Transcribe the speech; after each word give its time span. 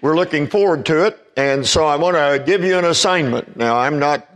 We're 0.00 0.16
looking 0.16 0.46
forward 0.46 0.86
to 0.86 1.06
it. 1.06 1.18
And 1.36 1.66
so 1.66 1.86
I 1.86 1.96
want 1.96 2.16
to 2.16 2.42
give 2.44 2.64
you 2.64 2.78
an 2.78 2.84
assignment. 2.84 3.56
Now, 3.56 3.76
I'm 3.76 3.98
not, 3.98 4.28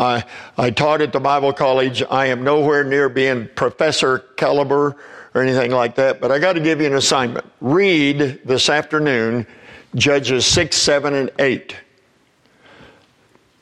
I, 0.00 0.24
I 0.56 0.70
taught 0.70 1.00
at 1.00 1.12
the 1.12 1.20
Bible 1.20 1.52
college. 1.52 2.02
I 2.10 2.26
am 2.26 2.42
nowhere 2.42 2.82
near 2.82 3.08
being 3.08 3.48
professor 3.54 4.18
caliber 4.36 4.96
or 5.34 5.42
anything 5.42 5.70
like 5.70 5.94
that, 5.96 6.20
but 6.20 6.32
I 6.32 6.38
got 6.38 6.54
to 6.54 6.60
give 6.60 6.80
you 6.80 6.86
an 6.86 6.94
assignment. 6.94 7.46
Read 7.60 8.40
this 8.44 8.68
afternoon 8.68 9.46
Judges 9.94 10.44
6, 10.46 10.76
7, 10.76 11.14
and 11.14 11.30
8. 11.38 11.76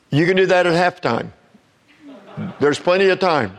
You 0.09 0.25
can 0.25 0.35
do 0.35 0.45
that 0.47 0.65
at 0.65 0.73
halftime. 0.73 1.31
There's 2.59 2.79
plenty 2.79 3.09
of 3.09 3.19
time. 3.19 3.57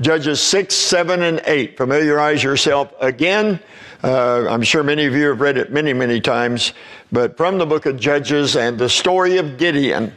Judges 0.00 0.40
6, 0.40 0.74
7, 0.74 1.22
and 1.22 1.40
8. 1.46 1.76
Familiarize 1.76 2.42
yourself 2.42 2.92
again. 3.00 3.60
Uh, 4.02 4.46
I'm 4.48 4.62
sure 4.62 4.82
many 4.82 5.06
of 5.06 5.14
you 5.14 5.28
have 5.28 5.40
read 5.40 5.56
it 5.56 5.72
many, 5.72 5.92
many 5.92 6.20
times, 6.20 6.72
but 7.12 7.36
from 7.36 7.58
the 7.58 7.66
book 7.66 7.86
of 7.86 7.98
Judges 7.98 8.56
and 8.56 8.78
the 8.78 8.88
story 8.88 9.38
of 9.38 9.56
Gideon. 9.58 10.12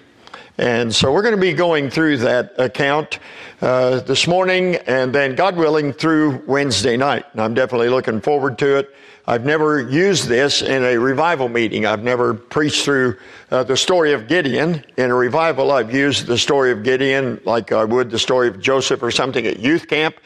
And 0.59 0.93
so 0.93 1.13
we're 1.13 1.21
going 1.21 1.35
to 1.35 1.41
be 1.41 1.53
going 1.53 1.89
through 1.89 2.17
that 2.17 2.59
account 2.59 3.19
uh, 3.61 4.01
this 4.01 4.27
morning 4.27 4.75
and 4.75 5.15
then, 5.15 5.35
God 5.35 5.55
willing, 5.55 5.93
through 5.93 6.43
Wednesday 6.47 6.97
night. 6.97 7.23
And 7.31 7.39
I'm 7.39 7.53
definitely 7.53 7.87
looking 7.87 8.19
forward 8.19 8.57
to 8.57 8.79
it. 8.79 8.93
I've 9.25 9.45
never 9.45 9.79
used 9.79 10.27
this 10.27 10.61
in 10.61 10.83
a 10.83 10.97
revival 10.97 11.47
meeting. 11.47 11.85
I've 11.85 12.03
never 12.03 12.33
preached 12.33 12.83
through 12.83 13.15
uh, 13.51 13.63
the 13.63 13.77
story 13.77 14.11
of 14.11 14.27
Gideon. 14.27 14.83
In 14.97 15.11
a 15.11 15.15
revival, 15.15 15.71
I've 15.71 15.93
used 15.93 16.27
the 16.27 16.37
story 16.37 16.73
of 16.73 16.83
Gideon 16.83 17.39
like 17.45 17.71
I 17.71 17.85
would 17.85 18.09
the 18.09 18.19
story 18.19 18.49
of 18.49 18.59
Joseph 18.59 19.01
or 19.01 19.11
something 19.11 19.47
at 19.47 19.59
youth 19.59 19.87
camp 19.87 20.17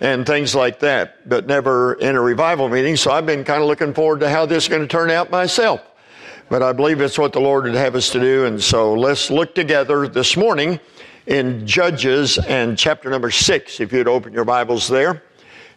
and 0.00 0.24
things 0.24 0.54
like 0.54 0.80
that, 0.80 1.28
but 1.28 1.46
never 1.46 1.94
in 1.94 2.16
a 2.16 2.20
revival 2.22 2.70
meeting. 2.70 2.96
So 2.96 3.10
I've 3.10 3.26
been 3.26 3.44
kind 3.44 3.60
of 3.60 3.68
looking 3.68 3.92
forward 3.92 4.20
to 4.20 4.30
how 4.30 4.46
this 4.46 4.64
is 4.64 4.68
going 4.70 4.82
to 4.82 4.88
turn 4.88 5.10
out 5.10 5.30
myself. 5.30 5.82
But 6.52 6.62
I 6.62 6.74
believe 6.74 7.00
it's 7.00 7.18
what 7.18 7.32
the 7.32 7.40
Lord 7.40 7.64
would 7.64 7.74
have 7.76 7.94
us 7.94 8.10
to 8.10 8.20
do. 8.20 8.44
And 8.44 8.62
so 8.62 8.92
let's 8.92 9.30
look 9.30 9.54
together 9.54 10.06
this 10.06 10.36
morning 10.36 10.78
in 11.26 11.66
Judges 11.66 12.36
and 12.36 12.76
chapter 12.76 13.08
number 13.08 13.30
six, 13.30 13.80
if 13.80 13.90
you'd 13.90 14.06
open 14.06 14.34
your 14.34 14.44
Bibles 14.44 14.86
there. 14.86 15.22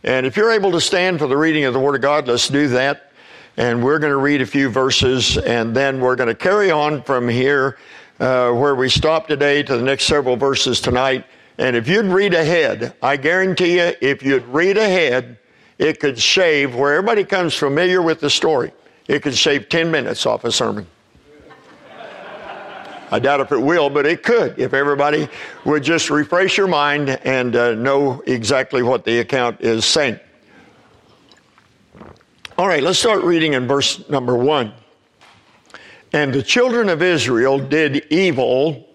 And 0.03 0.25
if 0.25 0.35
you're 0.35 0.51
able 0.51 0.73
to 0.73 0.81
stand 0.81 1.19
for 1.19 1.27
the 1.27 1.37
reading 1.37 1.63
of 1.63 1.71
the 1.71 1.79
Word 1.79 1.95
of 1.95 2.01
God, 2.01 2.27
let's 2.27 2.49
do 2.49 2.67
that. 2.67 3.13
And 3.55 3.81
we're 3.81 3.99
going 3.99 4.11
to 4.11 4.17
read 4.17 4.41
a 4.41 4.45
few 4.45 4.67
verses, 4.67 5.37
and 5.37 5.73
then 5.73 6.01
we're 6.01 6.17
going 6.17 6.27
to 6.27 6.35
carry 6.35 6.71
on 6.71 7.03
from 7.03 7.29
here 7.29 7.77
uh, 8.19 8.51
where 8.51 8.75
we 8.75 8.89
stopped 8.89 9.29
today 9.29 9.63
to 9.63 9.77
the 9.77 9.83
next 9.83 10.07
several 10.07 10.35
verses 10.35 10.81
tonight. 10.81 11.25
And 11.57 11.77
if 11.77 11.87
you'd 11.87 12.07
read 12.07 12.33
ahead, 12.33 12.93
I 13.01 13.15
guarantee 13.15 13.77
you, 13.77 13.93
if 14.01 14.23
you'd 14.23 14.45
read 14.47 14.75
ahead, 14.75 15.37
it 15.77 16.01
could 16.01 16.19
shave, 16.19 16.75
where 16.75 16.95
everybody 16.95 17.23
comes 17.23 17.53
familiar 17.53 18.01
with 18.01 18.19
the 18.19 18.29
story, 18.29 18.73
it 19.07 19.21
could 19.21 19.35
shave 19.35 19.69
10 19.69 19.91
minutes 19.91 20.25
off 20.25 20.43
a 20.43 20.51
sermon. 20.51 20.87
I 23.11 23.19
doubt 23.19 23.39
if 23.39 23.51
it 23.51 23.59
will, 23.59 23.89
but 23.89 24.05
it 24.05 24.23
could 24.23 24.59
if 24.59 24.73
everybody 24.73 25.29
would 25.63 25.83
just 25.83 26.09
refresh 26.09 26.57
your 26.57 26.67
mind 26.67 27.09
and 27.09 27.55
uh, 27.55 27.75
know 27.75 28.23
exactly 28.25 28.81
what 28.81 29.05
the 29.05 29.19
account 29.19 29.61
is 29.61 29.85
saying. 29.85 30.19
All 32.57 32.67
right, 32.67 32.81
let's 32.81 32.99
start 32.99 33.23
reading 33.23 33.53
in 33.53 33.67
verse 33.67 34.07
number 34.09 34.35
one. 34.35 34.73
And 36.13 36.33
the 36.33 36.41
children 36.41 36.89
of 36.89 37.01
Israel 37.01 37.59
did 37.59 38.07
evil 38.09 38.87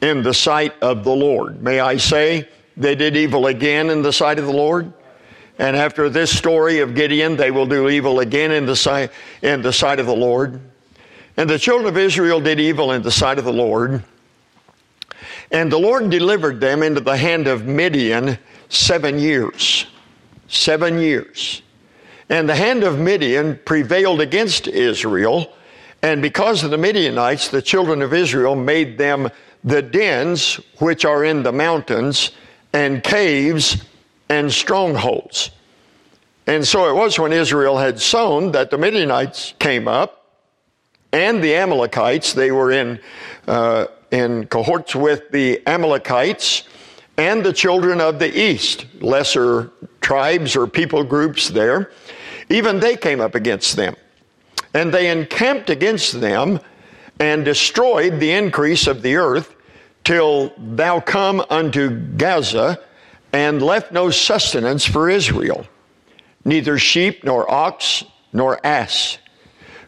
in 0.00 0.22
the 0.22 0.32
sight 0.32 0.74
of 0.80 1.04
the 1.04 1.14
Lord. 1.14 1.62
May 1.62 1.80
I 1.80 1.96
say, 1.96 2.48
they 2.76 2.94
did 2.94 3.16
evil 3.16 3.48
again 3.48 3.90
in 3.90 4.02
the 4.02 4.12
sight 4.12 4.38
of 4.38 4.46
the 4.46 4.52
Lord? 4.52 4.92
And 5.62 5.76
after 5.76 6.08
this 6.08 6.36
story 6.36 6.80
of 6.80 6.96
Gideon, 6.96 7.36
they 7.36 7.52
will 7.52 7.66
do 7.66 7.88
evil 7.88 8.18
again 8.18 8.50
in 8.50 8.66
the 8.66 8.74
sight, 8.74 9.12
in 9.42 9.62
the 9.62 9.72
sight 9.72 10.00
of 10.00 10.06
the 10.06 10.12
Lord. 10.12 10.60
And 11.36 11.48
the 11.48 11.56
children 11.56 11.86
of 11.86 11.96
Israel 11.96 12.40
did 12.40 12.58
evil 12.58 12.90
in 12.90 13.02
the 13.02 13.12
sight 13.12 13.38
of 13.38 13.44
the 13.44 13.52
Lord. 13.52 14.02
And 15.52 15.70
the 15.70 15.78
Lord 15.78 16.10
delivered 16.10 16.60
them 16.60 16.82
into 16.82 17.00
the 17.00 17.16
hand 17.16 17.46
of 17.46 17.64
Midian 17.64 18.40
seven 18.70 19.20
years. 19.20 19.86
Seven 20.48 20.98
years. 20.98 21.62
And 22.28 22.48
the 22.48 22.56
hand 22.56 22.82
of 22.82 22.98
Midian 22.98 23.60
prevailed 23.64 24.20
against 24.20 24.66
Israel. 24.66 25.52
And 26.02 26.20
because 26.20 26.64
of 26.64 26.72
the 26.72 26.76
Midianites, 26.76 27.50
the 27.50 27.62
children 27.62 28.02
of 28.02 28.12
Israel 28.12 28.56
made 28.56 28.98
them 28.98 29.30
the 29.62 29.80
dens 29.80 30.56
which 30.78 31.04
are 31.04 31.24
in 31.24 31.44
the 31.44 31.52
mountains, 31.52 32.32
and 32.72 33.00
caves 33.04 33.84
and 34.32 34.50
strongholds. 34.50 35.50
And 36.46 36.66
so 36.66 36.88
it 36.88 36.94
was 36.94 37.18
when 37.18 37.32
Israel 37.32 37.78
had 37.78 38.00
sown 38.00 38.52
that 38.52 38.70
the 38.70 38.78
Midianites 38.78 39.54
came 39.58 39.86
up 39.86 40.26
and 41.12 41.42
the 41.42 41.54
Amalekites. 41.54 42.32
They 42.32 42.50
were 42.50 42.72
in, 42.72 42.98
uh, 43.46 43.86
in 44.10 44.46
cohorts 44.46 44.94
with 44.96 45.30
the 45.30 45.64
Amalekites 45.66 46.64
and 47.16 47.44
the 47.44 47.52
children 47.52 48.00
of 48.00 48.18
the 48.18 48.36
east, 48.36 48.86
lesser 49.00 49.70
tribes 50.00 50.56
or 50.56 50.66
people 50.66 51.04
groups 51.04 51.48
there. 51.48 51.90
Even 52.48 52.80
they 52.80 52.96
came 52.96 53.20
up 53.20 53.34
against 53.34 53.76
them. 53.76 53.94
And 54.74 54.92
they 54.92 55.10
encamped 55.10 55.70
against 55.70 56.20
them 56.20 56.58
and 57.20 57.44
destroyed 57.44 58.18
the 58.18 58.32
increase 58.32 58.86
of 58.86 59.02
the 59.02 59.16
earth 59.16 59.54
till 60.04 60.52
thou 60.58 60.98
come 60.98 61.44
unto 61.50 61.90
Gaza 62.16 62.80
and 63.32 63.62
left 63.62 63.92
no 63.92 64.10
sustenance 64.10 64.84
for 64.84 65.08
Israel, 65.08 65.66
neither 66.44 66.78
sheep 66.78 67.24
nor 67.24 67.50
ox 67.50 68.04
nor 68.32 68.64
ass. 68.64 69.18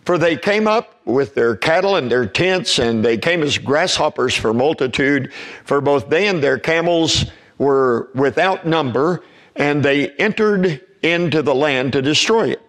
For 0.05 0.19
they 0.19 0.37
came 0.37 0.69
up 0.69 1.01
with 1.07 1.35
their 1.35 1.57
cattle 1.57 1.97
and 1.97 2.11
their 2.11 2.27
tents, 2.27 2.79
and 2.79 3.05
they 3.05 3.17
came 3.17 3.43
as 3.43 3.57
grasshoppers 3.57 4.35
for 4.35 4.53
multitude, 4.53 5.33
for 5.65 5.81
both 5.81 6.11
they 6.11 6.29
and 6.29 6.43
their 6.43 6.59
camels 6.59 7.27
were 7.59 8.11
without 8.15 8.67
number, 8.67 9.23
and 9.57 9.83
they 9.83 10.11
entered 10.11 10.81
into 11.03 11.43
the 11.43 11.55
land 11.55 11.93
to 11.93 12.03
destroy 12.03 12.51
it. 12.51 12.63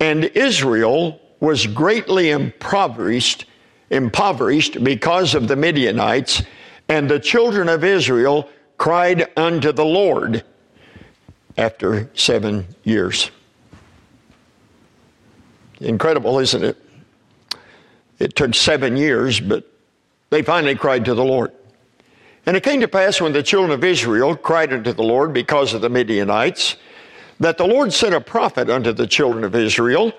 And 0.00 0.24
Israel 0.24 1.20
was 1.38 1.66
greatly 1.66 2.30
impoverished, 2.30 3.46
impoverished 3.90 4.82
because 4.82 5.34
of 5.34 5.48
the 5.48 5.56
Midianites, 5.56 6.42
and 6.88 7.08
the 7.08 7.20
children 7.20 7.68
of 7.68 7.84
Israel 7.84 8.48
cried 8.78 9.28
unto 9.36 9.70
the 9.70 9.84
Lord 9.84 10.44
after 11.56 12.10
seven 12.14 12.66
years. 12.84 13.30
Incredible, 15.80 16.38
isn't 16.38 16.64
it? 16.64 16.76
It 18.18 18.36
took 18.36 18.54
seven 18.54 18.96
years, 18.96 19.40
but 19.40 19.68
they 20.30 20.42
finally 20.42 20.76
cried 20.76 21.04
to 21.06 21.14
the 21.14 21.24
Lord. 21.24 21.52
And 22.46 22.56
it 22.56 22.62
came 22.62 22.80
to 22.80 22.88
pass 22.88 23.20
when 23.20 23.32
the 23.32 23.42
children 23.42 23.72
of 23.72 23.84
Israel 23.84 24.36
cried 24.36 24.72
unto 24.72 24.92
the 24.92 25.02
Lord 25.02 25.32
because 25.32 25.74
of 25.74 25.80
the 25.80 25.88
Midianites, 25.88 26.76
that 27.40 27.58
the 27.58 27.66
Lord 27.66 27.92
sent 27.92 28.14
a 28.14 28.20
prophet 28.20 28.70
unto 28.70 28.92
the 28.92 29.06
children 29.06 29.44
of 29.44 29.54
Israel, 29.54 30.12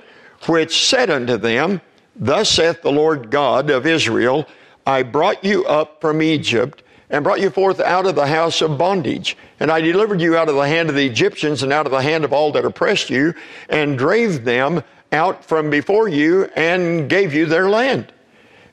which 0.48 0.86
said 0.86 1.10
unto 1.10 1.38
them, 1.38 1.82
Thus 2.16 2.50
saith 2.50 2.82
the 2.82 2.92
Lord 2.92 3.32
God 3.32 3.70
of 3.70 3.88
Israel, 3.88 4.48
I 4.86 5.04
brought 5.04 5.44
you 5.44 5.66
up 5.66 6.02
from 6.02 6.22
Egypt 6.22 6.84
and 7.14 7.24
brought 7.24 7.40
you 7.40 7.52
forth 7.52 7.80
out 7.80 8.08
of 8.08 8.16
the 8.16 8.26
house 8.26 8.60
of 8.60 8.76
bondage. 8.76 9.38
And 9.60 9.72
I 9.72 9.82
delivered 9.82 10.20
you 10.20 10.36
out 10.36 10.50
of 10.50 10.56
the 10.56 10.68
hand 10.68 10.90
of 10.90 10.96
the 10.96 11.06
Egyptians 11.06 11.62
and 11.62 11.72
out 11.72 11.86
of 11.86 11.92
the 11.92 12.02
hand 12.02 12.26
of 12.26 12.34
all 12.34 12.52
that 12.54 12.66
oppressed 12.66 13.12
you, 13.12 13.36
and 13.70 14.00
drave 14.00 14.44
them 14.44 14.84
out 15.12 15.46
from 15.46 15.70
before 15.70 16.08
you 16.08 16.46
and 16.56 17.08
gave 17.08 17.32
you 17.36 17.46
their 17.46 17.70
land. 17.70 18.12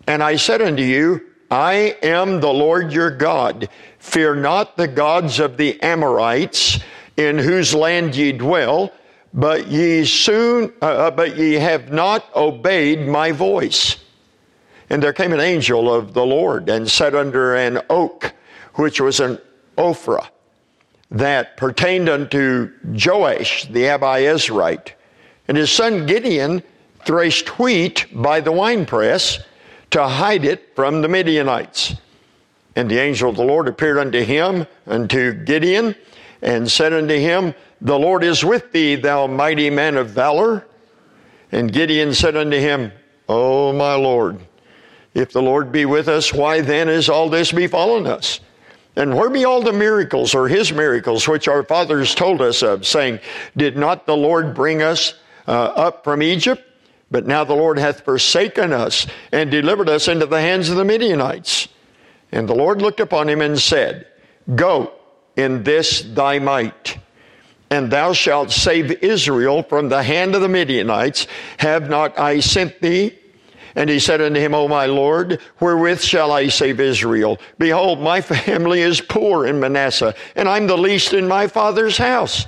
And 0.06 0.22
I 0.22 0.36
said 0.36 0.62
unto 0.62 0.82
you, 0.82 1.20
I 1.50 1.98
am 2.02 2.40
the 2.40 2.52
Lord 2.52 2.94
your 2.94 3.10
God. 3.10 3.68
Fear 3.98 4.36
not 4.36 4.78
the 4.78 4.88
gods 4.88 5.38
of 5.38 5.58
the 5.58 5.80
Amorites 5.82 6.80
in 7.18 7.36
whose 7.36 7.74
land 7.74 8.16
ye 8.16 8.32
dwell, 8.32 8.90
but 9.34 9.66
ye 9.66 10.06
soon, 10.06 10.72
uh, 10.80 10.86
uh 10.86 11.10
but 11.10 11.36
ye 11.36 11.54
have 11.54 11.92
not 11.92 12.24
obeyed 12.34 13.06
my 13.06 13.32
voice. 13.32 13.96
And 14.90 15.00
there 15.00 15.12
came 15.12 15.32
an 15.32 15.40
angel 15.40 15.92
of 15.92 16.14
the 16.14 16.26
Lord 16.26 16.68
and 16.68 16.90
sat 16.90 17.14
under 17.14 17.54
an 17.54 17.80
oak, 17.88 18.32
which 18.80 19.00
was 19.00 19.20
an 19.20 19.38
Ophrah, 19.76 20.28
that 21.10 21.58
pertained 21.58 22.08
unto 22.08 22.72
Joash 22.84 23.64
the 23.66 23.84
Abiezrite. 23.84 24.92
And 25.48 25.56
his 25.56 25.70
son 25.70 26.06
Gideon 26.06 26.62
threshed 27.04 27.58
wheat 27.58 28.06
by 28.10 28.40
the 28.40 28.52
winepress 28.52 29.40
to 29.90 30.06
hide 30.06 30.44
it 30.46 30.74
from 30.74 31.02
the 31.02 31.08
Midianites. 31.08 31.94
And 32.74 32.90
the 32.90 32.98
angel 32.98 33.28
of 33.28 33.36
the 33.36 33.44
Lord 33.44 33.68
appeared 33.68 33.98
unto 33.98 34.22
him, 34.22 34.66
unto 34.86 35.32
Gideon, 35.44 35.94
and 36.40 36.70
said 36.70 36.94
unto 36.94 37.14
him, 37.14 37.54
The 37.82 37.98
Lord 37.98 38.24
is 38.24 38.44
with 38.44 38.72
thee, 38.72 38.94
thou 38.94 39.26
mighty 39.26 39.68
man 39.68 39.96
of 39.96 40.08
valor. 40.08 40.66
And 41.52 41.72
Gideon 41.72 42.14
said 42.14 42.36
unto 42.36 42.56
him, 42.56 42.92
O 43.28 43.72
my 43.72 43.94
Lord, 43.94 44.38
if 45.12 45.32
the 45.32 45.42
Lord 45.42 45.70
be 45.70 45.84
with 45.84 46.08
us, 46.08 46.32
why 46.32 46.62
then 46.62 46.88
is 46.88 47.08
all 47.10 47.28
this 47.28 47.52
befallen 47.52 48.06
us? 48.06 48.40
And 48.96 49.16
where 49.16 49.30
be 49.30 49.44
all 49.44 49.62
the 49.62 49.72
miracles 49.72 50.34
or 50.34 50.48
his 50.48 50.72
miracles 50.72 51.28
which 51.28 51.48
our 51.48 51.62
fathers 51.62 52.14
told 52.14 52.42
us 52.42 52.62
of, 52.62 52.86
saying, 52.86 53.20
Did 53.56 53.76
not 53.76 54.06
the 54.06 54.16
Lord 54.16 54.54
bring 54.54 54.82
us 54.82 55.14
uh, 55.46 55.52
up 55.52 56.04
from 56.04 56.22
Egypt? 56.22 56.62
But 57.10 57.26
now 57.26 57.44
the 57.44 57.54
Lord 57.54 57.78
hath 57.78 58.04
forsaken 58.04 58.72
us 58.72 59.06
and 59.32 59.50
delivered 59.50 59.88
us 59.88 60.08
into 60.08 60.26
the 60.26 60.40
hands 60.40 60.68
of 60.70 60.76
the 60.76 60.84
Midianites. 60.84 61.68
And 62.32 62.48
the 62.48 62.54
Lord 62.54 62.80
looked 62.80 63.00
upon 63.00 63.28
him 63.28 63.40
and 63.40 63.58
said, 63.58 64.06
Go 64.54 64.92
in 65.36 65.62
this 65.64 66.02
thy 66.02 66.38
might, 66.38 66.98
and 67.70 67.90
thou 67.90 68.12
shalt 68.12 68.50
save 68.50 68.90
Israel 69.02 69.62
from 69.62 69.88
the 69.88 70.02
hand 70.02 70.34
of 70.34 70.40
the 70.40 70.48
Midianites. 70.48 71.26
Have 71.58 71.88
not 71.88 72.18
I 72.18 72.40
sent 72.40 72.80
thee? 72.80 73.18
And 73.74 73.88
he 73.88 73.98
said 73.98 74.20
unto 74.20 74.40
him, 74.40 74.54
O 74.54 74.68
my 74.68 74.86
Lord, 74.86 75.40
wherewith 75.60 76.00
shall 76.00 76.32
I 76.32 76.48
save 76.48 76.80
Israel? 76.80 77.38
Behold, 77.58 78.00
my 78.00 78.20
family 78.20 78.82
is 78.82 79.00
poor 79.00 79.46
in 79.46 79.60
Manasseh, 79.60 80.14
and 80.36 80.48
I'm 80.48 80.66
the 80.66 80.78
least 80.78 81.12
in 81.12 81.28
my 81.28 81.46
father's 81.46 81.96
house. 81.96 82.46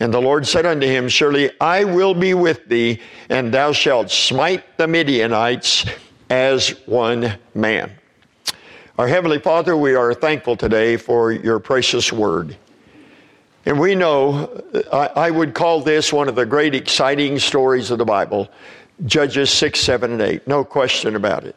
And 0.00 0.12
the 0.12 0.20
Lord 0.20 0.46
said 0.46 0.66
unto 0.66 0.86
him, 0.86 1.08
Surely 1.08 1.50
I 1.60 1.84
will 1.84 2.14
be 2.14 2.34
with 2.34 2.66
thee, 2.66 3.00
and 3.28 3.54
thou 3.54 3.72
shalt 3.72 4.10
smite 4.10 4.76
the 4.76 4.88
Midianites 4.88 5.86
as 6.28 6.70
one 6.86 7.38
man. 7.54 7.92
Our 8.98 9.06
Heavenly 9.06 9.38
Father, 9.38 9.76
we 9.76 9.94
are 9.94 10.12
thankful 10.12 10.56
today 10.56 10.96
for 10.96 11.32
your 11.32 11.58
precious 11.60 12.12
word. 12.12 12.56
And 13.64 13.78
we 13.78 13.94
know, 13.94 14.62
I, 14.92 15.30
would 15.30 15.54
call 15.54 15.80
this 15.82 16.12
one 16.12 16.28
of 16.28 16.34
the 16.34 16.44
great 16.44 16.74
exciting 16.74 17.38
stories 17.38 17.92
of 17.92 17.98
the 17.98 18.04
Bible 18.04 18.50
Judges 19.06 19.50
6, 19.50 19.80
7, 19.80 20.12
and 20.12 20.22
8. 20.22 20.46
No 20.46 20.64
question 20.64 21.16
about 21.16 21.44
it. 21.44 21.56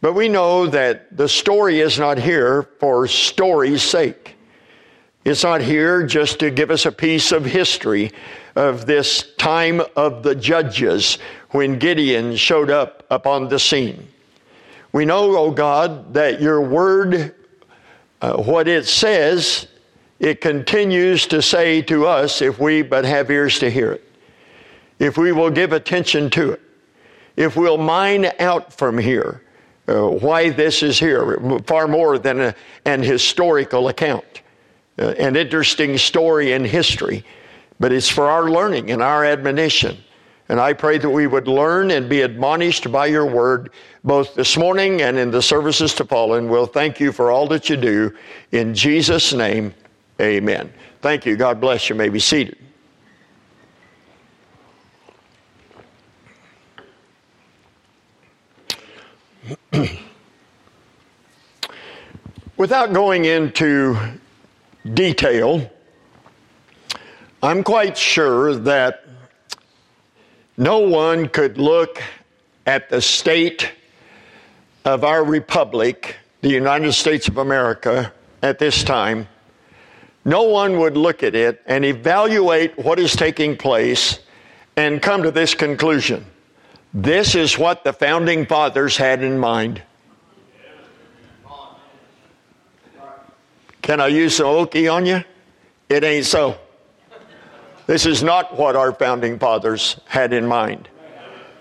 But 0.00 0.12
we 0.12 0.28
know 0.28 0.66
that 0.66 1.16
the 1.16 1.28
story 1.28 1.80
is 1.80 1.98
not 1.98 2.18
here 2.18 2.68
for 2.78 3.06
story's 3.08 3.82
sake. 3.82 4.36
It's 5.24 5.42
not 5.42 5.60
here 5.60 6.06
just 6.06 6.38
to 6.40 6.50
give 6.50 6.70
us 6.70 6.86
a 6.86 6.92
piece 6.92 7.32
of 7.32 7.44
history 7.44 8.12
of 8.54 8.86
this 8.86 9.34
time 9.36 9.82
of 9.96 10.22
the 10.22 10.34
judges 10.34 11.18
when 11.50 11.78
Gideon 11.78 12.36
showed 12.36 12.70
up 12.70 13.04
upon 13.10 13.48
the 13.48 13.58
scene. 13.58 14.08
We 14.92 15.04
know, 15.04 15.36
O 15.36 15.46
oh 15.46 15.50
God, 15.50 16.14
that 16.14 16.40
your 16.40 16.60
word, 16.60 17.34
uh, 18.22 18.36
what 18.36 18.68
it 18.68 18.86
says, 18.86 19.68
it 20.18 20.40
continues 20.40 21.26
to 21.26 21.42
say 21.42 21.82
to 21.82 22.06
us 22.06 22.40
if 22.40 22.58
we 22.58 22.82
but 22.82 23.04
have 23.04 23.30
ears 23.30 23.58
to 23.58 23.70
hear 23.70 23.92
it, 23.92 24.07
if 24.98 25.16
we 25.16 25.32
will 25.32 25.50
give 25.50 25.72
attention 25.72 26.30
to 26.30 26.52
it, 26.52 26.62
if 27.36 27.56
we'll 27.56 27.78
mine 27.78 28.30
out 28.40 28.72
from 28.72 28.98
here 28.98 29.42
uh, 29.88 30.06
why 30.06 30.50
this 30.50 30.82
is 30.82 30.98
here, 30.98 31.38
far 31.66 31.88
more 31.88 32.18
than 32.18 32.40
a, 32.40 32.54
an 32.84 33.02
historical 33.02 33.88
account, 33.88 34.42
uh, 34.98 35.08
an 35.18 35.34
interesting 35.34 35.96
story 35.96 36.52
in 36.52 36.64
history, 36.64 37.24
but 37.80 37.92
it's 37.92 38.08
for 38.08 38.28
our 38.28 38.50
learning 38.50 38.90
and 38.90 39.02
our 39.02 39.24
admonition. 39.24 39.96
And 40.50 40.60
I 40.60 40.72
pray 40.72 40.98
that 40.98 41.10
we 41.10 41.26
would 41.26 41.46
learn 41.46 41.90
and 41.90 42.08
be 42.08 42.22
admonished 42.22 42.90
by 42.90 43.06
your 43.06 43.26
word 43.26 43.70
both 44.02 44.34
this 44.34 44.56
morning 44.56 45.02
and 45.02 45.18
in 45.18 45.30
the 45.30 45.42
services 45.42 45.94
to 45.94 46.04
follow. 46.04 46.34
And 46.34 46.50
we'll 46.50 46.66
thank 46.66 47.00
you 47.00 47.12
for 47.12 47.30
all 47.30 47.46
that 47.48 47.68
you 47.68 47.76
do. 47.76 48.14
In 48.52 48.74
Jesus' 48.74 49.34
name, 49.34 49.74
amen. 50.20 50.72
Thank 51.02 51.26
you. 51.26 51.36
God 51.36 51.60
bless 51.60 51.88
you. 51.88 51.94
you 51.94 51.98
may 51.98 52.08
be 52.08 52.18
seated. 52.18 52.56
Without 62.58 62.92
going 62.92 63.24
into 63.24 63.96
detail, 64.92 65.70
I'm 67.40 67.62
quite 67.62 67.96
sure 67.96 68.56
that 68.56 69.04
no 70.56 70.80
one 70.80 71.28
could 71.28 71.56
look 71.56 72.02
at 72.66 72.90
the 72.90 73.00
state 73.00 73.70
of 74.84 75.04
our 75.04 75.22
republic, 75.22 76.16
the 76.40 76.48
United 76.48 76.94
States 76.94 77.28
of 77.28 77.38
America, 77.38 78.12
at 78.42 78.58
this 78.58 78.82
time. 78.82 79.28
No 80.24 80.42
one 80.42 80.80
would 80.80 80.96
look 80.96 81.22
at 81.22 81.36
it 81.36 81.62
and 81.64 81.84
evaluate 81.84 82.76
what 82.76 82.98
is 82.98 83.14
taking 83.14 83.56
place 83.56 84.18
and 84.76 85.00
come 85.00 85.22
to 85.22 85.30
this 85.30 85.54
conclusion. 85.54 86.26
This 86.92 87.36
is 87.36 87.56
what 87.56 87.84
the 87.84 87.92
founding 87.92 88.46
fathers 88.46 88.96
had 88.96 89.22
in 89.22 89.38
mind. 89.38 89.80
Can 93.88 94.02
I 94.02 94.08
use 94.08 94.36
some 94.36 94.48
Okie 94.48 94.92
on 94.92 95.06
you? 95.06 95.24
It 95.88 96.04
ain't 96.04 96.26
so. 96.26 96.58
This 97.86 98.04
is 98.04 98.22
not 98.22 98.54
what 98.58 98.76
our 98.76 98.92
founding 98.92 99.38
fathers 99.38 99.98
had 100.04 100.34
in 100.34 100.46
mind. 100.46 100.90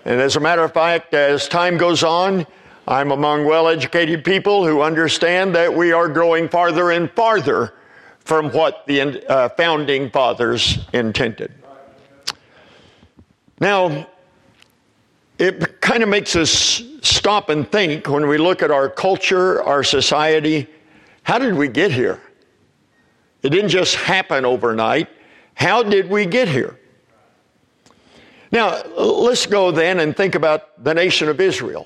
And 0.03 0.19
as 0.19 0.35
a 0.35 0.41
matter 0.41 0.61
of 0.61 0.73
fact, 0.73 1.13
as 1.13 1.47
time 1.47 1.77
goes 1.77 2.03
on, 2.03 2.45
I'm 2.85 3.11
among 3.11 3.45
well 3.45 3.69
educated 3.69 4.25
people 4.25 4.67
who 4.67 4.81
understand 4.81 5.55
that 5.55 5.73
we 5.73 5.93
are 5.93 6.09
growing 6.09 6.49
farther 6.49 6.91
and 6.91 7.09
farther 7.11 7.75
from 8.19 8.51
what 8.51 8.85
the 8.87 9.25
uh, 9.31 9.47
founding 9.47 10.09
fathers 10.09 10.79
intended. 10.91 11.53
Now, 13.61 14.05
it 15.39 15.79
kind 15.79 16.03
of 16.03 16.09
makes 16.09 16.35
us 16.35 16.83
stop 17.01 17.47
and 17.47 17.71
think 17.71 18.09
when 18.09 18.27
we 18.27 18.37
look 18.37 18.61
at 18.61 18.69
our 18.69 18.89
culture, 18.89 19.63
our 19.63 19.81
society. 19.81 20.67
How 21.27 21.39
did 21.39 21.55
we 21.55 21.67
get 21.67 21.91
here? 21.91 22.21
It 23.43 23.49
didn't 23.49 23.67
just 23.67 23.95
happen 23.95 24.45
overnight. 24.45 25.09
How 25.55 25.83
did 25.83 26.09
we 26.09 26.25
get 26.25 26.47
here? 26.47 26.79
Now, 28.49 28.81
let's 28.95 29.45
go 29.45 29.71
then 29.71 29.99
and 29.99 30.15
think 30.15 30.35
about 30.35 30.81
the 30.85 30.93
nation 30.93 31.27
of 31.27 31.41
Israel. 31.41 31.85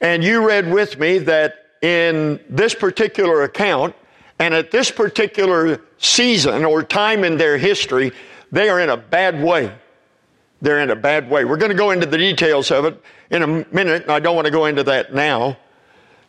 And 0.00 0.24
you 0.24 0.44
read 0.44 0.68
with 0.68 0.98
me 0.98 1.18
that 1.18 1.54
in 1.82 2.40
this 2.48 2.74
particular 2.74 3.44
account 3.44 3.94
and 4.40 4.54
at 4.54 4.72
this 4.72 4.90
particular 4.90 5.80
season 5.98 6.64
or 6.64 6.82
time 6.82 7.22
in 7.22 7.36
their 7.36 7.58
history, 7.58 8.10
they 8.50 8.68
are 8.68 8.80
in 8.80 8.90
a 8.90 8.96
bad 8.96 9.40
way. 9.40 9.72
They're 10.60 10.80
in 10.80 10.90
a 10.90 10.96
bad 10.96 11.30
way. 11.30 11.44
We're 11.44 11.58
going 11.58 11.70
to 11.70 11.78
go 11.78 11.92
into 11.92 12.06
the 12.06 12.18
details 12.18 12.72
of 12.72 12.86
it 12.86 13.00
in 13.30 13.44
a 13.44 13.46
minute, 13.46 14.02
and 14.02 14.10
I 14.10 14.18
don't 14.18 14.34
want 14.34 14.46
to 14.46 14.50
go 14.50 14.66
into 14.66 14.82
that 14.82 15.14
now. 15.14 15.58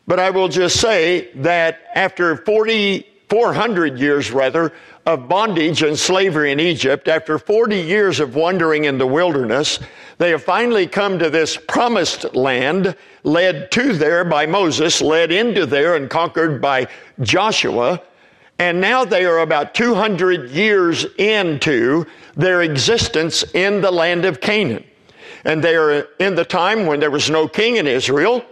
But 0.06 0.20
I 0.20 0.30
will 0.30 0.50
just 0.50 0.80
say 0.80 1.32
that 1.36 1.82
after 1.96 2.36
40, 2.36 3.06
400 3.30 3.98
years 3.98 4.32
rather, 4.32 4.74
of 5.06 5.28
bondage 5.28 5.84
and 5.84 6.00
slavery 6.00 6.52
in 6.52 6.60
Egypt, 6.60 7.08
after 7.08 7.38
40 7.38 7.76
years 7.76 8.20
of 8.20 8.36
wandering 8.36 8.86
in 8.86 8.98
the 8.98 9.08
wilderness, 9.08 9.80
they 10.18 10.30
have 10.30 10.44
finally 10.44 10.88
come 10.88 11.20
to 11.20 11.30
this 11.30 11.58
promised 11.58 12.34
land, 12.36 12.96
led 13.24 13.70
to 13.72 13.94
there 13.94 14.24
by 14.24 14.46
Moses, 14.46 15.02
led 15.02 15.32
into 15.32 15.66
there 15.66 15.96
and 15.96 16.10
conquered 16.10 16.62
by 16.62 16.88
Joshua. 17.22 18.02
And 18.60 18.80
now 18.80 19.04
they 19.04 19.26
are 19.26 19.40
about 19.40 19.74
200 19.74 20.52
years 20.52 21.06
into 21.18 22.06
their 22.36 22.62
existence 22.62 23.44
in 23.54 23.82
the 23.82 23.92
land 23.92 24.24
of 24.24 24.40
Canaan. 24.40 24.86
And 25.44 25.62
they 25.62 25.76
are 25.76 26.08
in 26.20 26.36
the 26.36 26.46
time 26.46 26.86
when 26.86 27.02
there 27.02 27.12
was 27.12 27.30
no 27.30 27.48
king 27.48 27.76
in 27.76 27.88
Israel, 27.88 28.46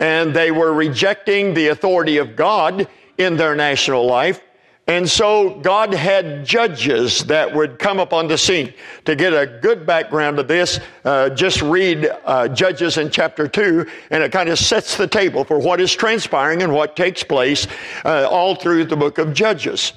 and 0.00 0.34
they 0.34 0.50
were 0.50 0.72
rejecting 0.72 1.54
the 1.54 1.68
authority 1.68 2.18
of 2.18 2.36
God 2.36 2.88
in 3.16 3.36
their 3.36 3.54
national 3.54 4.06
life. 4.06 4.40
And 4.88 5.08
so 5.08 5.60
God 5.60 5.92
had 5.92 6.46
judges 6.46 7.24
that 7.24 7.54
would 7.54 7.78
come 7.78 7.98
upon 7.98 8.26
the 8.26 8.38
scene. 8.38 8.72
To 9.04 9.14
get 9.14 9.34
a 9.34 9.46
good 9.60 9.84
background 9.84 10.38
of 10.38 10.48
this, 10.48 10.80
uh, 11.04 11.28
just 11.28 11.60
read 11.60 12.10
uh, 12.24 12.48
Judges 12.48 12.96
in 12.96 13.10
chapter 13.10 13.46
2, 13.46 13.86
and 14.10 14.22
it 14.22 14.32
kind 14.32 14.48
of 14.48 14.58
sets 14.58 14.96
the 14.96 15.06
table 15.06 15.44
for 15.44 15.58
what 15.58 15.78
is 15.78 15.92
transpiring 15.92 16.62
and 16.62 16.72
what 16.72 16.96
takes 16.96 17.22
place 17.22 17.66
uh, 18.06 18.26
all 18.30 18.54
through 18.54 18.86
the 18.86 18.96
book 18.96 19.18
of 19.18 19.34
Judges. 19.34 19.92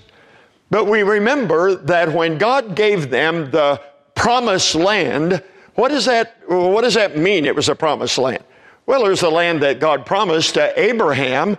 But 0.72 0.88
we 0.88 1.04
remember 1.04 1.76
that 1.76 2.12
when 2.12 2.38
God 2.38 2.76
gave 2.76 3.10
them 3.10 3.50
the 3.50 3.82
promised 4.16 4.76
land, 4.76 5.42
what 5.76 5.88
does 5.88 6.04
that, 6.04 6.36
what 6.48 6.82
does 6.82 6.96
that 6.96 7.18
mean 7.18 7.46
it 7.46 7.56
was 7.56 7.70
a 7.70 7.76
promised 7.76 8.18
land? 8.18 8.44
Well, 8.92 9.04
was 9.04 9.22
the 9.22 9.32
land 9.32 9.62
that 9.62 9.80
God 9.80 10.06
promised 10.06 10.56
to 10.56 10.78
Abraham 10.78 11.58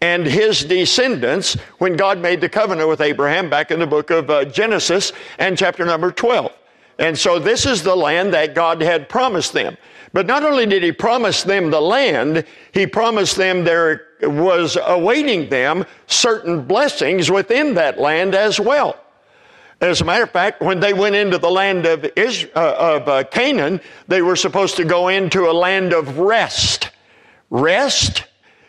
and 0.00 0.26
his 0.26 0.64
descendants 0.64 1.54
when 1.78 1.94
God 1.94 2.18
made 2.18 2.40
the 2.40 2.48
covenant 2.48 2.88
with 2.88 3.00
Abraham 3.00 3.48
back 3.48 3.70
in 3.70 3.78
the 3.78 3.86
book 3.86 4.10
of 4.10 4.28
uh, 4.28 4.46
Genesis 4.46 5.12
and 5.38 5.56
chapter 5.56 5.84
number 5.84 6.10
12. 6.10 6.50
And 6.98 7.16
so 7.16 7.38
this 7.38 7.66
is 7.66 7.84
the 7.84 7.94
land 7.94 8.34
that 8.34 8.56
God 8.56 8.82
had 8.82 9.08
promised 9.08 9.52
them. 9.52 9.76
But 10.12 10.26
not 10.26 10.42
only 10.42 10.66
did 10.66 10.82
he 10.82 10.90
promise 10.90 11.44
them 11.44 11.70
the 11.70 11.80
land, 11.80 12.44
he 12.72 12.84
promised 12.88 13.36
them 13.36 13.62
there 13.62 14.08
was 14.20 14.76
awaiting 14.84 15.50
them 15.50 15.84
certain 16.08 16.64
blessings 16.64 17.30
within 17.30 17.74
that 17.74 18.00
land 18.00 18.34
as 18.34 18.58
well. 18.58 18.98
As 19.82 20.00
a 20.00 20.04
matter 20.04 20.24
of 20.24 20.30
fact, 20.30 20.62
when 20.62 20.80
they 20.80 20.94
went 20.94 21.16
into 21.16 21.38
the 21.38 21.50
land 21.50 21.84
of, 21.84 22.10
Israel, 22.16 22.52
uh, 22.56 22.74
of 22.78 23.08
uh, 23.08 23.24
Canaan, 23.24 23.80
they 24.08 24.22
were 24.22 24.36
supposed 24.36 24.76
to 24.76 24.84
go 24.84 25.08
into 25.08 25.50
a 25.50 25.52
land 25.52 25.92
of 25.92 26.18
rest. 26.18 26.90
Rest 27.50 28.24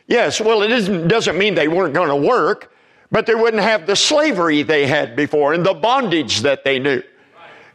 Yes, 0.07 0.41
well, 0.41 0.61
it 0.61 1.07
doesn't 1.07 1.37
mean 1.37 1.55
they 1.55 1.67
weren't 1.67 1.93
going 1.93 2.09
to 2.09 2.15
work, 2.15 2.73
but 3.09 3.25
they 3.25 3.35
wouldn't 3.35 3.63
have 3.63 3.87
the 3.87 3.95
slavery 3.95 4.63
they 4.63 4.85
had 4.85 5.15
before 5.15 5.53
and 5.53 5.65
the 5.65 5.73
bondage 5.73 6.41
that 6.41 6.63
they 6.63 6.79
knew. 6.79 7.01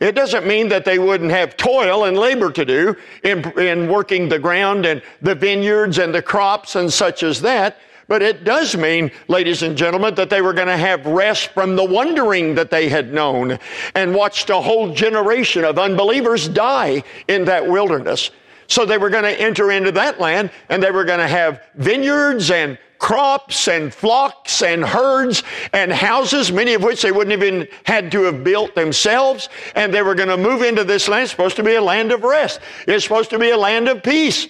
It 0.01 0.15
doesn't 0.15 0.47
mean 0.47 0.69
that 0.69 0.85
they 0.85 0.99
wouldn't 0.99 1.33
have 1.33 1.57
toil 1.57 2.05
and 2.05 2.17
labor 2.17 2.53
to 2.53 2.65
do 2.65 2.95
in, 3.25 3.59
in 3.59 3.89
working 3.89 4.29
the 4.29 4.39
ground 4.39 4.87
and 4.87 5.03
the 5.23 5.35
vineyards 5.35 5.99
and 5.99 6.15
the 6.15 6.23
crops 6.23 6.77
and 6.77 6.93
such 6.93 7.25
as 7.25 7.41
that. 7.41 7.79
But 8.09 8.23
it 8.23 8.43
does 8.45 8.75
mean, 8.75 9.11
ladies 9.29 9.63
and 9.63 9.77
gentlemen, 9.77 10.15
that 10.15 10.31
they 10.31 10.41
were 10.41 10.55
going 10.55 10.69
to 10.69 10.77
have 10.79 11.05
rest 11.07 11.51
from 11.53 11.77
the 11.77 11.85
wandering 11.85 12.55
that 12.55 12.71
they 12.71 12.89
had 12.89 13.13
known 13.13 13.59
and 13.95 14.15
watched 14.15 14.49
a 14.49 14.61
whole 14.61 14.95
generation 14.95 15.63
of 15.63 15.79
unbelievers 15.79 16.49
die 16.49 17.05
in 17.29 17.45
that 17.45 17.69
wilderness. 17.69 18.31
So 18.67 18.87
they 18.87 18.99
were 18.99 19.11
going 19.11 19.25
to 19.25 19.41
enter 19.41 19.71
into 19.71 19.93
that 19.93 20.21
land 20.21 20.51
and 20.71 20.83
they 20.83 20.91
were 20.91 21.05
going 21.05 21.21
to 21.21 21.29
have 21.29 21.63
vineyards 21.75 22.51
and 22.51 22.79
crops 22.99 23.69
and 23.69 23.93
flocks 23.93 24.63
and 24.63 24.85
herds 24.85 25.43
and 25.73 25.93
houses, 25.93 26.51
many 26.51 26.75
of 26.75 26.83
which 26.83 27.03
they 27.03 27.13
wouldn't 27.13 27.33
even 27.33 27.69
had 27.85 28.11
to 28.13 28.23
have 28.23 28.43
built 28.43 28.75
themselves. 28.75 29.51
And 29.75 29.93
they 29.93 30.03
were 30.03 30.15
going 30.15 30.29
to 30.29 30.37
move 30.37 30.63
into 30.63 30.83
this 30.83 31.09
land. 31.09 31.29
Supposed 31.29 31.57
to 31.57 31.63
be 31.63 31.75
a 31.75 31.83
land 31.83 32.11
of 32.11 32.23
rest. 32.23 32.61
It's 32.87 33.05
supposed 33.05 33.31
to 33.31 33.39
be 33.39 33.51
a 33.51 33.57
land 33.57 33.89
of 33.89 34.03
peace. 34.03 34.49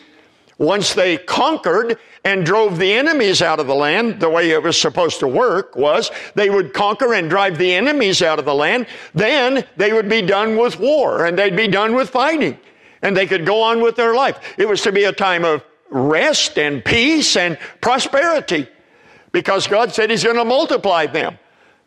Once 0.58 0.92
they 0.94 1.16
conquered 1.16 1.96
and 2.24 2.44
drove 2.44 2.78
the 2.78 2.92
enemies 2.92 3.40
out 3.40 3.60
of 3.60 3.68
the 3.68 3.74
land, 3.74 4.18
the 4.18 4.28
way 4.28 4.50
it 4.50 4.62
was 4.62 4.78
supposed 4.78 5.20
to 5.20 5.28
work 5.28 5.76
was 5.76 6.10
they 6.34 6.50
would 6.50 6.74
conquer 6.74 7.14
and 7.14 7.30
drive 7.30 7.56
the 7.56 7.72
enemies 7.72 8.22
out 8.22 8.40
of 8.40 8.44
the 8.44 8.54
land. 8.54 8.86
Then 9.14 9.64
they 9.76 9.92
would 9.92 10.08
be 10.08 10.20
done 10.20 10.56
with 10.56 10.80
war 10.80 11.26
and 11.26 11.38
they'd 11.38 11.56
be 11.56 11.68
done 11.68 11.94
with 11.94 12.10
fighting 12.10 12.58
and 13.02 13.16
they 13.16 13.26
could 13.26 13.46
go 13.46 13.62
on 13.62 13.80
with 13.80 13.96
their 13.96 14.14
life. 14.14 14.54
It 14.58 14.68
was 14.68 14.82
to 14.82 14.92
be 14.92 15.04
a 15.04 15.12
time 15.12 15.44
of 15.44 15.62
rest 15.90 16.58
and 16.58 16.84
peace 16.84 17.36
and 17.36 17.56
prosperity 17.80 18.68
because 19.32 19.66
God 19.66 19.92
said 19.92 20.10
He's 20.10 20.24
going 20.24 20.36
to 20.36 20.44
multiply 20.44 21.06
them. 21.06 21.38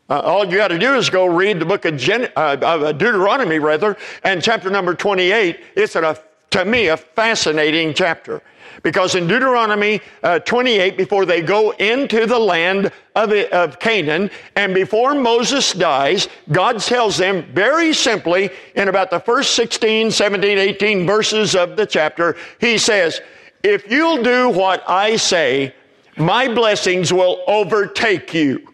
Uh, 0.09 0.19
all 0.19 0.45
you 0.45 0.57
got 0.57 0.69
to 0.69 0.79
do 0.79 0.95
is 0.95 1.09
go 1.09 1.25
read 1.25 1.59
the 1.59 1.65
book 1.65 1.85
of 1.85 1.95
Gen- 1.97 2.31
uh, 2.35 2.57
uh, 2.61 2.91
Deuteronomy, 2.91 3.59
rather, 3.59 3.97
and 4.23 4.41
chapter 4.41 4.69
number 4.69 4.93
28. 4.93 5.59
It's 5.75 5.95
a, 5.95 6.21
to 6.49 6.65
me 6.65 6.87
a 6.87 6.97
fascinating 6.97 7.93
chapter. 7.93 8.41
Because 8.83 9.15
in 9.15 9.27
Deuteronomy 9.27 10.01
uh, 10.23 10.39
28, 10.39 10.97
before 10.97 11.25
they 11.25 11.41
go 11.41 11.71
into 11.71 12.25
the 12.25 12.39
land 12.39 12.91
of, 13.15 13.31
of 13.31 13.79
Canaan, 13.79 14.31
and 14.55 14.73
before 14.73 15.13
Moses 15.13 15.73
dies, 15.73 16.27
God 16.51 16.79
tells 16.79 17.17
them 17.17 17.43
very 17.53 17.93
simply 17.93 18.49
in 18.75 18.87
about 18.87 19.11
the 19.11 19.19
first 19.19 19.53
16, 19.55 20.11
17, 20.11 20.57
18 20.57 21.05
verses 21.05 21.55
of 21.55 21.77
the 21.77 21.85
chapter, 21.85 22.35
He 22.59 22.77
says, 22.77 23.21
if 23.63 23.89
you'll 23.91 24.23
do 24.23 24.49
what 24.49 24.83
I 24.89 25.15
say, 25.17 25.75
my 26.17 26.47
blessings 26.47 27.13
will 27.13 27.43
overtake 27.47 28.33
you. 28.33 28.67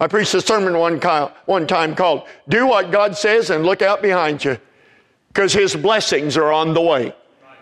I 0.00 0.06
preached 0.06 0.34
a 0.34 0.40
sermon 0.40 0.78
one, 0.78 1.00
one 1.46 1.66
time 1.66 1.94
called, 1.94 2.28
Do 2.48 2.66
What 2.66 2.92
God 2.92 3.16
Says 3.16 3.50
and 3.50 3.64
Look 3.64 3.82
Out 3.82 4.00
Behind 4.00 4.44
You, 4.44 4.58
because 5.28 5.52
His 5.52 5.74
blessings 5.74 6.36
are 6.36 6.52
on 6.52 6.74
the 6.74 6.80
way. 6.80 7.14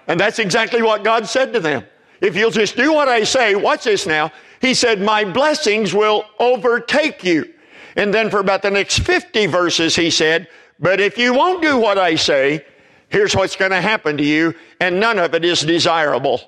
And 0.06 0.18
that's 0.18 0.38
exactly 0.38 0.82
what 0.82 1.04
God 1.04 1.26
said 1.26 1.52
to 1.52 1.60
them. 1.60 1.84
If 2.20 2.36
you'll 2.36 2.50
just 2.50 2.76
do 2.76 2.92
what 2.92 3.08
I 3.08 3.24
say, 3.24 3.54
watch 3.54 3.84
this 3.84 4.06
now. 4.06 4.32
He 4.60 4.74
said, 4.74 5.00
My 5.00 5.24
blessings 5.24 5.92
will 5.92 6.24
overtake 6.38 7.24
you. 7.24 7.52
And 7.96 8.12
then 8.12 8.30
for 8.30 8.40
about 8.40 8.62
the 8.62 8.70
next 8.70 9.00
50 9.00 9.46
verses, 9.46 9.96
he 9.96 10.10
said, 10.10 10.48
But 10.78 11.00
if 11.00 11.18
you 11.18 11.34
won't 11.34 11.62
do 11.62 11.78
what 11.78 11.98
I 11.98 12.14
say, 12.14 12.64
here's 13.08 13.34
what's 13.34 13.56
going 13.56 13.70
to 13.70 13.80
happen 13.80 14.16
to 14.16 14.24
you, 14.24 14.54
and 14.80 15.00
none 15.00 15.18
of 15.18 15.34
it 15.34 15.44
is 15.44 15.60
desirable. 15.60 16.40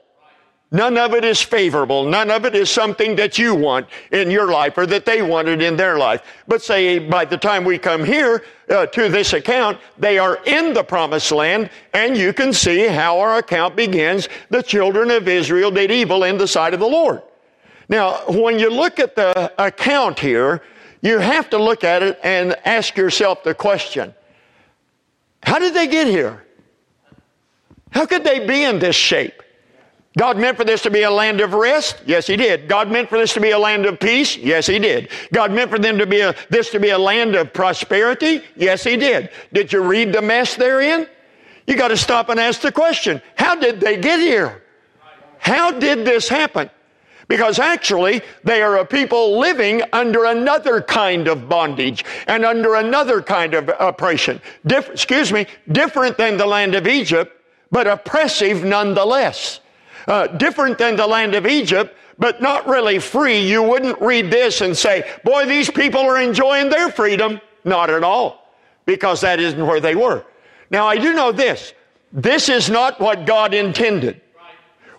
None 0.70 0.98
of 0.98 1.14
it 1.14 1.24
is 1.24 1.40
favorable. 1.40 2.04
None 2.04 2.30
of 2.30 2.44
it 2.44 2.54
is 2.54 2.68
something 2.68 3.16
that 3.16 3.38
you 3.38 3.54
want 3.54 3.86
in 4.12 4.30
your 4.30 4.50
life 4.50 4.76
or 4.76 4.84
that 4.86 5.06
they 5.06 5.22
wanted 5.22 5.62
in 5.62 5.76
their 5.76 5.96
life. 5.96 6.22
But 6.46 6.60
say 6.60 6.98
by 6.98 7.24
the 7.24 7.38
time 7.38 7.64
we 7.64 7.78
come 7.78 8.04
here 8.04 8.44
uh, 8.68 8.84
to 8.86 9.08
this 9.08 9.32
account, 9.32 9.78
they 9.96 10.18
are 10.18 10.38
in 10.44 10.74
the 10.74 10.84
promised 10.84 11.32
land 11.32 11.70
and 11.94 12.18
you 12.18 12.34
can 12.34 12.52
see 12.52 12.86
how 12.86 13.18
our 13.18 13.38
account 13.38 13.76
begins. 13.76 14.28
The 14.50 14.62
children 14.62 15.10
of 15.10 15.26
Israel 15.26 15.70
did 15.70 15.90
evil 15.90 16.24
in 16.24 16.36
the 16.36 16.48
sight 16.48 16.74
of 16.74 16.80
the 16.80 16.86
Lord. 16.86 17.22
Now, 17.88 18.18
when 18.28 18.58
you 18.58 18.68
look 18.68 18.98
at 18.98 19.16
the 19.16 19.50
account 19.58 20.18
here, 20.18 20.62
you 21.00 21.18
have 21.18 21.48
to 21.50 21.58
look 21.58 21.82
at 21.82 22.02
it 22.02 22.20
and 22.22 22.54
ask 22.66 22.94
yourself 22.94 23.42
the 23.42 23.54
question, 23.54 24.14
how 25.42 25.58
did 25.58 25.72
they 25.72 25.86
get 25.86 26.06
here? 26.06 26.44
How 27.90 28.04
could 28.04 28.24
they 28.24 28.46
be 28.46 28.64
in 28.64 28.78
this 28.78 28.96
shape? 28.96 29.42
God 30.18 30.36
meant 30.36 30.56
for 30.56 30.64
this 30.64 30.82
to 30.82 30.90
be 30.90 31.02
a 31.02 31.10
land 31.10 31.40
of 31.40 31.54
rest? 31.54 32.02
Yes, 32.04 32.26
He 32.26 32.36
did. 32.36 32.68
God 32.68 32.90
meant 32.90 33.08
for 33.08 33.16
this 33.16 33.32
to 33.34 33.40
be 33.40 33.52
a 33.52 33.58
land 33.58 33.86
of 33.86 34.00
peace? 34.00 34.36
Yes, 34.36 34.66
He 34.66 34.80
did. 34.80 35.10
God 35.32 35.52
meant 35.52 35.70
for 35.70 35.78
them 35.78 35.96
to 35.96 36.06
be 36.06 36.20
a, 36.20 36.34
this 36.50 36.70
to 36.70 36.80
be 36.80 36.90
a 36.90 36.98
land 36.98 37.36
of 37.36 37.52
prosperity? 37.52 38.42
Yes, 38.56 38.82
He 38.82 38.96
did. 38.96 39.30
Did 39.52 39.72
you 39.72 39.80
read 39.80 40.12
the 40.12 40.20
mess 40.20 40.56
they're 40.56 40.80
in? 40.80 41.06
You 41.68 41.76
got 41.76 41.88
to 41.88 41.96
stop 41.96 42.30
and 42.30 42.40
ask 42.40 42.60
the 42.60 42.72
question, 42.72 43.22
how 43.36 43.54
did 43.54 43.78
they 43.78 43.96
get 43.96 44.18
here? 44.18 44.64
How 45.38 45.70
did 45.70 46.04
this 46.04 46.28
happen? 46.28 46.68
Because 47.28 47.60
actually, 47.60 48.22
they 48.42 48.60
are 48.60 48.78
a 48.78 48.84
people 48.84 49.38
living 49.38 49.82
under 49.92 50.24
another 50.24 50.82
kind 50.82 51.28
of 51.28 51.48
bondage 51.48 52.04
and 52.26 52.44
under 52.44 52.74
another 52.74 53.22
kind 53.22 53.54
of 53.54 53.70
oppression. 53.78 54.40
Dif- 54.66 54.90
excuse 54.90 55.32
me, 55.32 55.46
different 55.70 56.18
than 56.18 56.38
the 56.38 56.46
land 56.46 56.74
of 56.74 56.88
Egypt, 56.88 57.30
but 57.70 57.86
oppressive 57.86 58.64
nonetheless 58.64 59.60
uh, 60.08 60.26
different 60.26 60.78
than 60.78 60.96
the 60.96 61.06
land 61.06 61.34
of 61.34 61.46
Egypt, 61.46 61.94
but 62.18 62.42
not 62.42 62.66
really 62.66 62.98
free. 62.98 63.38
You 63.38 63.62
wouldn't 63.62 64.00
read 64.00 64.30
this 64.30 64.60
and 64.62 64.76
say, 64.76 65.08
boy, 65.22 65.46
these 65.46 65.70
people 65.70 66.00
are 66.00 66.20
enjoying 66.20 66.70
their 66.70 66.90
freedom. 66.90 67.40
Not 67.64 67.90
at 67.90 68.02
all, 68.02 68.50
because 68.86 69.20
that 69.20 69.38
isn't 69.38 69.64
where 69.64 69.80
they 69.80 69.94
were. 69.94 70.24
Now, 70.70 70.86
I 70.86 70.96
do 70.96 71.12
know 71.12 71.30
this. 71.30 71.74
This 72.12 72.48
is 72.48 72.70
not 72.70 73.00
what 73.00 73.26
God 73.26 73.52
intended. 73.52 74.20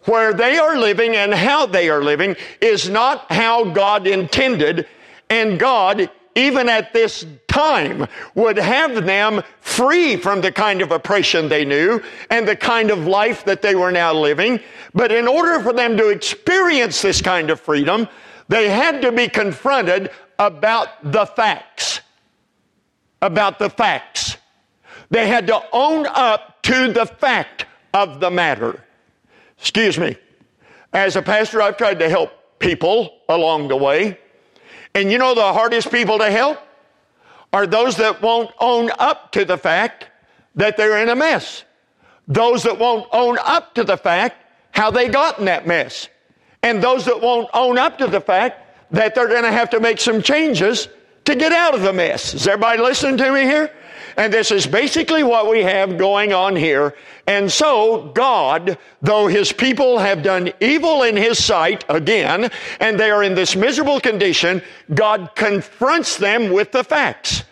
Where 0.05 0.33
they 0.33 0.57
are 0.57 0.77
living 0.77 1.15
and 1.15 1.33
how 1.33 1.65
they 1.65 1.89
are 1.89 2.03
living 2.03 2.35
is 2.61 2.87
not 2.89 3.31
how 3.31 3.65
God 3.65 4.07
intended. 4.07 4.87
And 5.29 5.59
God 5.59 6.09
even 6.35 6.69
at 6.69 6.93
this 6.93 7.25
time, 7.47 8.07
would 8.35 8.57
have 8.57 9.05
them 9.05 9.41
free 9.61 10.15
from 10.15 10.41
the 10.41 10.51
kind 10.51 10.81
of 10.81 10.91
oppression 10.91 11.49
they 11.49 11.65
knew 11.65 12.01
and 12.29 12.47
the 12.47 12.55
kind 12.55 12.91
of 12.91 13.07
life 13.07 13.45
that 13.45 13.61
they 13.61 13.75
were 13.75 13.91
now 13.91 14.13
living. 14.13 14.59
But 14.93 15.11
in 15.11 15.27
order 15.27 15.59
for 15.61 15.73
them 15.73 15.97
to 15.97 16.09
experience 16.09 17.01
this 17.01 17.21
kind 17.21 17.49
of 17.49 17.59
freedom, 17.59 18.07
they 18.47 18.69
had 18.69 19.01
to 19.01 19.11
be 19.11 19.27
confronted 19.27 20.11
about 20.37 21.11
the 21.11 21.25
facts. 21.25 22.01
About 23.21 23.59
the 23.59 23.69
facts. 23.69 24.37
They 25.09 25.27
had 25.27 25.47
to 25.47 25.61
own 25.73 26.05
up 26.07 26.61
to 26.63 26.91
the 26.91 27.05
fact 27.05 27.65
of 27.93 28.19
the 28.19 28.31
matter. 28.31 28.83
Excuse 29.57 29.97
me. 29.97 30.15
As 30.93 31.15
a 31.15 31.21
pastor, 31.21 31.61
I've 31.61 31.77
tried 31.77 31.99
to 31.99 32.09
help 32.09 32.31
people 32.59 33.19
along 33.27 33.67
the 33.67 33.75
way. 33.75 34.19
And 34.95 35.11
you 35.11 35.17
know 35.17 35.35
the 35.35 35.53
hardest 35.53 35.91
people 35.91 36.17
to 36.19 36.31
help 36.31 36.59
are 37.53 37.65
those 37.65 37.97
that 37.97 38.21
won't 38.21 38.51
own 38.59 38.91
up 38.99 39.31
to 39.33 39.45
the 39.45 39.57
fact 39.57 40.07
that 40.55 40.77
they're 40.77 41.01
in 41.01 41.09
a 41.09 41.15
mess. 41.15 41.63
Those 42.27 42.63
that 42.63 42.77
won't 42.77 43.07
own 43.11 43.37
up 43.43 43.75
to 43.75 43.83
the 43.83 43.97
fact 43.97 44.37
how 44.71 44.91
they 44.91 45.09
got 45.09 45.39
in 45.39 45.45
that 45.45 45.65
mess. 45.65 46.07
And 46.61 46.81
those 46.81 47.05
that 47.05 47.21
won't 47.21 47.49
own 47.53 47.77
up 47.77 47.97
to 47.99 48.07
the 48.07 48.21
fact 48.21 48.91
that 48.91 49.15
they're 49.15 49.27
going 49.27 49.43
to 49.43 49.51
have 49.51 49.69
to 49.71 49.79
make 49.79 49.99
some 49.99 50.21
changes 50.21 50.87
to 51.25 51.35
get 51.35 51.51
out 51.51 51.73
of 51.73 51.81
the 51.81 51.93
mess. 51.93 52.33
Is 52.33 52.47
everybody 52.47 52.81
listening 52.81 53.17
to 53.17 53.31
me 53.31 53.41
here? 53.41 53.71
And 54.17 54.33
this 54.33 54.51
is 54.51 54.67
basically 54.67 55.23
what 55.23 55.49
we 55.49 55.63
have 55.63 55.97
going 55.97 56.33
on 56.33 56.55
here. 56.55 56.95
And 57.27 57.51
so 57.51 58.11
God, 58.13 58.77
though 59.01 59.27
his 59.27 59.51
people 59.51 59.99
have 59.99 60.23
done 60.23 60.51
evil 60.59 61.03
in 61.03 61.15
his 61.15 61.43
sight 61.43 61.85
again, 61.89 62.49
and 62.79 62.99
they 62.99 63.11
are 63.11 63.23
in 63.23 63.35
this 63.35 63.55
miserable 63.55 63.99
condition, 63.99 64.61
God 64.93 65.31
confronts 65.35 66.17
them 66.17 66.51
with 66.51 66.71
the 66.71 66.83
facts. 66.83 67.43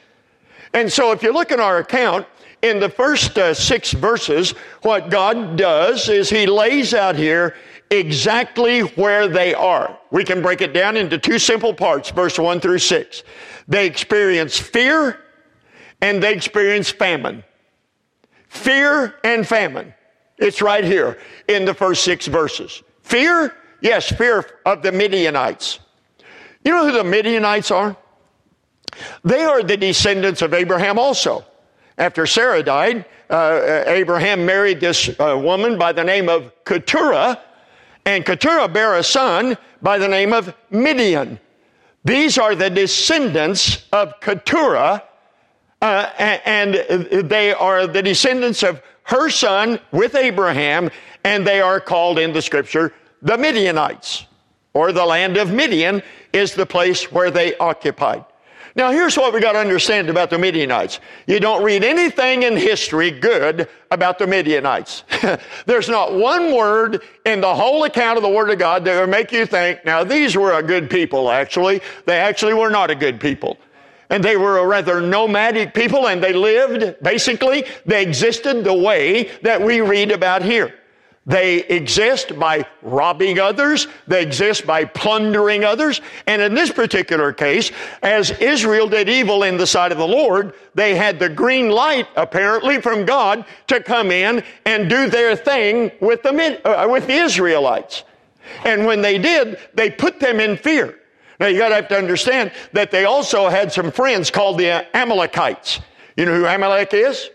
And 0.73 0.91
so 0.91 1.11
if 1.11 1.23
you 1.23 1.31
look 1.31 1.51
at 1.51 1.59
our 1.59 1.77
account, 1.77 2.25
in 2.61 2.79
the 2.79 2.89
first 2.89 3.37
uh, 3.37 3.53
six 3.53 3.91
verses, 3.91 4.51
what 4.81 5.09
God 5.09 5.57
does 5.57 6.09
is 6.09 6.29
he 6.29 6.47
lays 6.47 6.93
out 6.93 7.15
here 7.15 7.55
exactly 7.91 8.81
where 8.81 9.27
they 9.27 9.53
are. 9.53 9.97
We 10.11 10.23
can 10.23 10.41
break 10.41 10.61
it 10.61 10.73
down 10.73 10.97
into 10.97 11.17
two 11.17 11.39
simple 11.39 11.73
parts, 11.73 12.09
verse 12.09 12.39
one 12.39 12.59
through 12.59 12.79
six. 12.79 13.23
They 13.67 13.85
experience 13.85 14.57
fear 14.57 15.19
and 16.01 16.21
they 16.21 16.33
experienced 16.33 16.97
famine. 16.97 17.43
Fear 18.49 19.15
and 19.23 19.47
famine. 19.47 19.93
It's 20.37 20.61
right 20.61 20.83
here 20.83 21.17
in 21.47 21.65
the 21.65 21.73
first 21.73 22.03
six 22.03 22.27
verses. 22.27 22.83
Fear? 23.01 23.55
Yes, 23.81 24.11
fear 24.11 24.45
of 24.65 24.81
the 24.81 24.91
Midianites. 24.91 25.79
You 26.63 26.71
know 26.71 26.85
who 26.85 26.91
the 26.91 27.03
Midianites 27.03 27.71
are? 27.71 27.95
They 29.23 29.43
are 29.43 29.63
the 29.63 29.77
descendants 29.77 30.41
of 30.41 30.53
Abraham 30.53 30.97
also. 30.97 31.45
After 31.97 32.25
Sarah 32.25 32.63
died, 32.63 33.05
uh, 33.29 33.83
Abraham 33.87 34.45
married 34.45 34.79
this 34.79 35.09
uh, 35.19 35.39
woman 35.41 35.77
by 35.77 35.91
the 35.91 36.03
name 36.03 36.29
of 36.29 36.51
Keturah, 36.63 37.41
and 38.05 38.25
Keturah 38.25 38.67
bare 38.67 38.95
a 38.95 39.03
son 39.03 39.57
by 39.81 39.97
the 39.97 40.07
name 40.07 40.33
of 40.33 40.53
Midian. 40.69 41.39
These 42.05 42.37
are 42.37 42.55
the 42.55 42.69
descendants 42.69 43.85
of 43.91 44.19
Keturah 44.21 45.03
Uh, 45.81 46.09
and 46.17 46.73
they 47.29 47.53
are 47.53 47.85
the 47.85 48.01
descendants 48.01 48.63
of 48.63 48.81
her 49.03 49.29
son 49.29 49.79
with 49.91 50.15
Abraham, 50.15 50.89
and 51.23 51.45
they 51.45 51.61
are 51.61 51.79
called 51.79 52.19
in 52.19 52.33
the 52.33 52.41
scripture 52.41 52.93
the 53.21 53.37
Midianites, 53.37 54.25
or 54.73 54.91
the 54.91 55.05
land 55.05 55.37
of 55.37 55.51
Midian 55.51 56.03
is 56.33 56.53
the 56.53 56.65
place 56.65 57.11
where 57.11 57.31
they 57.31 57.57
occupied. 57.57 58.25
Now, 58.75 58.91
here's 58.91 59.17
what 59.17 59.33
we 59.33 59.39
got 59.39 59.53
to 59.53 59.59
understand 59.59 60.07
about 60.07 60.29
the 60.29 60.37
Midianites. 60.37 60.99
You 61.25 61.39
don't 61.39 61.63
read 61.63 61.83
anything 61.83 62.43
in 62.43 62.55
history 62.55 63.09
good 63.09 63.67
about 63.89 64.19
the 64.19 64.27
Midianites. 64.27 65.03
There's 65.65 65.89
not 65.89 66.13
one 66.13 66.55
word 66.55 67.01
in 67.25 67.41
the 67.41 67.55
whole 67.55 67.85
account 67.85 68.17
of 68.17 68.23
the 68.23 68.29
Word 68.29 68.51
of 68.51 68.59
God 68.59 68.85
that 68.85 68.99
will 68.99 69.07
make 69.07 69.31
you 69.31 69.47
think, 69.47 69.83
now, 69.83 70.03
these 70.03 70.37
were 70.37 70.53
a 70.53 70.61
good 70.61 70.91
people, 70.91 71.31
actually. 71.31 71.81
They 72.05 72.19
actually 72.19 72.53
were 72.53 72.69
not 72.69 72.91
a 72.91 72.95
good 72.95 73.19
people. 73.19 73.57
And 74.09 74.23
they 74.23 74.37
were 74.37 74.57
a 74.57 74.65
rather 74.65 75.01
nomadic 75.01 75.73
people, 75.73 76.07
and 76.07 76.23
they 76.23 76.33
lived, 76.33 77.03
basically, 77.03 77.65
they 77.85 78.01
existed 78.01 78.63
the 78.63 78.73
way 78.73 79.31
that 79.41 79.61
we 79.61 79.81
read 79.81 80.11
about 80.11 80.43
here. 80.43 80.73
They 81.27 81.57
exist 81.65 82.39
by 82.39 82.65
robbing 82.81 83.37
others. 83.37 83.87
They 84.07 84.21
exist 84.23 84.65
by 84.65 84.85
plundering 84.85 85.65
others. 85.65 85.99
And 86.25 86.41
in 86.41 86.53
this 86.53 86.71
particular 86.71 87.33
case, 87.33 87.69
as 88.01 88.31
Israel 88.31 88.87
did 88.87 89.09
evil 89.09 89.43
in 89.43 89.57
the 89.57 89.67
sight 89.67 89.91
of 89.91 89.97
the 89.97 90.07
Lord, 90.07 90.53
they 90.73 90.95
had 90.95 91.19
the 91.19 91.27
green 91.27 91.69
light, 91.69 92.07
apparently, 92.15 92.79
from 92.79 93.05
God 93.05 93.43
to 93.67 93.83
come 93.83 94.09
in 94.09 94.41
and 94.65 94.89
do 94.89 95.09
their 95.09 95.35
thing 95.35 95.91
with 95.99 96.23
the, 96.23 96.61
uh, 96.65 96.87
with 96.87 97.07
the 97.07 97.15
Israelites. 97.15 98.05
And 98.63 98.85
when 98.85 99.01
they 99.01 99.17
did, 99.17 99.59
they 99.73 99.89
put 99.89 100.21
them 100.21 100.39
in 100.39 100.55
fear. 100.55 100.97
Now 101.39 101.47
you 101.47 101.57
gotta 101.57 101.75
have 101.75 101.87
to 101.89 101.97
understand 101.97 102.51
that 102.73 102.91
they 102.91 103.05
also 103.05 103.47
had 103.47 103.71
some 103.71 103.91
friends 103.91 104.31
called 104.31 104.57
the 104.57 104.85
Amalekites. 104.95 105.79
You 106.15 106.25
know 106.25 106.35
who 106.35 106.45
Amalek 106.45 106.93
is? 106.93 107.29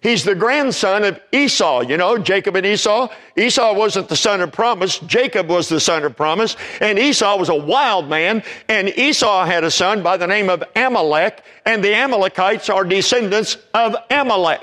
He's 0.00 0.22
the 0.22 0.36
grandson 0.36 1.02
of 1.02 1.20
Esau, 1.32 1.80
you 1.80 1.96
know, 1.96 2.18
Jacob 2.18 2.54
and 2.54 2.64
Esau. 2.64 3.08
Esau 3.36 3.74
wasn't 3.74 4.08
the 4.08 4.14
son 4.14 4.40
of 4.40 4.52
promise. 4.52 5.00
Jacob 5.00 5.48
was 5.48 5.68
the 5.68 5.80
son 5.80 6.04
of 6.04 6.16
promise. 6.16 6.56
And 6.80 7.00
Esau 7.00 7.36
was 7.36 7.48
a 7.48 7.54
wild 7.54 8.08
man. 8.08 8.44
And 8.68 8.90
Esau 8.90 9.44
had 9.44 9.64
a 9.64 9.72
son 9.72 10.04
by 10.04 10.16
the 10.16 10.26
name 10.28 10.50
of 10.50 10.62
Amalek. 10.76 11.42
And 11.66 11.82
the 11.82 11.94
Amalekites 11.94 12.70
are 12.70 12.84
descendants 12.84 13.56
of 13.74 13.96
Amalek. 14.08 14.62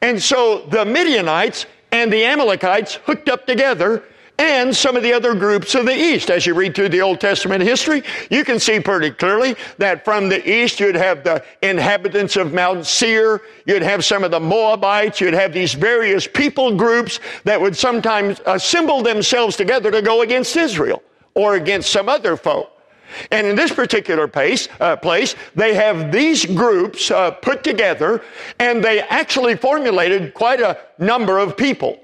And 0.00 0.22
so 0.22 0.64
the 0.66 0.84
Midianites 0.84 1.66
and 1.90 2.12
the 2.12 2.24
Amalekites 2.24 2.94
hooked 3.04 3.28
up 3.28 3.48
together 3.48 4.04
and 4.38 4.74
some 4.74 4.96
of 4.96 5.02
the 5.02 5.12
other 5.12 5.34
groups 5.34 5.74
of 5.74 5.86
the 5.86 5.94
East. 5.94 6.30
As 6.30 6.46
you 6.46 6.54
read 6.54 6.74
through 6.74 6.88
the 6.88 7.00
Old 7.00 7.20
Testament 7.20 7.62
history, 7.62 8.02
you 8.30 8.44
can 8.44 8.58
see 8.58 8.80
pretty 8.80 9.10
clearly 9.10 9.54
that 9.78 10.04
from 10.04 10.28
the 10.28 10.48
East, 10.50 10.80
you'd 10.80 10.94
have 10.94 11.22
the 11.22 11.44
inhabitants 11.62 12.36
of 12.36 12.52
Mount 12.52 12.86
Seir, 12.86 13.42
you'd 13.66 13.82
have 13.82 14.04
some 14.04 14.24
of 14.24 14.30
the 14.30 14.40
Moabites, 14.40 15.20
you'd 15.20 15.34
have 15.34 15.52
these 15.52 15.74
various 15.74 16.26
people 16.26 16.76
groups 16.76 17.20
that 17.44 17.60
would 17.60 17.76
sometimes 17.76 18.40
assemble 18.46 19.02
themselves 19.02 19.56
together 19.56 19.90
to 19.90 20.02
go 20.02 20.22
against 20.22 20.56
Israel 20.56 21.02
or 21.34 21.54
against 21.54 21.90
some 21.90 22.08
other 22.08 22.36
foe. 22.36 22.68
And 23.30 23.46
in 23.46 23.56
this 23.56 23.72
particular 23.72 24.26
place, 24.26 24.68
uh, 24.80 24.96
place 24.96 25.36
they 25.54 25.74
have 25.74 26.10
these 26.10 26.46
groups 26.46 27.10
uh, 27.10 27.30
put 27.30 27.62
together, 27.62 28.22
and 28.58 28.82
they 28.82 29.00
actually 29.00 29.54
formulated 29.54 30.34
quite 30.34 30.60
a 30.60 30.78
number 30.98 31.38
of 31.38 31.56
people 31.56 32.00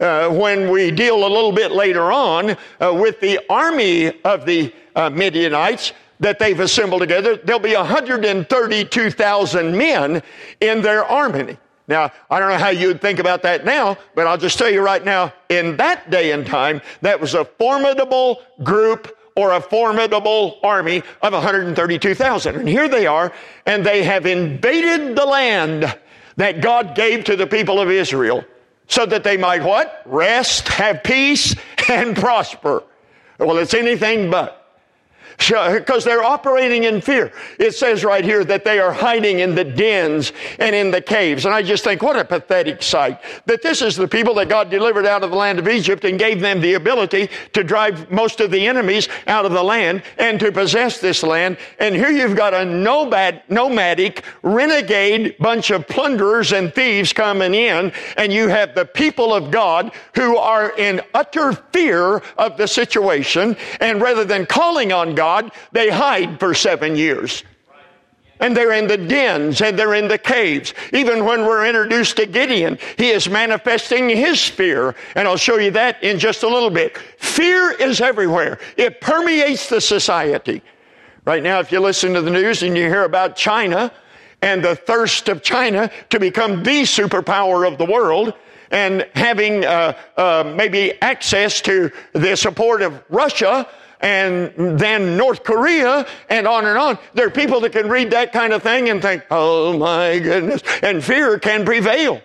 uh, 0.00 0.30
when 0.30 0.70
we 0.70 0.90
deal 0.90 1.26
a 1.26 1.28
little 1.28 1.52
bit 1.52 1.72
later 1.72 2.10
on 2.10 2.56
uh, 2.80 2.92
with 2.92 3.20
the 3.20 3.38
army 3.48 4.20
of 4.22 4.46
the 4.46 4.72
uh, 4.96 5.10
Midianites 5.10 5.92
that 6.20 6.38
they've 6.38 6.60
assembled 6.60 7.00
together, 7.00 7.36
there'll 7.36 7.60
be 7.60 7.74
132,000 7.74 9.76
men 9.76 10.22
in 10.60 10.82
their 10.82 11.04
army. 11.04 11.56
Now, 11.88 12.12
I 12.30 12.38
don't 12.38 12.50
know 12.50 12.58
how 12.58 12.68
you'd 12.68 13.00
think 13.00 13.18
about 13.18 13.42
that 13.42 13.64
now, 13.64 13.96
but 14.14 14.26
I'll 14.26 14.38
just 14.38 14.58
tell 14.58 14.70
you 14.70 14.80
right 14.80 15.04
now, 15.04 15.32
in 15.48 15.76
that 15.78 16.10
day 16.10 16.32
and 16.32 16.46
time, 16.46 16.80
that 17.00 17.20
was 17.20 17.34
a 17.34 17.44
formidable 17.44 18.42
group 18.62 19.16
or 19.34 19.52
a 19.52 19.60
formidable 19.60 20.58
army 20.62 21.02
of 21.22 21.32
132,000. 21.32 22.56
And 22.56 22.68
here 22.68 22.88
they 22.88 23.06
are, 23.06 23.32
and 23.66 23.84
they 23.84 24.04
have 24.04 24.26
invaded 24.26 25.16
the 25.16 25.24
land 25.24 25.96
that 26.36 26.60
God 26.60 26.94
gave 26.94 27.24
to 27.24 27.36
the 27.36 27.46
people 27.46 27.80
of 27.80 27.90
Israel 27.90 28.44
so 28.90 29.06
that 29.06 29.24
they 29.24 29.38
might 29.38 29.62
what? 29.62 30.02
Rest, 30.04 30.68
have 30.68 31.02
peace, 31.02 31.56
and 31.88 32.14
prosper. 32.14 32.82
Well, 33.38 33.56
it's 33.56 33.72
anything 33.72 34.30
but 34.30 34.59
because 35.48 36.04
they're 36.04 36.22
operating 36.22 36.84
in 36.84 37.00
fear. 37.00 37.32
It 37.58 37.74
says 37.74 38.04
right 38.04 38.24
here 38.24 38.44
that 38.44 38.64
they 38.64 38.78
are 38.78 38.92
hiding 38.92 39.40
in 39.40 39.54
the 39.54 39.64
dens 39.64 40.32
and 40.58 40.76
in 40.76 40.90
the 40.90 41.00
caves. 41.00 41.46
And 41.46 41.54
I 41.54 41.62
just 41.62 41.82
think, 41.82 42.02
what 42.02 42.16
a 42.16 42.24
pathetic 42.24 42.82
sight. 42.82 43.20
That 43.46 43.62
this 43.62 43.82
is 43.82 43.96
the 43.96 44.06
people 44.06 44.34
that 44.34 44.48
God 44.48 44.70
delivered 44.70 45.06
out 45.06 45.24
of 45.24 45.30
the 45.30 45.36
land 45.36 45.58
of 45.58 45.66
Egypt 45.66 46.04
and 46.04 46.18
gave 46.18 46.40
them 46.40 46.60
the 46.60 46.74
ability 46.74 47.30
to 47.54 47.64
drive 47.64 48.10
most 48.10 48.40
of 48.40 48.50
the 48.50 48.66
enemies 48.66 49.08
out 49.26 49.46
of 49.46 49.52
the 49.52 49.62
land 49.62 50.02
and 50.18 50.38
to 50.40 50.52
possess 50.52 51.00
this 51.00 51.22
land. 51.22 51.56
And 51.78 51.94
here 51.94 52.10
you've 52.10 52.36
got 52.36 52.52
a 52.52 52.64
nomad, 52.64 53.42
nomadic, 53.48 54.24
renegade 54.42 55.36
bunch 55.38 55.70
of 55.70 55.88
plunderers 55.88 56.52
and 56.52 56.72
thieves 56.74 57.12
coming 57.12 57.54
in, 57.54 57.92
and 58.16 58.32
you 58.32 58.48
have 58.48 58.74
the 58.74 58.84
people 58.84 59.32
of 59.32 59.50
God 59.50 59.92
who 60.14 60.36
are 60.36 60.76
in 60.76 61.00
utter 61.14 61.52
fear 61.72 62.22
of 62.36 62.56
the 62.56 62.68
situation. 62.68 63.56
And 63.80 64.02
rather 64.02 64.24
than 64.24 64.44
calling 64.44 64.92
on 64.92 65.14
God, 65.14 65.29
God, 65.30 65.52
they 65.70 65.90
hide 65.90 66.40
for 66.40 66.54
seven 66.54 66.96
years. 66.96 67.44
And 68.40 68.56
they're 68.56 68.72
in 68.72 68.86
the 68.86 68.96
dens 68.96 69.60
and 69.60 69.78
they're 69.78 69.94
in 69.94 70.08
the 70.08 70.18
caves. 70.18 70.72
Even 70.94 71.26
when 71.26 71.42
we're 71.42 71.66
introduced 71.66 72.16
to 72.16 72.26
Gideon, 72.26 72.78
he 72.96 73.10
is 73.10 73.28
manifesting 73.28 74.08
his 74.08 74.44
fear. 74.44 74.96
And 75.14 75.28
I'll 75.28 75.36
show 75.36 75.58
you 75.58 75.70
that 75.72 76.02
in 76.02 76.18
just 76.18 76.42
a 76.42 76.48
little 76.48 76.70
bit. 76.70 76.96
Fear 77.18 77.72
is 77.72 78.00
everywhere. 78.00 78.58
It 78.78 79.00
permeates 79.00 79.68
the 79.68 79.80
society. 79.80 80.62
Right 81.26 81.42
now, 81.42 81.60
if 81.60 81.70
you 81.70 81.80
listen 81.80 82.14
to 82.14 82.22
the 82.22 82.30
news 82.30 82.62
and 82.62 82.76
you 82.76 82.84
hear 82.84 83.04
about 83.04 83.36
China 83.36 83.92
and 84.40 84.64
the 84.64 84.74
thirst 84.74 85.28
of 85.28 85.42
China 85.42 85.90
to 86.08 86.18
become 86.18 86.62
the 86.62 86.82
superpower 86.82 87.68
of 87.70 87.76
the 87.76 87.84
world, 87.84 88.34
and 88.70 89.06
having 89.14 89.64
uh, 89.64 89.92
uh, 90.16 90.52
maybe 90.56 91.00
access 91.02 91.60
to 91.60 91.90
the 92.12 92.36
support 92.36 92.82
of 92.82 93.02
Russia, 93.10 93.66
and 94.00 94.78
then 94.78 95.16
North 95.16 95.44
Korea 95.44 96.06
and 96.28 96.46
on 96.46 96.66
and 96.66 96.78
on. 96.78 96.98
There 97.14 97.26
are 97.26 97.30
people 97.30 97.60
that 97.60 97.72
can 97.72 97.88
read 97.88 98.10
that 98.12 98.32
kind 98.32 98.52
of 98.52 98.62
thing 98.62 98.88
and 98.88 99.00
think, 99.02 99.24
oh 99.30 99.76
my 99.76 100.18
goodness, 100.18 100.62
and 100.82 101.04
fear 101.04 101.38
can 101.38 101.64
prevail. 101.64 102.20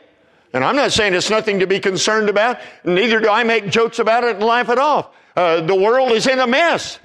And 0.53 0.63
I'm 0.63 0.75
not 0.75 0.93
saying 0.93 1.13
it's 1.13 1.29
nothing 1.29 1.59
to 1.59 1.67
be 1.67 1.79
concerned 1.79 2.29
about, 2.29 2.59
neither 2.85 3.19
do 3.19 3.29
I 3.29 3.43
make 3.43 3.69
jokes 3.69 3.99
about 3.99 4.23
it 4.23 4.37
and 4.37 4.45
laugh 4.45 4.69
it 4.69 4.79
off. 4.79 5.09
Uh, 5.35 5.59
the 5.61 5.75
world 5.75 6.13
is 6.13 6.27
in 6.27 6.39
a 6.39 6.47
mess. 6.47 6.99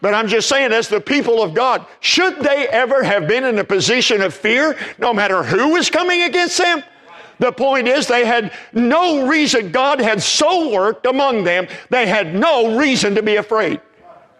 But 0.00 0.14
I'm 0.14 0.28
just 0.28 0.48
saying, 0.48 0.72
as 0.72 0.88
the 0.88 1.00
people 1.00 1.42
of 1.42 1.54
God, 1.54 1.86
should 2.00 2.40
they 2.40 2.66
ever 2.68 3.02
have 3.02 3.28
been 3.28 3.44
in 3.44 3.58
a 3.58 3.64
position 3.64 4.22
of 4.22 4.34
fear, 4.34 4.76
no 4.98 5.12
matter 5.12 5.42
who 5.42 5.74
was 5.74 5.90
coming 5.90 6.22
against 6.22 6.56
them? 6.58 6.82
The 7.38 7.52
point 7.52 7.86
is, 7.86 8.06
they 8.06 8.24
had 8.24 8.52
no 8.72 9.28
reason. 9.28 9.70
God 9.70 10.00
had 10.00 10.22
so 10.22 10.74
worked 10.74 11.06
among 11.06 11.44
them, 11.44 11.68
they 11.90 12.06
had 12.06 12.34
no 12.34 12.78
reason 12.78 13.14
to 13.14 13.22
be 13.22 13.36
afraid 13.36 13.80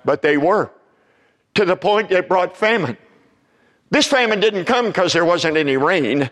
but 0.04 0.22
they 0.22 0.36
were 0.36 0.70
to 1.54 1.64
the 1.64 1.76
point 1.76 2.08
that 2.10 2.28
brought 2.28 2.56
famine. 2.56 2.96
This 3.90 4.06
famine 4.06 4.40
didn't 4.40 4.66
come 4.66 4.86
because 4.86 5.12
there 5.12 5.24
wasn't 5.24 5.56
any 5.56 5.76
rain. 5.76 6.30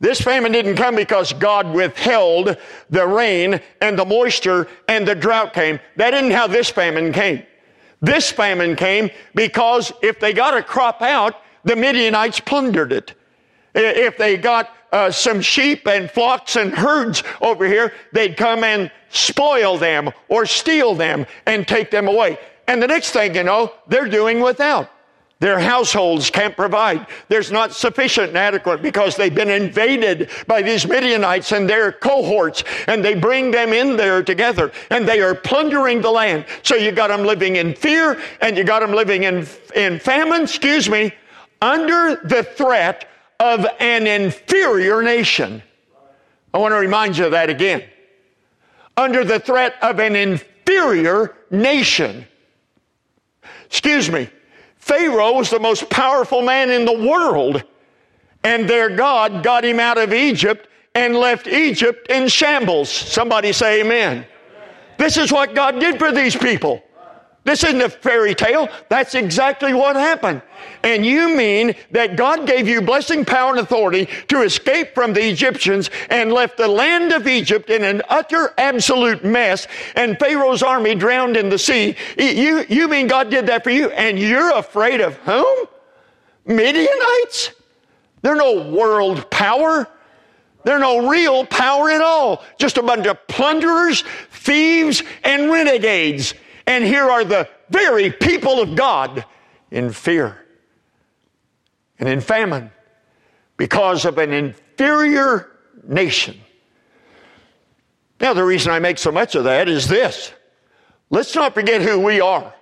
This 0.00 0.20
famine 0.20 0.52
didn't 0.52 0.76
come 0.76 0.94
because 0.94 1.32
God 1.32 1.72
withheld 1.72 2.56
the 2.90 3.06
rain 3.06 3.60
and 3.80 3.98
the 3.98 4.04
moisture 4.04 4.68
and 4.88 5.06
the 5.06 5.14
drought 5.14 5.52
came. 5.52 5.80
That 5.96 6.14
isn't 6.14 6.30
how 6.30 6.46
this 6.46 6.70
famine 6.70 7.12
came. 7.12 7.44
This 8.00 8.30
famine 8.30 8.76
came 8.76 9.10
because 9.34 9.92
if 10.02 10.20
they 10.20 10.32
got 10.32 10.56
a 10.56 10.62
crop 10.62 11.02
out, 11.02 11.34
the 11.64 11.74
Midianites 11.74 12.40
plundered 12.40 12.92
it. 12.92 13.14
If 13.74 14.16
they 14.16 14.36
got 14.36 14.70
uh, 14.92 15.10
some 15.10 15.40
sheep 15.40 15.86
and 15.86 16.10
flocks 16.10 16.56
and 16.56 16.72
herds 16.72 17.22
over 17.40 17.66
here, 17.66 17.92
they'd 18.12 18.36
come 18.36 18.62
and 18.64 18.90
spoil 19.10 19.76
them 19.76 20.10
or 20.28 20.46
steal 20.46 20.94
them 20.94 21.26
and 21.46 21.66
take 21.66 21.90
them 21.90 22.08
away. 22.08 22.38
And 22.68 22.82
the 22.82 22.86
next 22.86 23.10
thing 23.10 23.34
you 23.34 23.42
know, 23.42 23.72
they're 23.88 24.08
doing 24.08 24.40
without. 24.40 24.90
Their 25.40 25.58
households 25.60 26.30
can't 26.30 26.56
provide. 26.56 27.06
There's 27.28 27.52
not 27.52 27.72
sufficient 27.72 28.28
and 28.28 28.36
adequate 28.36 28.82
because 28.82 29.14
they've 29.14 29.34
been 29.34 29.50
invaded 29.50 30.30
by 30.48 30.62
these 30.62 30.86
Midianites 30.86 31.52
and 31.52 31.70
their 31.70 31.92
cohorts 31.92 32.64
and 32.88 33.04
they 33.04 33.14
bring 33.14 33.52
them 33.52 33.72
in 33.72 33.96
there 33.96 34.22
together 34.22 34.72
and 34.90 35.08
they 35.08 35.20
are 35.20 35.36
plundering 35.36 36.00
the 36.00 36.10
land. 36.10 36.44
So 36.62 36.74
you 36.74 36.90
got 36.90 37.08
them 37.08 37.24
living 37.24 37.56
in 37.56 37.74
fear 37.74 38.20
and 38.40 38.56
you 38.56 38.64
got 38.64 38.80
them 38.80 38.92
living 38.92 39.22
in, 39.22 39.46
in 39.76 40.00
famine, 40.00 40.42
excuse 40.42 40.90
me, 40.90 41.12
under 41.62 42.16
the 42.24 42.42
threat 42.42 43.08
of 43.38 43.64
an 43.78 44.08
inferior 44.08 45.02
nation. 45.02 45.62
I 46.52 46.58
want 46.58 46.72
to 46.72 46.78
remind 46.78 47.16
you 47.16 47.26
of 47.26 47.30
that 47.30 47.48
again. 47.48 47.84
Under 48.96 49.24
the 49.24 49.38
threat 49.38 49.76
of 49.82 50.00
an 50.00 50.16
inferior 50.16 51.36
nation. 51.52 52.26
Excuse 53.68 54.10
me. 54.10 54.28
Pharaoh 54.76 55.34
was 55.34 55.50
the 55.50 55.60
most 55.60 55.88
powerful 55.90 56.42
man 56.42 56.70
in 56.70 56.84
the 56.84 57.06
world. 57.06 57.62
And 58.44 58.68
their 58.68 58.94
God 58.94 59.42
got 59.42 59.64
him 59.64 59.78
out 59.78 59.98
of 59.98 60.12
Egypt 60.12 60.68
and 60.94 61.14
left 61.14 61.46
Egypt 61.46 62.08
in 62.08 62.28
shambles. 62.28 62.88
Somebody 62.88 63.52
say 63.52 63.82
amen. 63.82 64.26
This 64.96 65.16
is 65.16 65.30
what 65.30 65.54
God 65.54 65.78
did 65.78 65.98
for 65.98 66.10
these 66.10 66.34
people. 66.34 66.82
This 67.48 67.64
isn't 67.64 67.80
a 67.80 67.88
fairy 67.88 68.34
tale. 68.34 68.68
That's 68.90 69.14
exactly 69.14 69.72
what 69.72 69.96
happened. 69.96 70.42
And 70.82 71.06
you 71.06 71.34
mean 71.34 71.74
that 71.92 72.14
God 72.14 72.46
gave 72.46 72.68
you 72.68 72.82
blessing, 72.82 73.24
power, 73.24 73.52
and 73.52 73.60
authority 73.60 74.06
to 74.28 74.42
escape 74.42 74.94
from 74.94 75.14
the 75.14 75.26
Egyptians 75.26 75.88
and 76.10 76.30
left 76.30 76.58
the 76.58 76.68
land 76.68 77.10
of 77.10 77.26
Egypt 77.26 77.70
in 77.70 77.84
an 77.84 78.02
utter, 78.10 78.52
absolute 78.58 79.24
mess 79.24 79.66
and 79.96 80.18
Pharaoh's 80.18 80.62
army 80.62 80.94
drowned 80.94 81.38
in 81.38 81.48
the 81.48 81.56
sea. 81.58 81.96
You, 82.18 82.66
you 82.68 82.86
mean 82.86 83.06
God 83.06 83.30
did 83.30 83.46
that 83.46 83.64
for 83.64 83.70
you 83.70 83.88
and 83.92 84.18
you're 84.18 84.54
afraid 84.54 85.00
of 85.00 85.16
whom? 85.20 85.68
Midianites? 86.44 87.52
They're 88.20 88.36
no 88.36 88.68
world 88.68 89.30
power. 89.30 89.88
They're 90.64 90.78
no 90.78 91.08
real 91.08 91.46
power 91.46 91.88
at 91.88 92.02
all. 92.02 92.44
Just 92.58 92.76
a 92.76 92.82
bunch 92.82 93.06
of 93.06 93.26
plunderers, 93.26 94.04
thieves, 94.32 95.02
and 95.24 95.50
renegades. 95.50 96.34
And 96.68 96.84
here 96.84 97.08
are 97.08 97.24
the 97.24 97.48
very 97.70 98.12
people 98.12 98.60
of 98.60 98.76
God 98.76 99.24
in 99.70 99.90
fear 99.90 100.44
and 101.98 102.06
in 102.06 102.20
famine 102.20 102.70
because 103.56 104.04
of 104.04 104.18
an 104.18 104.34
inferior 104.34 105.50
nation. 105.82 106.38
Now, 108.20 108.34
the 108.34 108.44
reason 108.44 108.70
I 108.70 108.80
make 108.80 108.98
so 108.98 109.10
much 109.10 109.34
of 109.34 109.44
that 109.44 109.66
is 109.66 109.88
this 109.88 110.30
let's 111.08 111.34
not 111.34 111.54
forget 111.54 111.80
who 111.80 112.00
we 112.00 112.20
are. 112.20 112.52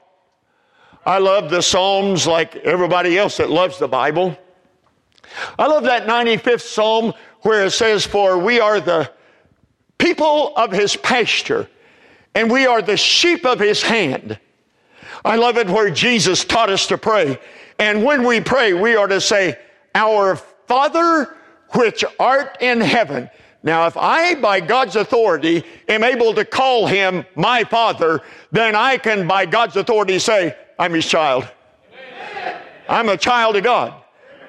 I 1.04 1.18
love 1.18 1.50
the 1.50 1.60
Psalms 1.60 2.28
like 2.28 2.54
everybody 2.54 3.18
else 3.18 3.38
that 3.38 3.50
loves 3.50 3.80
the 3.80 3.88
Bible. 3.88 4.38
I 5.58 5.66
love 5.66 5.82
that 5.82 6.06
95th 6.06 6.60
Psalm 6.60 7.12
where 7.40 7.64
it 7.64 7.72
says, 7.72 8.06
For 8.06 8.38
we 8.38 8.60
are 8.60 8.78
the 8.78 9.10
people 9.98 10.54
of 10.54 10.70
his 10.70 10.94
pasture 10.94 11.68
and 12.36 12.50
we 12.50 12.66
are 12.66 12.82
the 12.82 12.98
sheep 12.98 13.46
of 13.46 13.58
his 13.58 13.82
hand. 13.82 14.38
I 15.24 15.36
love 15.36 15.56
it 15.56 15.70
where 15.70 15.90
Jesus 15.90 16.44
taught 16.44 16.68
us 16.68 16.86
to 16.88 16.98
pray. 16.98 17.40
And 17.78 18.04
when 18.04 18.24
we 18.24 18.42
pray, 18.42 18.74
we 18.74 18.94
are 18.94 19.08
to 19.08 19.22
say, 19.22 19.58
Our 19.94 20.36
Father 20.36 21.34
which 21.70 22.04
art 22.20 22.58
in 22.60 22.82
heaven. 22.82 23.30
Now, 23.62 23.86
if 23.86 23.96
I, 23.96 24.34
by 24.34 24.60
God's 24.60 24.96
authority, 24.96 25.64
am 25.88 26.04
able 26.04 26.34
to 26.34 26.44
call 26.44 26.86
him 26.86 27.24
my 27.34 27.64
Father, 27.64 28.20
then 28.52 28.76
I 28.76 28.98
can, 28.98 29.26
by 29.26 29.46
God's 29.46 29.76
authority, 29.76 30.18
say, 30.18 30.54
I'm 30.78 30.92
his 30.92 31.06
child. 31.06 31.50
I'm 32.86 33.08
a 33.08 33.16
child 33.16 33.56
of 33.56 33.64
God. 33.64 33.94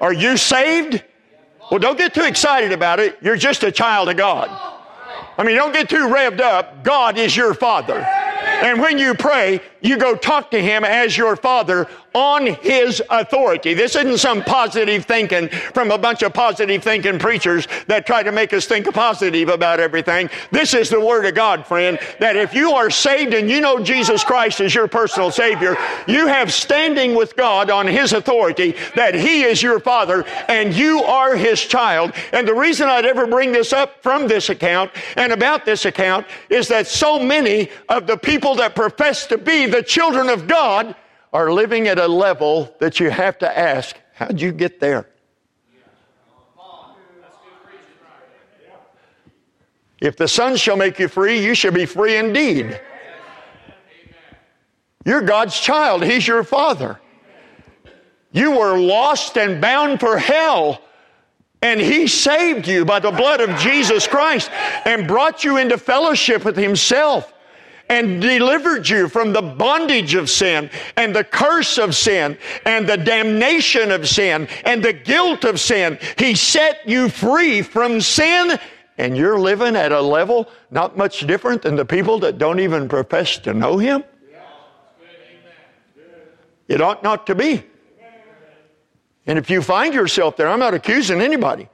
Are 0.02 0.12
you 0.12 0.36
saved? 0.36 1.02
Well, 1.70 1.80
don't 1.80 1.98
get 1.98 2.12
too 2.12 2.24
excited 2.24 2.70
about 2.70 3.00
it. 3.00 3.16
You're 3.22 3.36
just 3.36 3.62
a 3.64 3.72
child 3.72 4.10
of 4.10 4.18
God. 4.18 4.77
I 5.38 5.44
mean, 5.44 5.54
don't 5.54 5.72
get 5.72 5.88
too 5.88 6.08
revved 6.08 6.40
up. 6.40 6.82
God 6.82 7.16
is 7.16 7.36
your 7.36 7.54
Father. 7.54 8.00
And 8.00 8.80
when 8.80 8.98
you 8.98 9.14
pray, 9.14 9.60
you 9.80 9.98
go 9.98 10.14
talk 10.16 10.50
to 10.50 10.60
Him 10.60 10.84
as 10.84 11.16
your 11.16 11.36
Father 11.36 11.88
on 12.14 12.46
His 12.46 13.02
authority. 13.10 13.74
This 13.74 13.94
isn't 13.94 14.18
some 14.18 14.42
positive 14.42 15.04
thinking 15.04 15.48
from 15.48 15.90
a 15.90 15.98
bunch 15.98 16.22
of 16.22 16.32
positive 16.32 16.82
thinking 16.82 17.18
preachers 17.18 17.68
that 17.86 18.06
try 18.06 18.22
to 18.22 18.32
make 18.32 18.52
us 18.52 18.66
think 18.66 18.92
positive 18.92 19.48
about 19.48 19.78
everything. 19.78 20.28
This 20.50 20.74
is 20.74 20.90
the 20.90 21.00
Word 21.00 21.26
of 21.26 21.34
God, 21.34 21.66
friend, 21.66 21.98
that 22.18 22.36
if 22.36 22.54
you 22.54 22.72
are 22.72 22.90
saved 22.90 23.34
and 23.34 23.48
you 23.48 23.60
know 23.60 23.82
Jesus 23.82 24.24
Christ 24.24 24.60
as 24.60 24.74
your 24.74 24.88
personal 24.88 25.30
Savior, 25.30 25.76
you 26.06 26.26
have 26.26 26.52
standing 26.52 27.14
with 27.14 27.36
God 27.36 27.70
on 27.70 27.86
His 27.86 28.12
authority 28.12 28.74
that 28.96 29.14
He 29.14 29.42
is 29.42 29.62
your 29.62 29.78
Father 29.78 30.24
and 30.48 30.74
you 30.74 31.02
are 31.04 31.36
His 31.36 31.60
child. 31.60 32.12
And 32.32 32.48
the 32.48 32.54
reason 32.54 32.88
I'd 32.88 33.06
ever 33.06 33.26
bring 33.26 33.52
this 33.52 33.72
up 33.72 34.02
from 34.02 34.26
this 34.26 34.48
account 34.48 34.90
and 35.16 35.32
about 35.32 35.64
this 35.64 35.84
account 35.84 36.26
is 36.48 36.68
that 36.68 36.86
so 36.86 37.18
many 37.18 37.70
of 37.88 38.06
the 38.06 38.16
people 38.16 38.54
that 38.56 38.74
profess 38.74 39.26
to 39.26 39.38
be 39.38 39.66
the 39.68 39.82
children 39.82 40.28
of 40.28 40.46
God 40.46 40.94
are 41.32 41.52
living 41.52 41.88
at 41.88 41.98
a 41.98 42.06
level 42.06 42.74
that 42.80 43.00
you 43.00 43.10
have 43.10 43.38
to 43.38 43.58
ask, 43.58 43.96
how'd 44.14 44.40
you 44.40 44.52
get 44.52 44.80
there? 44.80 45.08
If 50.00 50.16
the 50.16 50.28
Son 50.28 50.56
shall 50.56 50.76
make 50.76 50.98
you 50.98 51.08
free, 51.08 51.44
you 51.44 51.54
shall 51.54 51.72
be 51.72 51.84
free 51.86 52.16
indeed. 52.16 52.80
You're 55.04 55.22
God's 55.22 55.58
child, 55.58 56.04
He's 56.04 56.26
your 56.26 56.44
Father. 56.44 57.00
You 58.30 58.58
were 58.58 58.78
lost 58.78 59.36
and 59.36 59.60
bound 59.60 60.00
for 60.00 60.18
hell, 60.18 60.82
and 61.62 61.80
He 61.80 62.06
saved 62.06 62.68
you 62.68 62.84
by 62.84 63.00
the 63.00 63.10
blood 63.10 63.40
of 63.40 63.58
Jesus 63.58 64.06
Christ 64.06 64.50
and 64.84 65.08
brought 65.08 65.42
you 65.42 65.56
into 65.56 65.78
fellowship 65.78 66.44
with 66.44 66.56
Himself 66.56 67.32
and 67.88 68.20
delivered 68.20 68.88
you 68.88 69.08
from 69.08 69.32
the 69.32 69.42
bondage 69.42 70.14
of 70.14 70.28
sin 70.28 70.70
and 70.96 71.14
the 71.14 71.24
curse 71.24 71.78
of 71.78 71.94
sin 71.94 72.36
and 72.64 72.88
the 72.88 72.96
damnation 72.96 73.90
of 73.90 74.08
sin 74.08 74.48
and 74.64 74.82
the 74.82 74.92
guilt 74.92 75.44
of 75.44 75.58
sin. 75.58 75.98
He 76.16 76.34
set 76.34 76.86
you 76.86 77.08
free 77.08 77.62
from 77.62 78.00
sin 78.00 78.58
and 78.98 79.16
you're 79.16 79.38
living 79.38 79.76
at 79.76 79.92
a 79.92 80.00
level 80.00 80.48
not 80.70 80.96
much 80.96 81.26
different 81.26 81.62
than 81.62 81.76
the 81.76 81.84
people 81.84 82.18
that 82.20 82.36
don't 82.36 82.60
even 82.60 82.88
profess 82.88 83.38
to 83.38 83.54
know 83.54 83.78
Him. 83.78 84.04
It 86.66 86.82
ought 86.82 87.02
not 87.02 87.26
to 87.28 87.34
be. 87.34 87.64
And 89.26 89.38
if 89.38 89.48
you 89.50 89.62
find 89.62 89.94
yourself 89.94 90.36
there, 90.36 90.48
I'm 90.48 90.58
not 90.58 90.74
accusing 90.74 91.20
anybody. 91.20 91.68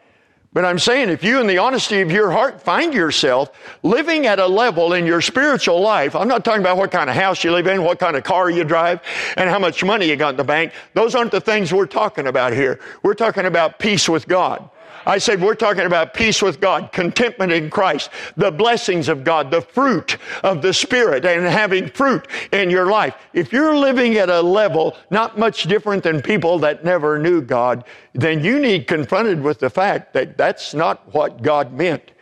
But 0.54 0.64
I'm 0.64 0.78
saying 0.78 1.10
if 1.10 1.24
you, 1.24 1.40
in 1.40 1.48
the 1.48 1.58
honesty 1.58 2.00
of 2.00 2.12
your 2.12 2.30
heart, 2.30 2.62
find 2.62 2.94
yourself 2.94 3.50
living 3.82 4.26
at 4.26 4.38
a 4.38 4.46
level 4.46 4.92
in 4.92 5.04
your 5.04 5.20
spiritual 5.20 5.80
life, 5.80 6.14
I'm 6.14 6.28
not 6.28 6.44
talking 6.44 6.60
about 6.60 6.76
what 6.76 6.92
kind 6.92 7.10
of 7.10 7.16
house 7.16 7.42
you 7.42 7.50
live 7.50 7.66
in, 7.66 7.82
what 7.82 7.98
kind 7.98 8.16
of 8.16 8.22
car 8.22 8.48
you 8.48 8.62
drive, 8.62 9.00
and 9.36 9.50
how 9.50 9.58
much 9.58 9.82
money 9.82 10.08
you 10.08 10.14
got 10.14 10.30
in 10.30 10.36
the 10.36 10.44
bank. 10.44 10.72
Those 10.94 11.16
aren't 11.16 11.32
the 11.32 11.40
things 11.40 11.74
we're 11.74 11.86
talking 11.86 12.28
about 12.28 12.52
here. 12.52 12.78
We're 13.02 13.14
talking 13.14 13.46
about 13.46 13.80
peace 13.80 14.08
with 14.08 14.28
God. 14.28 14.70
I 15.06 15.18
said 15.18 15.40
we're 15.40 15.54
talking 15.54 15.84
about 15.84 16.14
peace 16.14 16.40
with 16.40 16.60
God, 16.60 16.92
contentment 16.92 17.52
in 17.52 17.70
Christ, 17.70 18.10
the 18.36 18.50
blessings 18.50 19.08
of 19.08 19.24
God, 19.24 19.50
the 19.50 19.60
fruit 19.60 20.18
of 20.42 20.62
the 20.62 20.72
Spirit, 20.72 21.24
and 21.24 21.44
having 21.44 21.88
fruit 21.88 22.26
in 22.52 22.70
your 22.70 22.86
life. 22.86 23.14
If 23.32 23.52
you're 23.52 23.76
living 23.76 24.16
at 24.16 24.30
a 24.30 24.40
level 24.40 24.96
not 25.10 25.38
much 25.38 25.64
different 25.64 26.02
than 26.02 26.22
people 26.22 26.58
that 26.60 26.84
never 26.84 27.18
knew 27.18 27.42
God, 27.42 27.84
then 28.14 28.42
you 28.42 28.58
need 28.58 28.86
confronted 28.86 29.42
with 29.42 29.58
the 29.58 29.70
fact 29.70 30.12
that 30.14 30.36
that's 30.36 30.74
not 30.74 31.12
what 31.14 31.42
God 31.42 31.72
meant. 31.72 32.12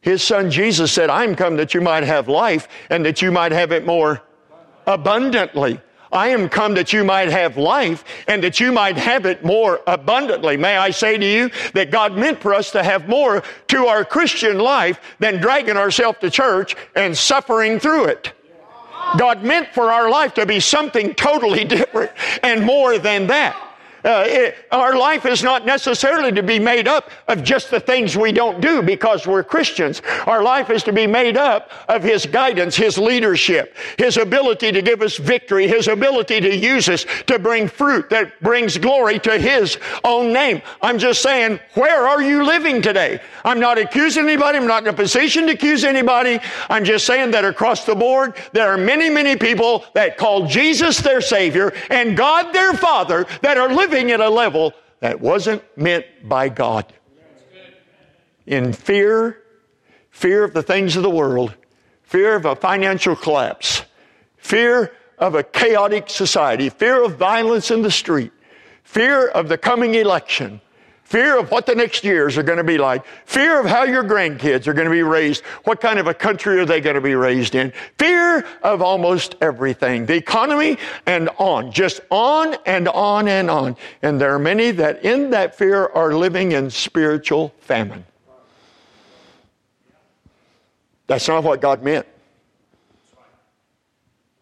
His 0.00 0.22
son 0.22 0.50
Jesus 0.50 0.92
said, 0.92 1.10
I'm 1.10 1.36
come 1.36 1.56
that 1.56 1.74
you 1.74 1.80
might 1.80 2.02
have 2.02 2.28
life 2.28 2.68
and 2.90 3.04
that 3.06 3.22
you 3.22 3.30
might 3.30 3.52
have 3.52 3.70
it 3.70 3.86
more 3.86 4.22
abundantly. 4.86 5.80
I 6.12 6.28
am 6.28 6.48
come 6.48 6.74
that 6.74 6.92
you 6.92 7.04
might 7.04 7.30
have 7.30 7.56
life 7.56 8.04
and 8.28 8.44
that 8.44 8.60
you 8.60 8.70
might 8.70 8.96
have 8.98 9.24
it 9.24 9.44
more 9.44 9.80
abundantly. 9.86 10.56
May 10.56 10.76
I 10.76 10.90
say 10.90 11.16
to 11.16 11.26
you 11.26 11.50
that 11.72 11.90
God 11.90 12.16
meant 12.16 12.40
for 12.40 12.54
us 12.54 12.70
to 12.72 12.82
have 12.82 13.08
more 13.08 13.42
to 13.68 13.86
our 13.86 14.04
Christian 14.04 14.58
life 14.58 15.00
than 15.18 15.40
dragging 15.40 15.76
ourselves 15.76 16.18
to 16.20 16.30
church 16.30 16.76
and 16.94 17.16
suffering 17.16 17.80
through 17.80 18.04
it. 18.04 18.32
God 19.18 19.42
meant 19.42 19.68
for 19.74 19.90
our 19.90 20.10
life 20.10 20.34
to 20.34 20.46
be 20.46 20.60
something 20.60 21.14
totally 21.14 21.64
different 21.76 22.12
and 22.42 22.64
more 22.64 22.98
than 22.98 23.26
that. 23.28 23.71
Uh, 24.04 24.24
it, 24.26 24.56
our 24.72 24.96
life 24.96 25.26
is 25.26 25.42
not 25.42 25.64
necessarily 25.64 26.32
to 26.32 26.42
be 26.42 26.58
made 26.58 26.88
up 26.88 27.10
of 27.28 27.44
just 27.44 27.70
the 27.70 27.78
things 27.78 28.16
we 28.16 28.32
don't 28.32 28.60
do 28.60 28.82
because 28.82 29.26
we're 29.26 29.44
Christians. 29.44 30.02
Our 30.26 30.42
life 30.42 30.70
is 30.70 30.82
to 30.84 30.92
be 30.92 31.06
made 31.06 31.36
up 31.36 31.70
of 31.88 32.02
His 32.02 32.26
guidance, 32.26 32.74
His 32.74 32.98
leadership, 32.98 33.76
His 33.98 34.16
ability 34.16 34.72
to 34.72 34.82
give 34.82 35.02
us 35.02 35.16
victory, 35.16 35.68
His 35.68 35.86
ability 35.86 36.40
to 36.40 36.56
use 36.56 36.88
us 36.88 37.06
to 37.26 37.38
bring 37.38 37.68
fruit 37.68 38.10
that 38.10 38.40
brings 38.40 38.76
glory 38.76 39.20
to 39.20 39.38
His 39.38 39.78
own 40.02 40.32
name. 40.32 40.62
I'm 40.80 40.98
just 40.98 41.22
saying, 41.22 41.60
where 41.74 42.08
are 42.08 42.22
you 42.22 42.44
living 42.44 42.82
today? 42.82 43.20
I'm 43.44 43.60
not 43.60 43.78
accusing 43.78 44.24
anybody. 44.24 44.58
I'm 44.58 44.66
not 44.66 44.82
in 44.82 44.88
a 44.88 44.92
position 44.92 45.46
to 45.46 45.52
accuse 45.52 45.84
anybody. 45.84 46.40
I'm 46.68 46.84
just 46.84 47.06
saying 47.06 47.30
that 47.32 47.44
across 47.44 47.84
the 47.84 47.94
board, 47.94 48.34
there 48.52 48.68
are 48.68 48.78
many, 48.78 49.10
many 49.10 49.36
people 49.36 49.84
that 49.94 50.16
call 50.16 50.46
Jesus 50.46 50.98
their 50.98 51.20
Savior 51.20 51.72
and 51.90 52.16
God 52.16 52.52
their 52.52 52.72
Father 52.72 53.26
that 53.42 53.56
are 53.56 53.72
living 53.72 53.91
living 53.92 54.10
at 54.10 54.20
a 54.20 54.30
level 54.30 54.72
that 55.00 55.20
wasn't 55.20 55.62
meant 55.76 56.06
by 56.26 56.48
God. 56.48 56.90
In 58.46 58.72
fear, 58.72 59.42
fear 60.10 60.44
of 60.44 60.54
the 60.54 60.62
things 60.62 60.96
of 60.96 61.02
the 61.02 61.10
world, 61.10 61.54
fear 62.02 62.34
of 62.34 62.46
a 62.46 62.56
financial 62.56 63.14
collapse, 63.14 63.82
fear 64.38 64.92
of 65.18 65.34
a 65.34 65.42
chaotic 65.42 66.08
society, 66.08 66.70
fear 66.70 67.04
of 67.04 67.16
violence 67.16 67.70
in 67.70 67.82
the 67.82 67.90
street, 67.90 68.32
fear 68.82 69.28
of 69.28 69.48
the 69.48 69.58
coming 69.58 69.94
election, 69.94 70.62
fear 71.12 71.38
of 71.38 71.50
what 71.50 71.66
the 71.66 71.74
next 71.74 72.04
years 72.04 72.38
are 72.38 72.42
going 72.42 72.56
to 72.56 72.64
be 72.64 72.78
like, 72.78 73.04
fear 73.26 73.60
of 73.60 73.66
how 73.66 73.82
your 73.82 74.02
grandkids 74.02 74.66
are 74.66 74.72
going 74.72 74.86
to 74.86 74.90
be 74.90 75.02
raised, 75.02 75.42
what 75.64 75.78
kind 75.78 75.98
of 75.98 76.06
a 76.06 76.14
country 76.14 76.58
are 76.58 76.64
they 76.64 76.80
going 76.80 76.94
to 76.94 77.02
be 77.02 77.14
raised 77.14 77.54
in, 77.54 77.70
fear 77.98 78.46
of 78.62 78.80
almost 78.80 79.34
everything, 79.42 80.06
the 80.06 80.14
economy 80.14 80.78
and 81.04 81.28
on, 81.36 81.70
just 81.70 82.00
on 82.08 82.56
and 82.64 82.88
on 82.88 83.28
and 83.28 83.50
on. 83.50 83.76
And 84.00 84.18
there 84.18 84.34
are 84.34 84.38
many 84.38 84.70
that 84.70 85.04
in 85.04 85.28
that 85.30 85.54
fear 85.54 85.88
are 85.88 86.14
living 86.14 86.52
in 86.52 86.70
spiritual 86.70 87.52
famine. 87.60 88.06
That's 91.08 91.28
not 91.28 91.44
what 91.44 91.60
God 91.60 91.82
meant. 91.82 92.06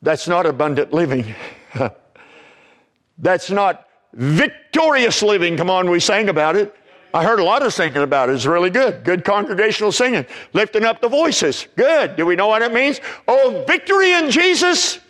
That's 0.02 0.28
not 0.28 0.46
abundant 0.46 0.92
living. 0.92 1.34
That's 3.18 3.50
not 3.50 3.89
victorious 4.12 5.22
living. 5.22 5.56
Come 5.56 5.70
on, 5.70 5.90
we 5.90 6.00
sang 6.00 6.28
about 6.28 6.56
it. 6.56 6.74
I 7.12 7.24
heard 7.24 7.40
a 7.40 7.44
lot 7.44 7.62
of 7.62 7.72
singing 7.72 8.02
about 8.02 8.28
it. 8.28 8.34
It's 8.34 8.46
really 8.46 8.70
good. 8.70 9.02
Good 9.02 9.24
congregational 9.24 9.90
singing. 9.90 10.24
Lifting 10.52 10.84
up 10.84 11.00
the 11.00 11.08
voices. 11.08 11.66
Good. 11.76 12.16
Do 12.16 12.24
we 12.24 12.36
know 12.36 12.46
what 12.46 12.62
it 12.62 12.72
means? 12.72 13.00
Oh, 13.26 13.64
victory 13.66 14.12
in 14.12 14.30
Jesus? 14.30 15.00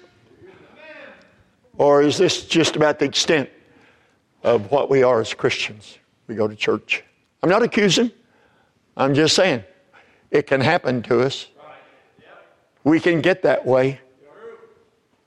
Or 1.76 2.02
is 2.02 2.16
this 2.16 2.46
just 2.46 2.76
about 2.76 2.98
the 2.98 3.04
extent 3.04 3.50
of 4.42 4.70
what 4.70 4.90
we 4.90 5.02
are 5.02 5.20
as 5.20 5.34
Christians? 5.34 5.98
We 6.26 6.34
go 6.34 6.48
to 6.48 6.56
church. 6.56 7.04
I'm 7.42 7.50
not 7.50 7.62
accusing. 7.62 8.10
I'm 8.96 9.14
just 9.14 9.34
saying 9.34 9.64
it 10.30 10.46
can 10.46 10.60
happen 10.60 11.02
to 11.04 11.20
us. 11.20 11.46
We 12.84 12.98
can 12.98 13.20
get 13.20 13.42
that 13.42 13.66
way. 13.66 14.00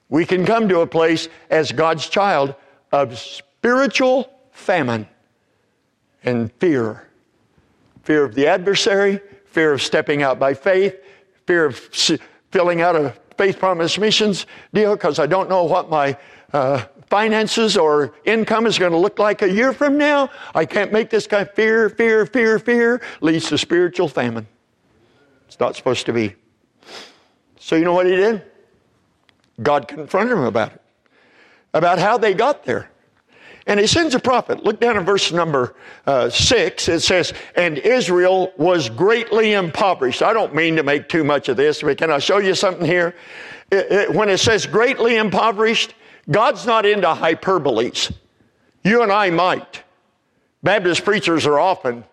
We 0.10 0.26
can 0.26 0.46
come 0.46 0.70
to 0.70 0.82
a 0.82 0.88
place 0.88 1.28
as 1.50 1.72
God's 1.72 2.08
child 2.08 2.56
of 2.92 3.20
spiritual 3.64 4.30
famine 4.52 5.08
and 6.26 6.52
fear 6.60 7.08
fear 8.04 8.26
of 8.26 8.36
the 8.36 8.46
adversary, 8.46 9.22
fear 9.46 9.72
of 9.72 9.82
stepping 9.82 10.22
out 10.22 10.38
by 10.38 10.54
faith, 10.54 10.98
fear 11.46 11.64
of 11.64 11.78
filling 12.52 12.82
out 12.82 12.98
a 12.98 13.16
faith 13.38 13.58
promise 13.60 13.98
missions 13.98 14.48
deal 14.74 14.98
because 14.98 15.18
I 15.18 15.28
don't 15.28 15.48
know 15.48 15.64
what 15.64 15.90
my 15.90 16.18
uh, 16.52 16.84
finances 17.08 17.78
or 17.78 18.14
income 18.26 18.68
is 18.68 18.78
going 18.78 18.92
to 18.92 18.98
look 18.98 19.18
like 19.18 19.42
a 19.42 19.50
year 19.50 19.72
from 19.72 19.98
now. 19.98 20.30
I 20.54 20.66
can't 20.66 20.92
make 20.92 21.10
this 21.10 21.26
kind 21.26 21.48
of 21.48 21.56
fear, 21.56 21.90
fear, 21.90 22.26
fear, 22.26 22.60
fear 22.60 23.02
leads 23.22 23.48
to 23.48 23.58
spiritual 23.58 24.10
famine. 24.10 24.46
It's 25.48 25.58
not 25.58 25.78
supposed 25.78 26.06
to 26.08 26.12
be. 26.12 26.36
So 27.58 27.78
you 27.78 27.86
know 27.86 27.94
what 27.94 28.08
he 28.08 28.18
did? 28.18 28.44
God 29.62 29.88
confronted 29.88 30.38
him 30.38 30.44
about 30.44 30.74
it, 30.74 30.82
about 31.74 31.98
how 31.98 32.18
they 32.18 32.34
got 32.34 32.66
there. 32.66 32.90
And 33.66 33.80
he 33.80 33.88
sends 33.88 34.14
a 34.14 34.20
prophet. 34.20 34.64
Look 34.64 34.80
down 34.80 34.98
in 34.98 35.06
verse 35.06 35.32
number 35.32 35.76
uh, 36.06 36.30
six. 36.30 36.90
It 36.90 37.00
says, 37.00 37.34
And 37.56 37.78
Israel 37.78 38.52
was 38.58 38.90
greatly 38.90 39.54
impoverished. 39.54 40.22
I 40.22 40.34
don't 40.34 40.54
mean 40.54 40.76
to 40.76 40.84
make 40.84 41.08
too 41.08 41.24
much 41.24 41.48
of 41.48 41.56
this, 41.56 41.82
but 41.82 41.98
can 41.98 42.12
I 42.12 42.20
show 42.20 42.40
you 42.40 42.56
something 42.56 42.86
here? 42.86 43.16
It, 43.72 43.92
it, 43.92 44.14
when 44.14 44.30
it 44.30 44.40
says 44.40 44.66
greatly 44.66 45.16
impoverished, 45.16 45.94
God's 46.30 46.66
not 46.66 46.86
into 46.86 47.08
hyperboles. 47.08 48.14
You 48.84 49.02
and 49.02 49.12
I 49.12 49.30
might. 49.30 49.84
Baptist 50.62 51.06
preachers 51.06 51.46
are 51.46 51.60
often 51.60 52.04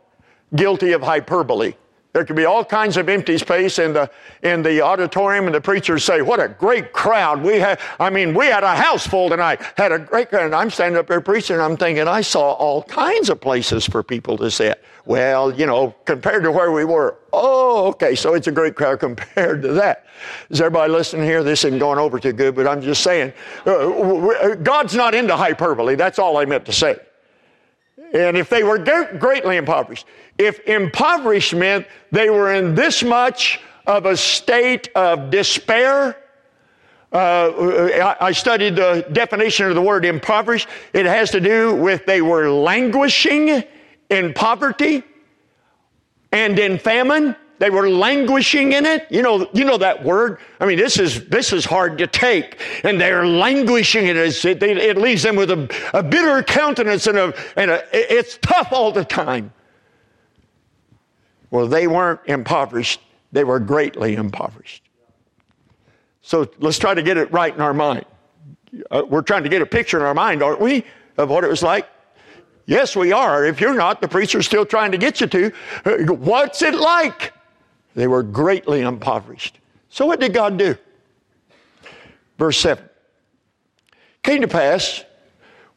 guilty 0.55 0.93
of 0.93 1.03
hyperbole. 1.03 1.75
There 2.13 2.25
could 2.25 2.35
be 2.35 2.45
all 2.45 2.65
kinds 2.65 2.97
of 2.97 3.09
empty 3.09 3.39
space 3.39 3.79
in 3.79 3.93
the 3.93 4.11
in 4.43 4.63
the 4.63 4.81
auditorium, 4.83 5.47
and 5.47 5.55
the 5.55 5.61
preachers 5.61 6.05
say, 6.05 6.23
"What 6.23 6.41
a 6.41 6.49
great 6.49 6.93
crowd 6.93 7.41
we 7.41 7.61
had!" 7.61 7.79
I 8.01 8.11
mean, 8.11 8.35
we 8.35 8.47
had 8.47 8.65
a 8.65 8.75
house 8.75 9.07
full 9.07 9.29
tonight. 9.29 9.61
Had 9.77 9.93
a 9.93 9.99
great 9.99 10.29
crowd. 10.29 10.47
And 10.47 10.55
I'm 10.55 10.71
standing 10.71 10.99
up 10.99 11.07
there 11.07 11.21
preaching, 11.21 11.55
and 11.55 11.63
I'm 11.63 11.77
thinking, 11.77 12.09
I 12.09 12.23
saw 12.23 12.53
all 12.53 12.83
kinds 12.83 13.31
of 13.31 13.41
places 13.41 13.87
for 13.87 14.03
people 14.03 14.37
to 14.39 14.51
sit. 14.51 14.83
Well, 15.05 15.55
you 15.55 15.67
know, 15.67 15.95
compared 16.05 16.43
to 16.43 16.51
where 16.51 16.73
we 16.73 16.85
were, 16.85 17.17
oh, 17.33 17.87
okay, 17.89 18.17
so 18.17 18.35
it's 18.35 18.49
a 18.49 18.53
great 18.53 18.75
crowd 18.75 18.99
compared 19.01 19.63
to 19.63 19.69
that. 19.75 20.07
Is 20.51 20.61
everybody 20.61 20.93
listening 20.93 21.27
here? 21.27 21.45
This 21.45 21.65
isn't 21.65 21.79
going 21.79 21.99
over 22.01 22.19
too 22.19 22.33
good, 22.33 22.57
but 22.57 22.67
I'm 22.67 22.83
just 22.83 23.05
saying, 23.05 23.33
uh, 23.67 24.57
God's 24.57 24.97
not 24.97 25.15
into 25.15 25.37
hyperbole. 25.37 25.95
That's 25.95 26.19
all 26.19 26.39
I 26.39 26.45
meant 26.45 26.65
to 26.67 26.73
say. 26.73 26.99
And 28.13 28.37
if 28.37 28.49
they 28.49 28.63
were 28.63 28.79
greatly 28.79 29.57
impoverished, 29.57 30.07
if 30.39 30.61
impoverished 30.61 31.55
meant 31.55 31.87
they 32.11 32.31
were 32.31 32.53
in 32.53 32.75
this 32.75 33.03
much 33.03 33.61
of 33.87 34.07
a 34.07 34.17
state 34.17 34.89
of 34.95 35.31
despair, 35.31 36.17
uh, 37.13 38.17
I 38.21 38.33
studied 38.33 38.77
the 38.77 39.07
definition 39.13 39.67
of 39.67 39.75
the 39.75 39.83
word 39.83 40.05
impoverished. 40.05 40.69
It 40.93 41.07
has 41.07 41.31
to 41.33 41.41
do 41.41 41.75
with 41.75 42.07
they 42.07 42.23
were 42.23 42.51
languishing 42.51 43.65
in 44.09 44.35
poverty 44.35 45.03
and 46.33 46.59
in 46.59 46.79
famine. 46.79 47.35
They 47.61 47.69
were 47.69 47.91
languishing 47.91 48.73
in 48.73 48.87
it. 48.87 49.07
You 49.11 49.21
know, 49.21 49.47
you 49.53 49.67
know 49.67 49.77
that 49.77 50.03
word. 50.03 50.39
I 50.61 50.67
mean, 50.67 50.79
this 50.79 50.99
is 50.99 51.27
this 51.27 51.53
is 51.53 51.67
hard 51.67 51.99
to 51.99 52.07
take, 52.07 52.59
and 52.85 52.99
they're 52.99 53.27
languishing 53.27 54.07
in 54.07 54.17
it. 54.17 54.45
It, 54.47 54.63
it 54.63 54.97
leaves 54.97 55.23
them 55.23 55.37
with 55.37 55.51
a, 55.51 55.69
a 55.93 56.03
bitter 56.03 56.43
countenance 56.43 57.07
and 57.07 57.19
a 57.19 57.35
and 57.57 57.71
a, 57.71 57.85
it's 57.93 58.39
tough 58.39 58.73
all 58.73 58.93
the 58.93 59.05
time. 59.05 59.53
Well, 61.51 61.67
they 61.67 61.87
weren't 61.87 62.21
impoverished; 62.25 63.03
they 63.31 63.45
were 63.45 63.61
greatly 63.61 64.15
impoverished. 64.15 64.83
So 66.23 66.51
let's 66.61 66.79
try 66.79 66.95
to 66.95 67.03
get 67.03 67.19
it 67.19 67.31
right 67.31 67.55
in 67.55 67.61
our 67.61 67.75
mind. 67.75 68.07
Uh, 68.91 69.03
we're 69.07 69.21
trying 69.21 69.43
to 69.43 69.51
get 69.51 69.61
a 69.61 69.67
picture 69.67 69.99
in 69.99 70.07
our 70.07 70.15
mind, 70.15 70.43
aren't 70.43 70.63
we, 70.63 70.85
of 71.19 71.29
what 71.29 71.45
it 71.45 71.51
was 71.51 71.63
like 71.63 71.87
Yes, 72.71 72.95
we 72.95 73.11
are. 73.11 73.45
If 73.45 73.61
you're 73.61 73.75
not, 73.75 74.01
the 74.01 74.07
preacher's 74.07 74.47
still 74.47 74.65
trying 74.65 74.93
to 74.93 74.99
get 74.99 75.21
you 75.21 75.27
to. 75.27 75.53
Uh, 75.85 76.15
what's 76.15 76.63
it 76.63 76.75
like? 76.75 77.33
They 77.95 78.07
were 78.07 78.23
greatly 78.23 78.83
impoverished. 78.83 79.59
So 79.89 80.07
what 80.07 80.21
did 80.21 80.33
God 80.33 80.57
do? 80.57 80.77
Verse 82.39 82.59
7. 82.59 82.89
Came 84.23 84.41
to 84.43 84.49
pass 84.49 85.05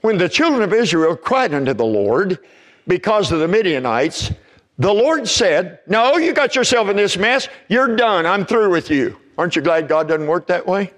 when 0.01 0.17
the 0.17 0.27
children 0.27 0.61
of 0.61 0.73
Israel 0.73 1.15
cried 1.15 1.53
unto 1.53 1.73
the 1.73 1.85
Lord 1.85 2.39
because 2.87 3.31
of 3.31 3.39
the 3.39 3.47
Midianites, 3.47 4.31
the 4.77 4.93
Lord 4.93 5.27
said, 5.27 5.79
No, 5.87 6.17
you 6.17 6.33
got 6.33 6.55
yourself 6.55 6.89
in 6.89 6.97
this 6.97 7.17
mess. 7.17 7.47
You're 7.69 7.95
done. 7.95 8.25
I'm 8.25 8.45
through 8.45 8.69
with 8.69 8.89
you. 8.89 9.17
Aren't 9.37 9.55
you 9.55 9.61
glad 9.61 9.87
God 9.87 10.09
doesn't 10.09 10.27
work 10.27 10.47
that 10.47 10.67
way? 10.67 10.91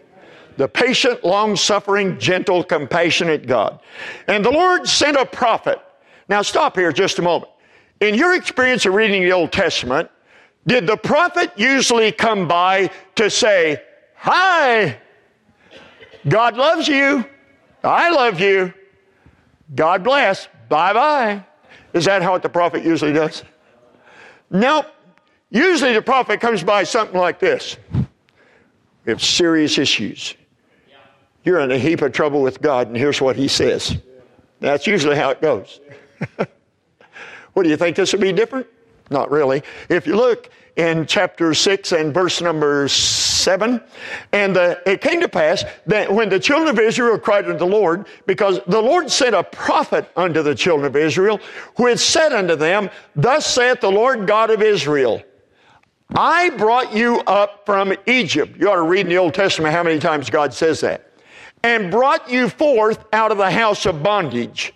The 0.58 0.68
patient, 0.68 1.24
long 1.24 1.56
suffering, 1.56 2.18
gentle, 2.18 2.64
compassionate 2.64 3.46
God. 3.46 3.80
And 4.28 4.44
the 4.44 4.52
Lord 4.52 4.88
sent 4.88 5.18
a 5.18 5.26
prophet. 5.26 5.80
Now 6.28 6.42
stop 6.42 6.76
here 6.76 6.92
just 6.92 7.20
a 7.20 7.22
moment. 7.22 7.52
In 8.00 8.16
your 8.16 8.34
experience 8.34 8.86
of 8.86 8.94
reading 8.94 9.22
the 9.22 9.34
Old 9.34 9.52
Testament, 9.52 10.10
did 10.68 10.88
the 10.88 10.98
prophet 10.98 11.52
usually 11.56 12.12
come 12.12 12.48
by 12.48 12.90
to 13.16 13.30
say, 13.30 13.82
Hi, 14.16 14.98
God 16.28 16.58
loves 16.58 16.88
you. 16.88 17.26
I 17.84 18.10
love 18.10 18.40
you. 18.40 18.74
God 19.76 20.04
bless. 20.04 20.48
Bye 20.70 20.94
bye. 20.94 21.46
Is 21.94 22.06
that 22.06 22.22
how 22.22 22.38
the 22.38 22.50
prophet 22.50 22.84
usually 22.84 23.14
does? 23.14 23.44
Nope. 24.50 24.88
Usually 25.52 25.94
the 25.94 26.02
prophet 26.02 26.42
comes 26.42 26.64
by 26.64 26.84
something 26.84 27.20
like 27.20 27.40
this. 27.40 27.78
We 27.94 29.12
have 29.12 29.24
serious 29.24 29.78
issues. 29.78 30.36
You're 31.44 31.60
in 31.60 31.72
a 31.72 31.78
heap 31.78 32.02
of 32.02 32.12
trouble 32.12 32.42
with 32.42 32.60
God, 32.60 32.88
and 32.88 32.98
here's 32.98 33.22
what 33.22 33.36
he 33.36 33.48
says. 33.48 33.98
That's 34.60 34.88
usually 34.88 35.16
how 35.16 35.30
it 35.30 35.42
goes. 35.42 35.80
what 37.54 37.64
do 37.64 37.70
you 37.70 37.78
think 37.78 37.96
this 37.96 38.12
would 38.14 38.22
be 38.22 38.34
different? 38.34 38.66
Not 39.10 39.32
really. 39.32 39.64
If 39.90 40.08
you 40.08 40.16
look 40.16 40.50
in 40.76 41.06
chapter 41.06 41.54
6 41.54 41.92
and 41.94 42.14
verse 42.14 42.42
number 42.42 42.88
7, 42.88 43.82
and 44.34 44.58
it 44.58 45.02
came 45.02 45.22
to 45.22 45.30
pass 45.30 45.64
that 45.86 46.12
when 46.12 46.30
the 46.30 46.40
children 46.40 46.70
of 46.70 46.80
Israel 46.80 47.18
cried 47.18 47.46
unto 47.46 47.60
the 47.60 47.66
Lord, 47.66 48.08
because 48.26 48.60
the 48.68 48.82
Lord 48.82 49.10
sent 49.10 49.36
a 49.36 49.44
prophet 49.44 50.10
unto 50.16 50.42
the 50.42 50.56
children 50.56 50.86
of 50.86 50.96
Israel, 50.96 51.40
who 51.78 51.88
had 51.88 52.00
said 52.00 52.34
unto 52.34 52.56
them, 52.56 52.90
Thus 53.16 53.46
saith 53.46 53.80
the 53.80 53.92
Lord 53.92 54.28
God 54.28 54.50
of 54.50 54.62
Israel, 54.62 55.24
I 56.14 56.50
brought 56.52 56.94
you 56.94 57.20
up 57.22 57.66
from 57.66 57.94
Egypt. 58.06 58.58
You 58.60 58.70
ought 58.70 58.76
to 58.76 58.84
read 58.84 59.02
in 59.02 59.10
the 59.10 59.18
Old 59.18 59.34
Testament 59.34 59.74
how 59.74 59.84
many 59.84 60.00
times 60.00 60.30
God 60.30 60.54
says 60.54 60.82
that. 60.82 61.12
And 61.64 61.90
brought 61.90 62.30
you 62.30 62.48
forth 62.48 63.04
out 63.12 63.32
of 63.32 63.38
the 63.38 63.50
house 63.50 63.86
of 63.86 64.04
bondage. 64.04 64.74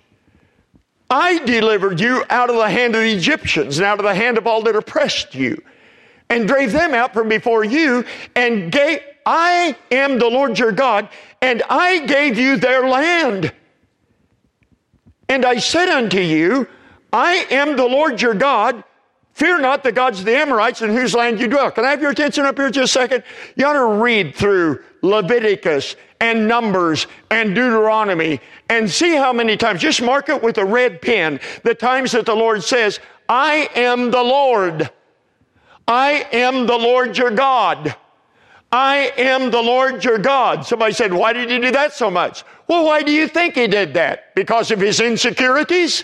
I 1.09 1.39
delivered 1.39 1.99
you 1.99 2.23
out 2.29 2.49
of 2.49 2.55
the 2.55 2.69
hand 2.69 2.95
of 2.95 3.01
the 3.01 3.11
Egyptians 3.11 3.79
and 3.79 3.85
out 3.85 3.99
of 3.99 4.05
the 4.05 4.13
hand 4.13 4.37
of 4.37 4.45
all 4.45 4.61
that 4.63 4.75
oppressed 4.75 5.33
you 5.33 5.61
and 6.29 6.47
drave 6.47 6.71
them 6.71 6.93
out 6.93 7.13
from 7.13 7.27
before 7.27 7.63
you 7.63 8.05
and 8.35 8.71
gave, 8.71 8.99
I 9.25 9.75
am 9.91 10.19
the 10.19 10.27
Lord 10.27 10.59
your 10.59 10.71
God 10.71 11.09
and 11.41 11.63
I 11.69 12.05
gave 12.05 12.37
you 12.37 12.57
their 12.57 12.87
land. 12.87 13.51
And 15.27 15.45
I 15.45 15.57
said 15.57 15.89
unto 15.89 16.19
you, 16.19 16.67
I 17.11 17.47
am 17.49 17.75
the 17.75 17.85
Lord 17.85 18.21
your 18.21 18.35
God. 18.35 18.83
Fear 19.33 19.59
not 19.61 19.83
the 19.83 19.91
gods 19.91 20.19
of 20.19 20.25
the 20.25 20.35
Amorites 20.35 20.81
in 20.81 20.89
whose 20.89 21.15
land 21.15 21.39
you 21.39 21.47
dwell. 21.47 21.71
Can 21.71 21.85
I 21.85 21.91
have 21.91 22.01
your 22.01 22.11
attention 22.11 22.45
up 22.45 22.57
here 22.57 22.69
just 22.69 22.95
a 22.95 22.99
second? 22.99 23.23
You 23.55 23.65
ought 23.65 23.73
to 23.73 24.01
read 24.03 24.35
through 24.35 24.83
Leviticus 25.01 25.95
and 26.19 26.47
Numbers 26.47 27.07
and 27.29 27.55
Deuteronomy 27.55 28.41
and 28.69 28.89
see 28.89 29.15
how 29.15 29.33
many 29.33 29.57
times, 29.57 29.81
just 29.81 30.01
mark 30.01 30.29
it 30.29 30.43
with 30.43 30.57
a 30.57 30.65
red 30.65 31.01
pen, 31.01 31.39
the 31.63 31.73
times 31.73 32.11
that 32.11 32.25
the 32.25 32.35
Lord 32.35 32.63
says, 32.63 32.99
I 33.27 33.69
am 33.75 34.11
the 34.11 34.23
Lord. 34.23 34.89
I 35.87 36.27
am 36.31 36.67
the 36.67 36.77
Lord 36.77 37.17
your 37.17 37.31
God. 37.31 37.95
I 38.71 39.11
am 39.17 39.49
the 39.49 39.61
Lord 39.61 40.03
your 40.03 40.19
God. 40.19 40.65
Somebody 40.65 40.93
said, 40.93 41.13
Why 41.13 41.33
did 41.33 41.49
he 41.49 41.59
do 41.59 41.71
that 41.71 41.93
so 41.93 42.11
much? 42.11 42.43
Well, 42.67 42.85
why 42.85 43.01
do 43.01 43.11
you 43.11 43.27
think 43.27 43.55
he 43.55 43.67
did 43.67 43.95
that? 43.95 44.35
Because 44.35 44.69
of 44.69 44.79
his 44.79 44.99
insecurities? 44.99 46.03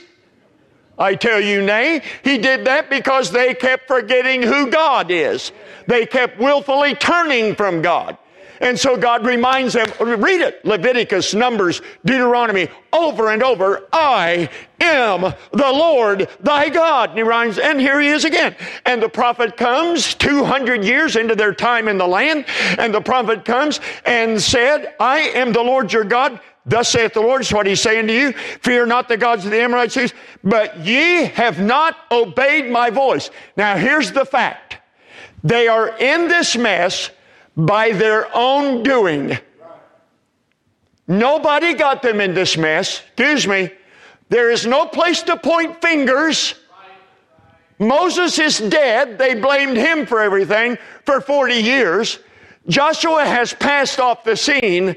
I 0.97 1.15
tell 1.15 1.41
you, 1.41 1.61
nay, 1.61 2.01
he 2.23 2.37
did 2.37 2.65
that 2.65 2.89
because 2.89 3.29
they 3.29 3.53
kept 3.53 3.87
forgetting 3.87 4.41
who 4.41 4.71
God 4.71 5.11
is. 5.11 5.51
They 5.87 6.05
kept 6.05 6.39
willfully 6.39 6.95
turning 6.95 7.53
from 7.53 7.81
God. 7.81 8.17
And 8.61 8.79
so 8.79 8.97
God 8.97 9.25
reminds 9.25 9.73
them, 9.73 9.87
read 9.99 10.41
it, 10.41 10.63
Leviticus, 10.65 11.33
Numbers, 11.33 11.81
Deuteronomy, 12.05 12.69
over 12.93 13.29
and 13.29 13.43
over, 13.43 13.87
I 13.91 14.49
am 14.79 15.21
the 15.21 15.71
Lord 15.71 16.29
thy 16.39 16.69
God. 16.69 17.09
And 17.09 17.17
he 17.17 17.23
rhymes, 17.23 17.59
and 17.59 17.79
here 17.79 17.99
he 17.99 18.09
is 18.09 18.25
again. 18.25 18.55
And 18.85 19.01
the 19.01 19.09
prophet 19.09 19.57
comes 19.57 20.15
200 20.15 20.83
years 20.83 21.15
into 21.15 21.35
their 21.35 21.53
time 21.53 21.87
in 21.87 21.97
the 21.97 22.07
land, 22.07 22.45
and 22.77 22.93
the 22.93 23.01
prophet 23.01 23.45
comes 23.45 23.79
and 24.05 24.41
said, 24.41 24.95
I 24.99 25.19
am 25.19 25.51
the 25.51 25.63
Lord 25.63 25.91
your 25.91 26.05
God. 26.05 26.39
Thus 26.65 26.89
saith 26.89 27.13
the 27.13 27.21
Lord, 27.21 27.41
is 27.41 27.53
what 27.53 27.67
he's 27.67 27.81
saying 27.81 28.07
to 28.07 28.13
you. 28.13 28.31
Fear 28.31 28.87
not 28.87 29.07
the 29.07 29.17
gods 29.17 29.45
of 29.45 29.51
the 29.51 29.61
Amorites, 29.61 30.13
but 30.43 30.79
ye 30.79 31.25
have 31.25 31.59
not 31.59 31.95
obeyed 32.11 32.71
my 32.71 32.89
voice. 32.89 33.29
Now 33.55 33.77
here's 33.77 34.11
the 34.11 34.25
fact. 34.25 34.77
They 35.43 35.67
are 35.67 35.95
in 35.99 36.27
this 36.27 36.57
mess 36.57 37.11
by 37.55 37.91
their 37.91 38.27
own 38.35 38.83
doing. 38.83 39.37
Nobody 41.07 41.73
got 41.73 42.01
them 42.01 42.19
in 42.19 42.33
this 42.33 42.57
mess. 42.57 43.01
Excuse 43.15 43.47
me. 43.47 43.71
There 44.29 44.49
is 44.49 44.65
no 44.65 44.87
place 44.87 45.21
to 45.23 45.37
point 45.37 45.81
fingers. 45.81 46.55
Moses 47.77 48.39
is 48.39 48.57
dead. 48.57 49.17
They 49.17 49.35
blamed 49.35 49.77
him 49.77 50.05
for 50.05 50.21
everything 50.21 50.77
for 51.03 51.21
40 51.21 51.55
years. 51.55 52.19
Joshua 52.67 53.25
has 53.25 53.53
passed 53.53 53.99
off 53.99 54.23
the 54.23 54.35
scene. 54.35 54.95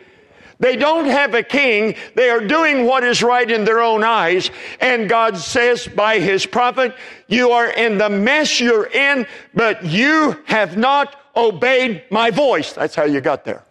They 0.61 0.77
don't 0.77 1.07
have 1.07 1.35
a 1.35 1.43
king. 1.43 1.95
They 2.15 2.31
are 2.31 2.41
doing 2.41 2.87
what 2.87 3.05
is 3.05 3.23
right 3.23 3.49
in 3.49 3.65
their 3.65 3.81
own 3.81 4.03
eyes. 4.03 4.51
And 4.81 5.09
God 5.09 5.37
says 5.37 5.87
by 5.87 6.19
his 6.19 6.47
prophet, 6.47 6.95
you 7.29 7.51
are 7.51 7.71
in 7.71 7.99
the 7.99 8.09
mess 8.09 8.59
you're 8.59 8.87
in, 8.87 9.27
but 9.55 9.85
you 9.85 10.43
have 10.47 10.77
not 10.77 11.28
obeyed 11.39 12.03
my 12.11 12.31
voice. 12.31 12.73
That's 12.73 12.95
how 12.95 13.05
you 13.05 13.21
got 13.21 13.45
there. 13.45 13.65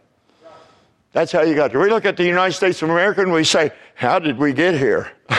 That's 1.14 1.32
how 1.32 1.42
you 1.42 1.56
got 1.56 1.72
there. 1.72 1.80
We 1.80 1.90
look 1.90 2.06
at 2.06 2.18
the 2.18 2.26
United 2.26 2.54
States 2.54 2.82
of 2.82 2.90
America 2.90 3.22
and 3.22 3.32
we 3.32 3.44
say, 3.44 3.72
how 3.96 4.20
did 4.20 4.38
we 4.38 4.54
get 4.54 4.76
here? 4.76 5.12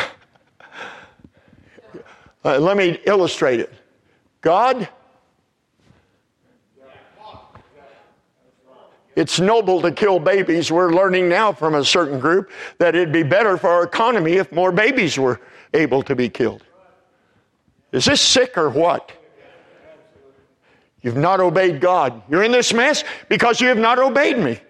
uh, 2.45 2.59
let 2.59 2.77
me 2.77 3.01
illustrate 3.07 3.61
it. 3.61 3.73
God 4.41 4.89
It's 9.19 9.41
noble 9.41 9.83
to 9.83 9.91
kill 9.91 10.21
babies. 10.21 10.71
We're 10.71 10.93
learning 10.93 11.29
now 11.29 11.53
from 11.53 11.75
a 11.75 11.85
certain 11.85 12.21
group 12.21 12.53
that 12.79 12.95
it'd 12.95 13.13
be 13.13 13.25
better 13.25 13.57
for 13.57 13.69
our 13.69 13.83
economy 13.83 14.35
if 14.35 14.53
more 14.53 14.71
babies 14.71 15.19
were 15.19 15.41
able 15.75 16.05
to 16.05 16.15
be 16.15 16.29
killed. 16.29 16.63
Is 17.91 18.05
this 18.05 18.21
sick 18.21 18.57
or 18.57 18.71
what? 18.71 19.11
You've 21.03 21.17
not 21.17 21.41
obeyed 21.41 21.81
God. 21.81 22.23
You're 22.29 22.43
in 22.43 22.53
this 22.53 22.73
mess 22.73 23.05
because 23.29 23.61
you 23.61 23.69
have 23.69 23.79
not 23.79 23.99
obeyed 23.99 24.39
me. 24.39 24.61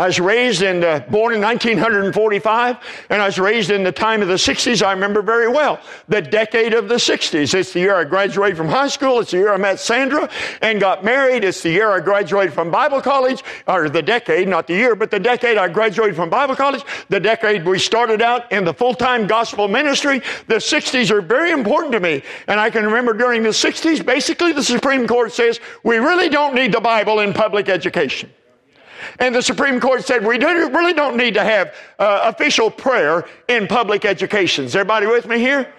I 0.00 0.06
was 0.06 0.18
raised 0.18 0.62
in, 0.62 0.82
uh, 0.82 1.00
born 1.10 1.34
in 1.34 1.42
1945, 1.42 2.78
and 3.10 3.20
I 3.20 3.26
was 3.26 3.38
raised 3.38 3.70
in 3.70 3.84
the 3.84 3.92
time 3.92 4.22
of 4.22 4.28
the 4.28 4.38
60s. 4.38 4.82
I 4.82 4.92
remember 4.92 5.20
very 5.20 5.46
well 5.46 5.78
the 6.08 6.22
decade 6.22 6.72
of 6.72 6.88
the 6.88 6.94
60s. 6.94 7.52
It's 7.52 7.74
the 7.74 7.80
year 7.80 7.94
I 7.94 8.04
graduated 8.04 8.56
from 8.56 8.68
high 8.68 8.88
school. 8.88 9.20
It's 9.20 9.32
the 9.32 9.36
year 9.36 9.52
I 9.52 9.58
met 9.58 9.78
Sandra 9.78 10.30
and 10.62 10.80
got 10.80 11.04
married. 11.04 11.44
It's 11.44 11.60
the 11.60 11.68
year 11.68 11.90
I 11.90 12.00
graduated 12.00 12.54
from 12.54 12.70
Bible 12.70 13.02
college, 13.02 13.44
or 13.66 13.90
the 13.90 14.00
decade, 14.00 14.48
not 14.48 14.66
the 14.66 14.72
year, 14.72 14.96
but 14.96 15.10
the 15.10 15.20
decade 15.20 15.58
I 15.58 15.68
graduated 15.68 16.16
from 16.16 16.30
Bible 16.30 16.56
college. 16.56 16.82
The 17.10 17.20
decade 17.20 17.66
we 17.66 17.78
started 17.78 18.22
out 18.22 18.50
in 18.50 18.64
the 18.64 18.72
full-time 18.72 19.26
gospel 19.26 19.68
ministry. 19.68 20.22
The 20.46 20.54
60s 20.54 21.10
are 21.10 21.20
very 21.20 21.50
important 21.50 21.92
to 21.92 22.00
me, 22.00 22.22
and 22.46 22.58
I 22.58 22.70
can 22.70 22.86
remember 22.86 23.12
during 23.12 23.42
the 23.42 23.50
60s, 23.50 24.02
basically 24.06 24.52
the 24.52 24.64
Supreme 24.64 25.06
Court 25.06 25.30
says 25.30 25.60
we 25.82 25.98
really 25.98 26.30
don't 26.30 26.54
need 26.54 26.72
the 26.72 26.80
Bible 26.80 27.20
in 27.20 27.34
public 27.34 27.68
education. 27.68 28.30
And 29.18 29.34
the 29.34 29.42
Supreme 29.42 29.80
Court 29.80 30.04
said 30.04 30.24
we 30.24 30.38
really 30.38 30.92
don't 30.92 31.16
need 31.16 31.34
to 31.34 31.44
have 31.44 31.74
uh, 31.98 32.20
official 32.24 32.70
prayer 32.70 33.26
in 33.48 33.66
public 33.66 34.04
education. 34.04 34.64
Is 34.64 34.76
everybody 34.76 35.06
with 35.06 35.26
me 35.26 35.38
here? 35.38 35.72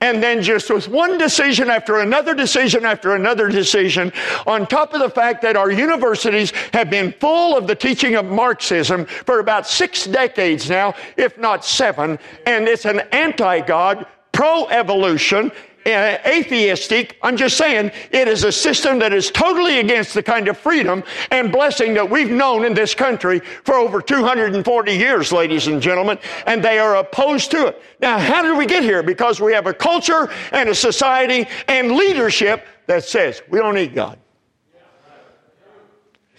And 0.00 0.22
then 0.22 0.42
just 0.42 0.70
with 0.70 0.88
one 0.88 1.18
decision 1.18 1.70
after 1.70 1.98
another 1.98 2.34
decision 2.34 2.84
after 2.84 3.16
another 3.16 3.48
decision, 3.48 4.12
on 4.46 4.66
top 4.66 4.94
of 4.94 5.00
the 5.00 5.10
fact 5.10 5.42
that 5.42 5.56
our 5.56 5.72
universities 5.72 6.52
have 6.72 6.88
been 6.88 7.12
full 7.12 7.56
of 7.56 7.66
the 7.66 7.74
teaching 7.74 8.14
of 8.14 8.26
Marxism 8.26 9.06
for 9.06 9.40
about 9.40 9.66
six 9.66 10.04
decades 10.04 10.70
now, 10.70 10.94
if 11.16 11.36
not 11.36 11.64
seven, 11.64 12.18
and 12.46 12.68
it's 12.68 12.84
an 12.84 13.00
anti-God, 13.10 14.06
pro-evolution, 14.30 15.50
atheistic. 15.88 17.18
I'm 17.22 17.36
just 17.36 17.56
saying 17.56 17.90
it 18.10 18.28
is 18.28 18.44
a 18.44 18.52
system 18.52 18.98
that 19.00 19.12
is 19.12 19.30
totally 19.30 19.80
against 19.80 20.14
the 20.14 20.22
kind 20.22 20.48
of 20.48 20.58
freedom 20.58 21.02
and 21.30 21.50
blessing 21.50 21.94
that 21.94 22.08
we've 22.08 22.30
known 22.30 22.64
in 22.64 22.74
this 22.74 22.94
country 22.94 23.40
for 23.64 23.74
over 23.74 24.00
240 24.00 24.92
years, 24.92 25.32
ladies 25.32 25.66
and 25.66 25.80
gentlemen, 25.80 26.18
and 26.46 26.62
they 26.62 26.78
are 26.78 26.96
opposed 26.96 27.50
to 27.52 27.68
it. 27.68 27.82
Now, 28.00 28.18
how 28.18 28.42
did 28.42 28.56
we 28.56 28.66
get 28.66 28.82
here? 28.82 29.02
Because 29.02 29.40
we 29.40 29.52
have 29.52 29.66
a 29.66 29.74
culture 29.74 30.30
and 30.52 30.68
a 30.68 30.74
society 30.74 31.46
and 31.68 31.92
leadership 31.92 32.66
that 32.86 33.04
says 33.04 33.42
we 33.48 33.58
don't 33.58 33.74
need 33.74 33.94
God 33.94 34.18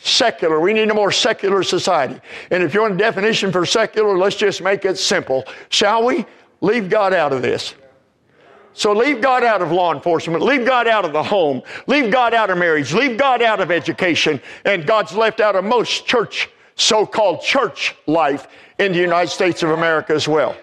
secular. 0.01 0.59
We 0.59 0.73
need 0.73 0.89
a 0.89 0.93
more 0.93 1.11
secular 1.11 1.63
society. 1.63 2.19
And 2.51 2.63
if 2.63 2.73
you 2.73 2.81
want 2.81 2.93
a 2.93 2.97
definition 2.97 3.51
for 3.51 3.65
secular, 3.65 4.17
let's 4.17 4.35
just 4.35 4.61
make 4.61 4.85
it 4.85 4.97
simple. 4.97 5.43
Shall 5.69 6.05
we? 6.05 6.25
Leave 6.61 6.89
God 6.89 7.13
out 7.13 7.31
of 7.31 7.41
this. 7.41 7.73
So 8.73 8.93
leave 8.93 9.21
God 9.21 9.43
out 9.43 9.61
of 9.61 9.71
law 9.71 9.93
enforcement. 9.93 10.43
Leave 10.43 10.65
God 10.65 10.87
out 10.87 11.03
of 11.03 11.11
the 11.11 11.23
home. 11.23 11.61
Leave 11.87 12.11
God 12.11 12.33
out 12.33 12.49
of 12.49 12.57
marriage. 12.57 12.93
Leave 12.93 13.17
God 13.17 13.41
out 13.41 13.59
of 13.59 13.71
education. 13.71 14.41
And 14.63 14.85
God's 14.85 15.13
left 15.13 15.39
out 15.39 15.55
of 15.55 15.65
most 15.65 16.05
church, 16.05 16.49
so-called 16.75 17.41
church 17.41 17.95
life 18.07 18.47
in 18.77 18.93
the 18.93 18.99
United 18.99 19.29
States 19.29 19.63
of 19.63 19.71
America 19.71 20.13
as 20.13 20.27
well. 20.27 20.55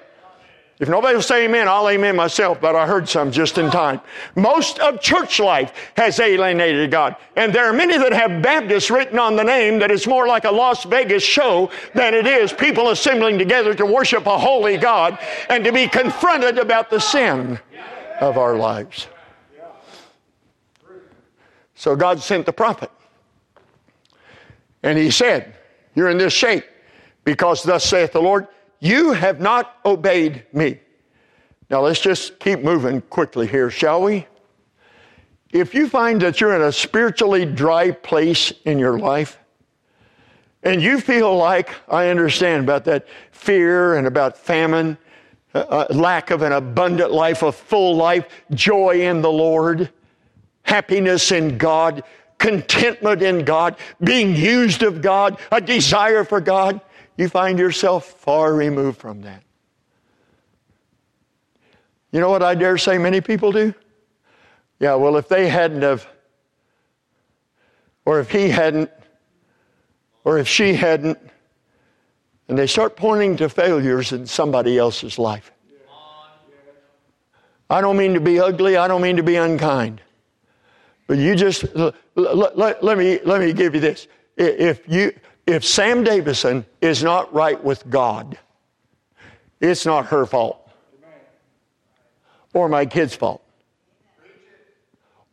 If 0.79 0.90
nobody 0.90 1.14
will 1.14 1.23
say 1.23 1.47
amen, 1.47 1.69
I'll 1.69 1.88
amen 1.88 2.16
myself, 2.16 2.61
but 2.61 2.77
I 2.77 2.87
heard 2.87 3.09
some 3.09 3.33
just 3.33 3.57
in 3.57 3.71
time. 3.71 3.99
Most 4.35 4.79
of 4.79 5.01
church 5.01 5.40
life 5.40 5.73
has 5.97 6.21
alienated 6.21 6.90
God. 6.90 7.16
And 7.35 7.51
there 7.51 7.64
are 7.64 7.73
many 7.73 7.97
that 7.97 8.12
have 8.12 8.42
Baptist 8.42 8.90
written 8.90 9.19
on 9.19 9.37
the 9.37 9.45
name 9.45 9.79
that 9.79 9.90
it's 9.90 10.07
more 10.07 10.27
like 10.27 10.45
a 10.45 10.51
Las 10.51 10.85
Vegas 10.85 11.23
show 11.23 11.71
than 11.95 12.12
it 12.12 12.27
is 12.27 12.53
people 12.53 12.90
assembling 12.90 13.38
together 13.38 13.73
to 13.73 13.87
worship 13.87 14.27
a 14.27 14.38
holy 14.38 14.77
God 14.77 15.19
and 15.49 15.64
to 15.64 15.73
be 15.73 15.88
confronted 15.88 16.59
about 16.59 16.90
the 16.90 17.01
sin 17.01 17.59
of 18.20 18.38
our 18.38 18.57
lives. 18.57 19.09
So 21.74 21.94
God 21.94 22.20
sent 22.20 22.46
the 22.46 22.52
prophet. 22.52 22.90
And 24.83 24.98
he 24.98 25.11
said, 25.11 25.55
You're 25.94 26.11
in 26.11 26.18
this 26.18 26.33
shape 26.33 26.64
because 27.24 27.62
thus 27.62 27.85
saith 27.85 28.12
the 28.12 28.22
Lord, 28.22 28.48
you 28.81 29.12
have 29.12 29.40
not 29.40 29.76
obeyed 29.85 30.44
me. 30.52 30.81
Now 31.70 31.83
let's 31.83 32.00
just 32.00 32.38
keep 32.38 32.61
moving 32.61 33.00
quickly 33.02 33.46
here, 33.46 33.70
shall 33.70 34.02
we? 34.02 34.26
If 35.52 35.74
you 35.74 35.88
find 35.88 36.20
that 36.22 36.40
you're 36.40 36.55
in 36.55 36.62
a 36.62 36.72
spiritually 36.72 37.44
dry 37.44 37.90
place 37.90 38.52
in 38.64 38.79
your 38.79 38.98
life, 38.98 39.38
and 40.62 40.83
you 40.83 41.00
feel 41.00 41.37
like, 41.37 41.70
I 41.88 42.09
understand 42.09 42.64
about 42.64 42.85
that 42.87 43.07
fear 43.31 43.94
and 43.94 44.07
about 44.07 44.37
famine, 44.37 44.98
lack 45.90 46.31
of 46.31 46.42
an 46.42 46.53
abundant 46.53 47.12
life, 47.12 47.42
a 47.42 47.53
full 47.53 47.97
life, 47.97 48.27
joy 48.53 49.03
in 49.03 49.23
the 49.23 49.31
Lord, 49.31 49.90
happiness 50.62 51.33
in 51.33 51.59
God, 51.59 52.03
contentment 52.38 53.23
in 53.23 53.45
God, 53.45 53.77
being 54.03 54.35
used 54.35 54.83
of 54.83 55.01
God, 55.01 55.38
a 55.51 55.61
desire 55.61 56.25
for 56.25 56.40
God, 56.40 56.81
you 57.16 57.29
find 57.29 57.59
yourself 57.59 58.07
far 58.07 58.55
removed 58.55 58.99
from 58.99 59.23
that. 59.23 59.42
You 62.12 62.21
know 62.21 62.31
what 62.31 62.42
I 62.42 62.55
dare 62.55 62.79
say 62.79 62.99
many 62.99 63.21
people 63.21 63.53
do? 63.53 63.75
Yeah, 64.79 64.94
well, 64.94 65.17
if 65.17 65.29
they 65.29 65.48
hadn't 65.48 65.83
have, 65.83 66.07
or 68.04 68.21
if 68.21 68.31
he 68.31 68.48
hadn't, 68.48 68.90
or 70.25 70.38
if 70.38 70.46
she 70.46 70.75
hadn't, 70.75 71.19
and 72.49 72.57
they 72.59 72.67
start 72.67 72.97
pointing 72.97 73.37
to 73.37 73.49
failures 73.49 74.13
in 74.13 74.27
somebody 74.27 74.79
else's 74.79 75.19
life. 75.19 75.53
I 77.69 77.81
don't 77.81 77.97
mean 77.97 78.15
to 78.15 78.21
be 78.21 78.38
ugly, 78.38 78.77
I 78.77 78.87
don't 78.87 79.03
mean 79.03 79.17
to 79.17 79.23
be 79.23 79.37
unkind. 79.37 80.01
But 81.09 81.19
you 81.19 81.35
just 81.35 81.65
let, 81.75 82.57
let, 82.57 82.99
me 82.99 83.21
let 83.25 83.40
me 83.40 83.53
give 83.53 83.75
you 83.75 83.81
this. 83.81 84.09
If 84.37 84.88
you 84.88 85.13
if 85.47 85.65
Sam 85.65 86.03
Davison 86.03 86.67
is 86.81 87.03
not 87.03 87.33
right 87.33 87.63
with 87.63 87.88
God, 87.88 88.38
it's 89.61 89.87
not 89.87 90.07
her 90.07 90.27
fault 90.27 90.69
or 92.53 92.69
my 92.69 92.87
kid's 92.87 93.15
fault 93.15 93.42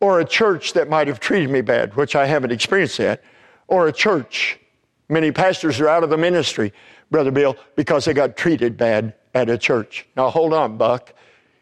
or 0.04 0.20
a 0.20 0.26
church 0.26 0.74
that 0.74 0.90
might 0.90 1.08
have 1.08 1.22
treated 1.22 1.50
me 1.50 1.62
bad, 1.62 1.96
which 1.96 2.14
I 2.14 2.26
haven't 2.26 2.52
experienced 2.52 3.00
yet, 3.00 3.24
or 3.70 3.88
a 3.88 3.94
church. 3.94 4.60
Many 5.08 5.32
pastors 5.32 5.80
are 5.80 5.88
out 5.88 6.04
of 6.04 6.10
the 6.10 6.18
ministry, 6.18 6.74
Brother 7.14 7.30
Bill, 7.30 7.56
because 7.76 8.06
they 8.06 8.14
got 8.16 8.36
treated 8.36 8.76
bad 8.76 9.14
at 9.36 9.48
a 9.48 9.56
church. 9.56 10.08
Now 10.18 10.32
hold 10.32 10.52
on, 10.52 10.78
Buck. 10.78 11.14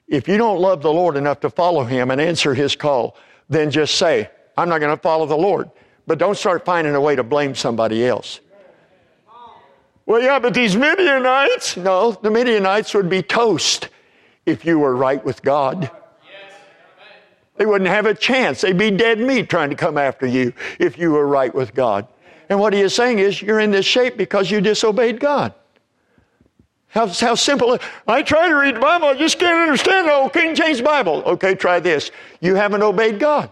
If 0.07 0.29
you 0.29 0.37
don't 0.37 0.61
love 0.61 0.81
the 0.81 0.93
Lord 0.93 1.17
enough 1.17 1.41
to 1.41 1.49
follow 1.49 1.83
Him 1.83 2.09
and 2.09 2.21
answer 2.21 2.53
His 2.53 2.73
call, 2.73 3.17
then 3.49 3.69
just 3.69 3.95
say, 3.95 4.29
I'm 4.55 4.69
not 4.69 4.79
going 4.79 4.95
to 4.95 5.01
follow 5.01 5.25
the 5.25 5.35
Lord. 5.35 5.69
But 6.07 6.19
don't 6.19 6.37
start 6.37 6.63
finding 6.63 6.95
a 6.95 7.01
way 7.01 7.17
to 7.17 7.23
blame 7.23 7.53
somebody 7.53 8.07
else. 8.07 8.39
Well, 10.05 10.21
yeah, 10.21 10.39
but 10.39 10.53
these 10.53 10.77
Midianites. 10.77 11.75
No, 11.75 12.13
the 12.13 12.31
Midianites 12.31 12.93
would 12.93 13.09
be 13.09 13.21
toast 13.21 13.89
if 14.45 14.63
you 14.63 14.79
were 14.79 14.95
right 14.95 15.23
with 15.23 15.43
God. 15.43 15.91
They 17.57 17.65
wouldn't 17.65 17.89
have 17.89 18.05
a 18.05 18.15
chance. 18.15 18.61
They'd 18.61 18.77
be 18.77 18.89
dead 18.89 19.19
meat 19.19 19.49
trying 19.49 19.69
to 19.69 19.75
come 19.75 19.97
after 19.97 20.25
you 20.25 20.53
if 20.79 20.97
you 20.97 21.11
were 21.11 21.27
right 21.27 21.53
with 21.53 21.73
God. 21.73 22.07
And 22.49 22.59
what 22.59 22.73
he 22.73 22.81
is 22.81 22.93
saying 22.93 23.19
is, 23.19 23.41
you're 23.41 23.59
in 23.59 23.71
this 23.71 23.85
shape 23.85 24.17
because 24.17 24.51
you 24.51 24.61
disobeyed 24.61 25.19
God. 25.19 25.53
How, 26.87 27.07
how 27.07 27.35
simple. 27.35 27.77
I 28.05 28.21
try 28.21 28.49
to 28.49 28.55
read 28.55 28.75
the 28.75 28.79
Bible, 28.81 29.07
I 29.07 29.15
just 29.15 29.39
can't 29.39 29.57
understand 29.57 30.07
oh, 30.07 30.09
the 30.09 30.15
old 30.23 30.33
King 30.33 30.55
James 30.55 30.81
Bible. 30.81 31.23
Okay, 31.25 31.55
try 31.55 31.79
this. 31.79 32.11
You 32.41 32.55
haven't 32.55 32.83
obeyed 32.83 33.17
God. 33.17 33.49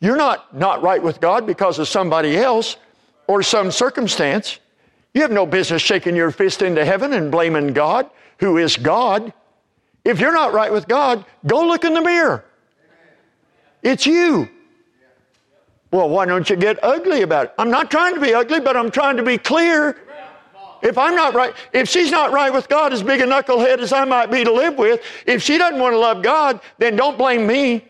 You're 0.00 0.16
not 0.16 0.54
not 0.54 0.82
right 0.82 1.02
with 1.02 1.20
God 1.20 1.46
because 1.46 1.78
of 1.78 1.88
somebody 1.88 2.36
else 2.36 2.76
or 3.26 3.42
some 3.42 3.70
circumstance. 3.70 4.58
You 5.14 5.22
have 5.22 5.30
no 5.30 5.46
business 5.46 5.80
shaking 5.80 6.14
your 6.14 6.30
fist 6.30 6.60
into 6.60 6.84
heaven 6.84 7.14
and 7.14 7.30
blaming 7.30 7.72
God, 7.72 8.10
who 8.38 8.58
is 8.58 8.76
God. 8.76 9.32
If 10.04 10.20
you're 10.20 10.34
not 10.34 10.52
right 10.52 10.70
with 10.70 10.86
God, 10.86 11.24
go 11.46 11.66
look 11.66 11.84
in 11.84 11.94
the 11.94 12.02
mirror. 12.02 12.44
It's 13.82 14.06
you. 14.06 14.50
Well, 15.96 16.10
why 16.10 16.26
don't 16.26 16.50
you 16.50 16.56
get 16.56 16.78
ugly 16.82 17.22
about 17.22 17.46
it? 17.46 17.54
I'm 17.58 17.70
not 17.70 17.90
trying 17.90 18.14
to 18.16 18.20
be 18.20 18.34
ugly, 18.34 18.60
but 18.60 18.76
I'm 18.76 18.90
trying 18.90 19.16
to 19.16 19.22
be 19.22 19.38
clear. 19.38 19.96
If 20.82 20.98
I'm 20.98 21.16
not 21.16 21.32
right, 21.32 21.54
if 21.72 21.88
she's 21.88 22.10
not 22.10 22.32
right 22.32 22.52
with 22.52 22.68
God, 22.68 22.92
as 22.92 23.02
big 23.02 23.22
a 23.22 23.24
knucklehead 23.24 23.78
as 23.78 23.94
I 23.94 24.04
might 24.04 24.30
be 24.30 24.44
to 24.44 24.52
live 24.52 24.76
with, 24.76 25.00
if 25.26 25.42
she 25.42 25.56
doesn't 25.56 25.80
want 25.80 25.94
to 25.94 25.98
love 25.98 26.22
God, 26.22 26.60
then 26.76 26.96
don't 26.96 27.16
blame 27.16 27.46
me. 27.46 27.82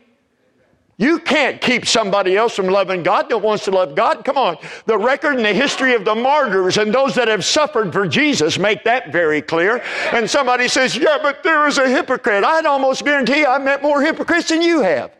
You 0.98 1.18
can't 1.18 1.60
keep 1.60 1.84
somebody 1.84 2.36
else 2.36 2.54
from 2.54 2.68
loving 2.68 3.02
God 3.02 3.28
that 3.28 3.38
wants 3.38 3.64
to 3.64 3.72
love 3.72 3.96
God. 3.96 4.24
Come 4.24 4.38
on. 4.38 4.56
The 4.84 4.96
record 4.96 5.34
and 5.34 5.44
the 5.44 5.52
history 5.52 5.94
of 5.94 6.04
the 6.04 6.14
martyrs 6.14 6.78
and 6.78 6.94
those 6.94 7.16
that 7.16 7.26
have 7.26 7.44
suffered 7.44 7.92
for 7.92 8.06
Jesus 8.06 8.56
make 8.56 8.84
that 8.84 9.10
very 9.10 9.42
clear. 9.42 9.82
And 10.12 10.30
somebody 10.30 10.68
says, 10.68 10.96
Yeah, 10.96 11.18
but 11.20 11.42
there 11.42 11.66
is 11.66 11.78
a 11.78 11.88
hypocrite. 11.88 12.44
I'd 12.44 12.66
almost 12.66 13.04
guarantee 13.04 13.44
I 13.44 13.58
met 13.58 13.82
more 13.82 14.00
hypocrites 14.00 14.50
than 14.50 14.62
you 14.62 14.82
have. 14.82 15.10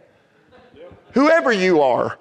Whoever 1.14 1.50
you 1.50 1.82
are. 1.82 2.18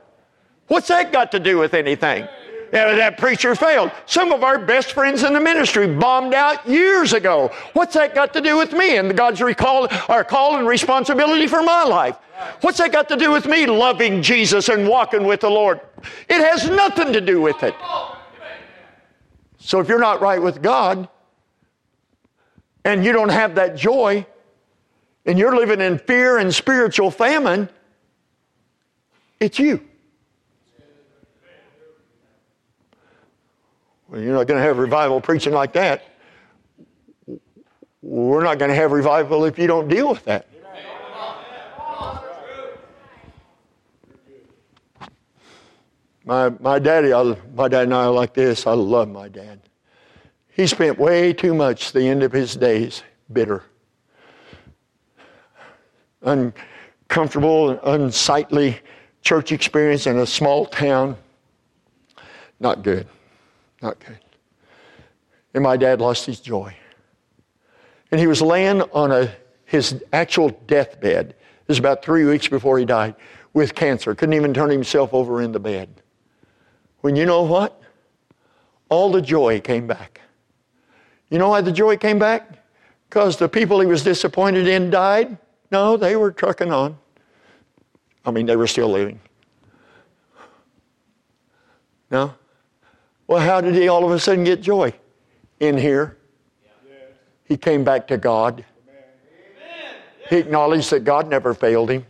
What's 0.68 0.88
that 0.88 1.12
got 1.12 1.32
to 1.32 1.40
do 1.40 1.58
with 1.58 1.74
anything? 1.74 2.28
Yeah, 2.74 2.96
that 2.96 3.18
preacher 3.18 3.56
failed. 3.56 3.92
Some 4.06 4.32
of 4.32 4.44
our 4.44 4.58
best 4.58 4.92
friends 4.92 5.24
in 5.24 5.34
the 5.34 5.40
ministry 5.40 5.88
bombed 5.88 6.34
out 6.34 6.68
years 6.68 7.14
ago. 7.14 7.52
What's 7.74 7.94
that 7.94 8.16
got 8.16 8.34
to 8.34 8.42
do 8.42 8.58
with 8.58 8.74
me 8.74 8.98
and 8.98 9.16
God's 9.16 9.42
recall, 9.42 9.88
our 10.10 10.24
call 10.24 10.58
and 10.58 10.68
responsibility 10.68 11.48
for 11.48 11.62
my 11.62 11.84
life? 11.84 12.18
What's 12.62 12.80
that 12.80 12.92
got 12.92 13.08
to 13.10 13.16
do 13.16 13.32
with 13.32 13.46
me 13.46 13.66
loving 13.66 14.22
Jesus 14.22 14.68
and 14.68 14.90
walking 14.90 15.24
with 15.24 15.42
the 15.42 15.50
Lord? 15.50 15.80
It 16.28 16.42
has 16.42 16.70
nothing 16.70 17.14
to 17.14 17.22
do 17.22 17.40
with 17.40 17.64
it. 17.64 17.76
So 19.58 19.80
if 19.80 19.88
you're 19.88 20.00
not 20.00 20.20
right 20.20 20.42
with 20.42 20.62
God 20.62 21.08
and 22.84 23.06
you 23.06 23.14
don't 23.14 23.30
have 23.30 23.56
that 23.56 23.78
joy 23.78 24.26
and 25.26 25.40
you're 25.40 25.56
living 25.56 25.82
in 25.82 25.98
fear 25.98 26.40
and 26.40 26.54
spiritual 26.54 27.10
famine, 27.10 27.70
it's 29.40 29.60
you. 29.60 29.82
Well, 34.08 34.22
you're 34.22 34.34
not 34.34 34.48
going 34.48 34.60
to 34.60 34.66
have 34.66 34.78
revival 34.78 35.20
preaching 35.20 35.54
like 35.54 35.74
that. 35.74 36.06
We're 38.02 38.44
not 38.44 38.60
going 38.60 38.70
to 38.70 38.76
have 38.76 38.92
revival 38.92 39.46
if 39.46 39.58
you 39.58 39.66
don't 39.66 39.88
deal 39.88 40.10
with 40.10 40.24
that. 40.26 40.48
My, 46.24 46.50
my 46.60 46.80
daddy, 46.80 47.14
I, 47.14 47.36
my 47.56 47.68
dad 47.68 47.84
and 47.84 47.94
I 47.94 48.06
are 48.06 48.12
like 48.12 48.34
this. 48.34 48.66
I 48.66 48.74
love 48.74 49.10
my 49.10 49.28
dad. 49.28 49.60
He 50.50 50.66
spent 50.66 50.98
way 50.98 51.34
too 51.34 51.54
much 51.54 51.92
the 51.92 52.08
end 52.08 52.24
of 52.24 52.32
his 52.32 52.56
days 52.56 53.04
bitter, 53.32 53.64
uncomfortable, 56.22 57.80
unsightly 57.84 58.80
church 59.22 59.52
experience 59.52 60.08
in 60.08 60.18
a 60.18 60.26
small 60.26 60.66
town. 60.66 61.18
Not 62.60 62.84
good. 62.84 63.08
Not 63.86 64.00
good. 64.00 64.18
And 65.54 65.64
my 65.64 65.78
dad 65.78 66.02
lost 66.02 66.26
his 66.26 66.40
joy. 66.40 66.76
And 68.10 68.20
he 68.20 68.26
was 68.26 68.42
laying 68.42 68.82
on 68.82 69.12
a, 69.12 69.32
his 69.66 70.04
actual 70.12 70.50
deathbed. 70.66 71.30
It 71.30 71.68
was 71.68 71.78
about 71.78 72.04
three 72.04 72.26
weeks 72.26 72.48
before 72.48 72.80
he 72.80 72.86
died 72.86 73.14
with 73.54 73.76
cancer. 73.76 74.16
Couldn't 74.16 74.34
even 74.34 74.56
turn 74.56 74.72
himself 74.72 75.14
over 75.14 75.40
in 75.40 75.52
the 75.52 75.60
bed. 75.60 76.02
When 77.02 77.16
you 77.16 77.28
know 77.28 77.44
what? 77.44 77.80
All 78.90 79.12
the 79.12 79.22
joy 79.22 79.60
came 79.60 79.86
back. 79.86 80.20
You 81.30 81.38
know 81.38 81.50
why 81.50 81.62
the 81.62 81.72
joy 81.72 81.96
came 81.96 82.18
back? 82.18 82.66
Because 83.08 83.38
the 83.38 83.48
people 83.48 83.80
he 83.82 83.86
was 83.86 84.04
disappointed 84.04 84.68
in 84.68 84.90
died? 84.90 85.38
No, 85.70 85.96
they 85.96 86.16
were 86.16 86.32
trucking 86.32 86.72
on. 86.72 86.98
I 88.26 88.32
mean, 88.32 88.48
they 88.48 88.56
were 88.56 88.66
still 88.66 88.90
living. 88.90 89.20
No? 92.10 92.34
Well, 93.28 93.40
how 93.40 93.62
did 93.62 93.76
he 93.76 93.88
all 93.88 94.06
of 94.06 94.12
a 94.12 94.20
sudden 94.20 94.44
get 94.44 94.62
joy? 94.62 94.94
In 95.60 95.78
here. 95.78 96.18
He 97.46 97.58
came 97.58 97.84
back 97.84 98.08
to 98.08 98.18
God. 98.18 98.66
He 100.30 100.38
acknowledged 100.38 100.90
that 100.92 101.04
God 101.04 101.30
never 101.30 101.54
failed 101.54 101.90
him 101.90 102.06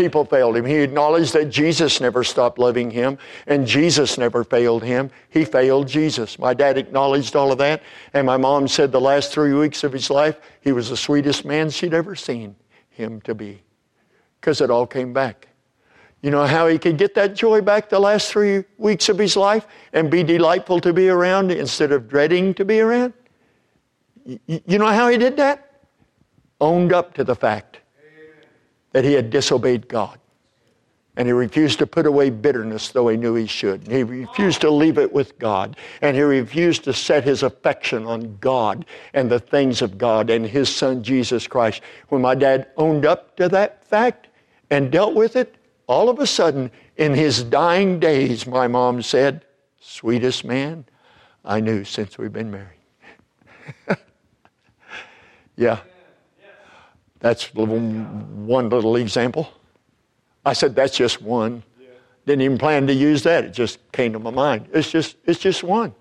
people 0.00 0.24
failed 0.24 0.56
him. 0.56 0.64
He 0.64 0.76
acknowledged 0.76 1.34
that 1.34 1.50
Jesus 1.50 2.00
never 2.00 2.24
stopped 2.24 2.58
loving 2.58 2.90
him 2.90 3.18
and 3.46 3.66
Jesus 3.66 4.16
never 4.16 4.44
failed 4.44 4.82
him. 4.82 5.10
He 5.28 5.44
failed 5.44 5.88
Jesus. 5.88 6.38
My 6.38 6.54
dad 6.54 6.78
acknowledged 6.78 7.36
all 7.36 7.52
of 7.52 7.58
that. 7.58 7.82
And 8.14 8.26
my 8.26 8.38
mom 8.38 8.66
said 8.66 8.92
the 8.92 9.00
last 9.00 9.30
three 9.30 9.52
weeks 9.52 9.84
of 9.84 9.92
his 9.92 10.08
life, 10.08 10.38
he 10.62 10.72
was 10.72 10.88
the 10.88 10.96
sweetest 10.96 11.44
man 11.44 11.68
she'd 11.68 11.92
ever 11.92 12.14
seen 12.14 12.56
him 12.88 13.20
to 13.22 13.34
be. 13.34 13.62
Because 14.40 14.62
it 14.62 14.70
all 14.70 14.86
came 14.86 15.12
back. 15.12 15.48
You 16.22 16.30
know 16.30 16.44
how 16.44 16.66
he 16.66 16.78
could 16.78 16.98
get 16.98 17.14
that 17.14 17.34
joy 17.34 17.62
back 17.62 17.88
the 17.88 17.98
last 17.98 18.30
three 18.30 18.64
weeks 18.76 19.08
of 19.08 19.18
his 19.18 19.36
life 19.36 19.66
and 19.92 20.10
be 20.10 20.22
delightful 20.22 20.80
to 20.80 20.92
be 20.92 21.08
around 21.08 21.50
instead 21.50 21.92
of 21.92 22.08
dreading 22.08 22.52
to 22.54 22.64
be 22.64 22.80
around? 22.80 23.14
You 24.24 24.78
know 24.78 24.86
how 24.86 25.08
he 25.08 25.16
did 25.16 25.38
that? 25.38 25.80
Owned 26.60 26.92
up 26.92 27.14
to 27.14 27.24
the 27.24 27.34
fact 27.34 27.78
that 28.92 29.04
he 29.04 29.14
had 29.14 29.30
disobeyed 29.30 29.88
God. 29.88 30.18
And 31.16 31.26
he 31.26 31.32
refused 31.32 31.78
to 31.80 31.86
put 31.86 32.06
away 32.06 32.30
bitterness, 32.30 32.90
though 32.90 33.08
he 33.08 33.16
knew 33.16 33.34
he 33.34 33.46
should. 33.46 33.82
And 33.82 33.92
he 33.92 34.02
refused 34.02 34.60
to 34.60 34.70
leave 34.70 34.96
it 34.96 35.12
with 35.12 35.38
God. 35.38 35.76
And 36.02 36.16
he 36.16 36.22
refused 36.22 36.84
to 36.84 36.92
set 36.92 37.24
his 37.24 37.42
affection 37.42 38.06
on 38.06 38.36
God 38.40 38.84
and 39.12 39.30
the 39.30 39.40
things 39.40 39.82
of 39.82 39.98
God 39.98 40.30
and 40.30 40.46
his 40.46 40.74
son, 40.74 41.02
Jesus 41.02 41.46
Christ. 41.46 41.82
When 42.08 42.22
my 42.22 42.34
dad 42.34 42.68
owned 42.76 43.06
up 43.06 43.36
to 43.36 43.48
that 43.48 43.84
fact 43.84 44.28
and 44.70 44.90
dealt 44.90 45.14
with 45.14 45.34
it, 45.34 45.56
all 45.90 46.08
of 46.08 46.20
a 46.20 46.26
sudden, 46.26 46.70
in 46.98 47.14
his 47.14 47.42
dying 47.42 47.98
days, 47.98 48.46
my 48.46 48.68
mom 48.68 49.02
said, 49.02 49.44
Sweetest 49.80 50.44
man 50.44 50.84
I 51.44 51.58
knew 51.58 51.82
since 51.84 52.16
we've 52.16 52.32
been 52.32 52.48
married. 52.48 52.78
yeah. 55.56 55.80
That's 57.18 57.52
one 57.52 58.68
little 58.70 58.96
example. 58.96 59.52
I 60.46 60.52
said, 60.52 60.76
that's 60.76 60.96
just 60.96 61.20
one. 61.20 61.64
Didn't 62.24 62.42
even 62.42 62.56
plan 62.56 62.86
to 62.86 62.94
use 62.94 63.24
that. 63.24 63.44
It 63.44 63.50
just 63.50 63.80
came 63.90 64.12
to 64.12 64.20
my 64.20 64.30
mind. 64.30 64.68
It's 64.72 64.92
just, 64.92 65.16
it's 65.26 65.40
just 65.40 65.64
one. 65.64 65.92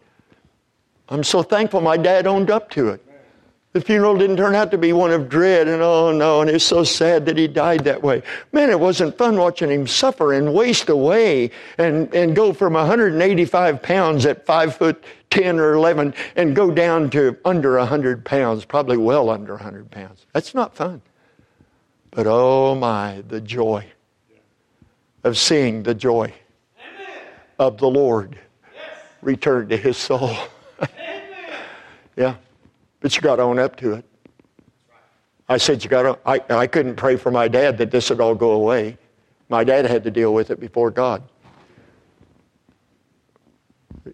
I'm 1.10 1.24
so 1.24 1.42
thankful 1.42 1.82
my 1.82 1.98
dad 1.98 2.28
owned 2.28 2.52
up 2.52 2.70
to 2.72 2.90
it. 2.90 3.04
The 3.72 3.82
funeral 3.82 4.18
didn't 4.18 4.38
turn 4.38 4.56
out 4.56 4.72
to 4.72 4.80
be 4.80 4.94
one 4.94 5.12
of 5.12 5.30
dread 5.30 5.68
and 5.68 5.84
oh 5.84 6.12
no, 6.12 6.42
and 6.42 6.50
it's 6.50 6.66
so 6.66 6.84
sad 6.84 7.28
that 7.28 7.38
he 7.38 7.48
died 7.48 7.84
that 7.84 8.02
way. 8.02 8.24
Man, 8.52 8.72
it 8.72 8.80
wasn't 8.80 9.16
fun 9.16 9.38
watching 9.38 9.70
him 9.70 9.86
suffer 9.86 10.34
and 10.34 10.56
waste 10.56 10.90
away 10.90 11.52
and, 11.78 12.12
and 12.16 12.36
go 12.36 12.52
from 12.52 12.74
185 12.74 13.82
pounds 13.84 14.26
at 14.26 14.44
five 14.48 14.76
foot 14.76 15.04
10 15.30 15.60
or 15.60 15.74
11 15.74 16.16
and 16.36 16.56
go 16.56 16.72
down 16.72 17.12
to 17.12 17.38
under 17.46 17.78
100 17.78 18.26
pounds, 18.26 18.66
probably 18.66 18.98
well 18.98 19.30
under 19.30 19.54
100 19.54 19.92
pounds. 19.92 20.26
That's 20.34 20.56
not 20.56 20.76
fun. 20.76 21.04
But 22.10 22.26
oh 22.26 22.74
my, 22.74 23.24
the 23.28 23.40
joy 23.40 23.86
of 25.24 25.38
seeing 25.38 25.84
the 25.84 25.94
joy 25.94 26.34
of 27.60 27.78
the 27.78 27.88
Lord 27.88 28.36
return 29.22 29.70
to 29.70 29.78
his 29.78 29.98
soul. 29.98 30.36
yeah. 32.18 32.36
But 33.00 33.16
you 33.16 33.22
got 33.22 33.38
to 33.38 33.44
own 33.44 33.60
up 33.60 33.76
to 33.78 33.94
it. 33.94 34.06
I 35.48 35.58
said, 35.58 35.84
you 35.84 35.90
got 35.90 36.04
to, 36.04 36.20
I, 36.26 36.42
I 36.58 36.68
couldn't 36.68 36.96
pray 36.96 37.16
for 37.16 37.32
my 37.32 37.48
dad 37.48 37.78
that 37.80 37.92
this 37.92 38.10
would 38.10 38.22
all 38.22 38.36
go 38.36 38.52
away. 38.52 38.98
My 39.50 39.64
dad 39.64 39.86
had 39.86 40.04
to 40.04 40.12
deal 40.12 40.34
with 40.34 40.52
it 40.52 40.60
before 40.60 40.92
God. 40.92 41.24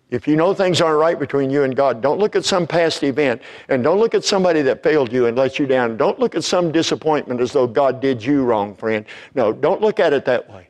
If 0.10 0.28
you 0.28 0.36
know 0.36 0.54
things 0.54 0.82
aren't 0.82 1.00
right 1.00 1.18
between 1.18 1.50
you 1.50 1.64
and 1.64 1.76
God, 1.76 2.02
don't 2.02 2.20
look 2.20 2.36
at 2.36 2.46
some 2.46 2.66
past 2.68 3.04
event 3.04 3.42
and 3.70 3.84
don't 3.84 4.00
look 4.00 4.14
at 4.14 4.24
somebody 4.24 4.62
that 4.64 4.82
failed 4.82 5.12
you 5.12 5.26
and 5.26 5.38
let 5.38 5.60
you 5.60 5.66
down. 5.66 5.98
Don't 5.98 6.20
look 6.20 6.36
at 6.36 6.44
some 6.44 6.72
disappointment 6.72 7.42
as 7.42 7.52
though 7.52 7.68
God 7.68 8.02
did 8.02 8.24
you 8.24 8.44
wrong, 8.44 8.76
friend. 8.76 9.06
No, 9.36 9.52
don't 9.52 9.82
look 9.82 10.00
at 10.00 10.14
it 10.14 10.26
that 10.26 10.50
way. 10.50 10.70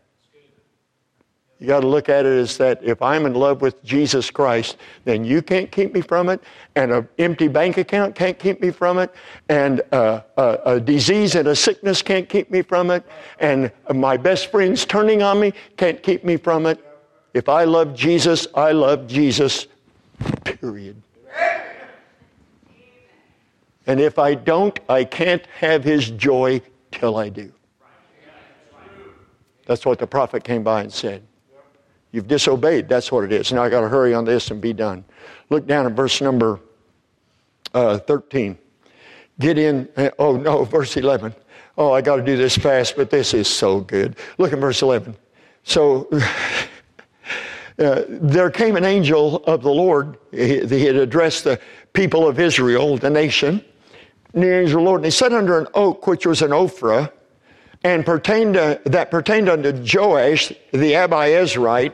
You 1.66 1.70
got 1.70 1.80
to 1.80 1.88
look 1.88 2.09
at 2.09 2.28
it 2.28 2.38
as 2.38 2.57
that 2.57 2.80
if 2.84 3.01
I'm 3.01 3.26
in 3.26 3.34
love 3.34 3.63
with 3.63 3.84
Jesus 3.84 4.30
Christ, 4.30 4.78
then 5.03 5.26
you 5.26 5.41
can't 5.41 5.72
keep 5.72 5.95
me 5.95 6.01
from 6.01 6.30
it, 6.30 6.43
and 6.76 6.91
an 6.91 7.09
empty 7.18 7.47
bank 7.47 7.80
account 7.80 8.13
can't 8.13 8.38
keep 8.38 8.61
me 8.61 8.70
from 8.70 8.99
it, 8.99 9.11
and 9.49 9.80
a, 9.91 10.24
a, 10.38 10.59
a 10.66 10.80
disease 10.80 11.34
and 11.34 11.47
a 11.47 11.55
sickness 11.55 12.03
can't 12.03 12.30
keep 12.30 12.51
me 12.51 12.61
from 12.61 12.91
it, 12.91 13.03
and 13.39 13.72
my 13.95 14.16
best 14.16 14.51
friends 14.51 14.86
turning 14.86 15.24
on 15.24 15.39
me 15.39 15.53
can't 15.76 16.03
keep 16.03 16.24
me 16.24 16.38
from 16.38 16.68
it. 16.68 16.86
If 17.34 17.49
I 17.49 17.63
love 17.63 17.95
Jesus, 17.95 18.45
I 18.53 18.72
love 18.72 19.07
Jesus, 19.07 19.66
period. 20.43 21.01
And 23.88 23.99
if 23.99 24.20
I 24.20 24.36
don't, 24.36 24.80
I 24.88 25.03
can't 25.03 25.43
have 25.47 25.84
his 25.84 26.11
joy 26.11 26.61
till 26.91 27.18
I 27.18 27.30
do. 27.30 27.51
That's 29.66 29.84
what 29.84 29.97
the 29.97 30.05
prophet 30.05 30.43
came 30.43 30.61
by 30.61 30.82
and 30.82 30.93
said. 30.93 31.24
You've 32.16 32.30
disobeyed. 32.30 32.88
That's 32.88 33.11
what 33.11 33.26
it 33.26 33.34
is. 33.34 33.51
Now 33.51 33.63
I 33.63 33.70
got 33.70 33.82
to 33.82 33.89
hurry 33.89 34.13
on 34.13 34.24
this 34.24 34.49
and 34.49 34.61
be 34.61 34.72
done. 34.72 35.03
Look 35.49 35.68
down 35.68 35.86
at 35.86 35.91
verse 35.91 36.22
number 36.22 36.61
uh, 37.74 37.97
13. 37.97 38.57
Get 39.38 39.57
in. 39.57 39.89
Uh, 39.97 40.11
oh, 40.18 40.38
no, 40.38 40.63
verse 40.63 40.95
11. 40.95 41.36
Oh, 41.78 41.91
I 41.91 41.99
got 41.99 42.16
to 42.16 42.24
do 42.24 42.38
this 42.38 42.55
fast, 42.55 42.95
but 42.95 43.09
this 43.09 43.34
is 43.34 43.49
so 43.49 43.82
good. 43.82 44.16
Look 44.38 44.53
at 44.53 44.59
verse 44.59 44.82
11. 44.82 45.18
So 45.63 46.07
uh, 47.80 48.03
there 48.07 48.49
came 48.49 48.78
an 48.78 48.86
angel 48.86 49.43
of 49.43 49.61
the 49.61 49.72
Lord. 49.72 50.18
He, 50.32 50.66
he, 50.66 50.86
had 50.86 50.95
addressed 50.95 51.43
the 51.43 51.59
people 51.91 52.30
of 52.30 52.39
Israel, 52.39 52.95
the 52.95 53.09
nation. 53.09 53.61
The 54.34 54.61
angel 54.61 54.80
of 54.80 54.84
the 54.84 54.89
Lord, 54.89 54.99
and 54.99 55.05
he 55.05 55.11
sat 55.11 55.34
under 55.34 55.59
an 55.59 55.68
oak, 55.74 56.07
which 56.07 56.26
was 56.26 56.41
an 56.41 56.51
Ophrah, 56.51 57.11
and 57.84 58.05
pertained 58.05 58.53
to, 58.53 58.80
that 58.86 59.11
pertained 59.11 59.49
unto 59.49 59.72
Joash, 59.72 60.47
the 60.72 60.93
Abiezrite, 60.93 61.93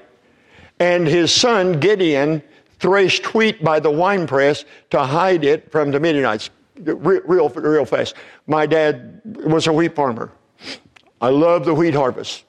and 0.81 1.05
his 1.05 1.31
son 1.31 1.79
Gideon 1.79 2.41
threshed 2.79 3.35
wheat 3.35 3.63
by 3.63 3.79
the 3.79 3.91
winepress 3.91 4.65
to 4.89 5.03
hide 5.03 5.45
it 5.45 5.71
from 5.71 5.91
the 5.91 5.99
Midianites. 5.99 6.49
Real, 6.75 7.49
real 7.49 7.85
fast. 7.85 8.15
My 8.47 8.65
dad 8.65 9.21
was 9.23 9.67
a 9.67 9.73
wheat 9.73 9.93
farmer. 9.93 10.31
I 11.21 11.29
love 11.29 11.65
the 11.65 11.75
wheat 11.75 11.93
harvest. 11.93 12.45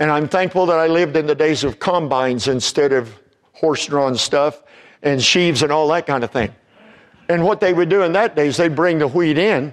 And 0.00 0.10
I'm 0.10 0.26
thankful 0.26 0.66
that 0.66 0.80
I 0.80 0.88
lived 0.88 1.16
in 1.16 1.26
the 1.26 1.34
days 1.36 1.62
of 1.62 1.78
combines 1.78 2.48
instead 2.48 2.92
of 2.92 3.14
horse 3.52 3.86
drawn 3.86 4.16
stuff 4.16 4.64
and 5.04 5.22
sheaves 5.22 5.62
and 5.62 5.70
all 5.70 5.86
that 5.88 6.08
kind 6.08 6.24
of 6.24 6.32
thing. 6.32 6.52
And 7.28 7.44
what 7.44 7.60
they 7.60 7.72
would 7.72 7.88
do 7.88 8.02
in 8.02 8.12
that 8.14 8.34
days, 8.34 8.56
they'd 8.56 8.74
bring 8.74 8.98
the 8.98 9.06
wheat 9.06 9.38
in 9.38 9.72